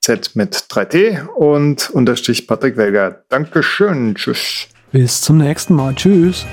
z 0.00 0.34
mit 0.34 0.54
3t 0.54 1.26
und 1.26 1.90
unterstrich 1.90 2.46
Patrick 2.46 2.78
Welger. 2.78 3.22
Dankeschön. 3.28 4.14
Tschüss. 4.14 4.66
Bis 4.92 5.20
zum 5.20 5.36
nächsten 5.36 5.74
Mal. 5.74 5.94
Tschüss. 5.94 6.46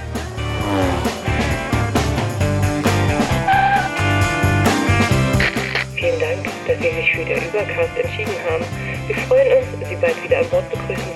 Vielen 5.96 6.20
Dank, 6.20 6.44
dass 6.68 6.78
Sie 6.78 6.94
sich 6.94 7.12
für 7.16 7.24
den 7.24 7.38
Übercast 7.38 7.98
entschieden 8.04 8.36
haben. 8.50 8.66
Wir 9.08 9.16
freuen 9.16 9.58
uns, 9.58 9.88
Sie 9.88 9.96
bald 9.96 10.24
wieder 10.26 10.40
an 10.40 10.50
Bord 10.50 10.70
begrüßen. 10.70 11.07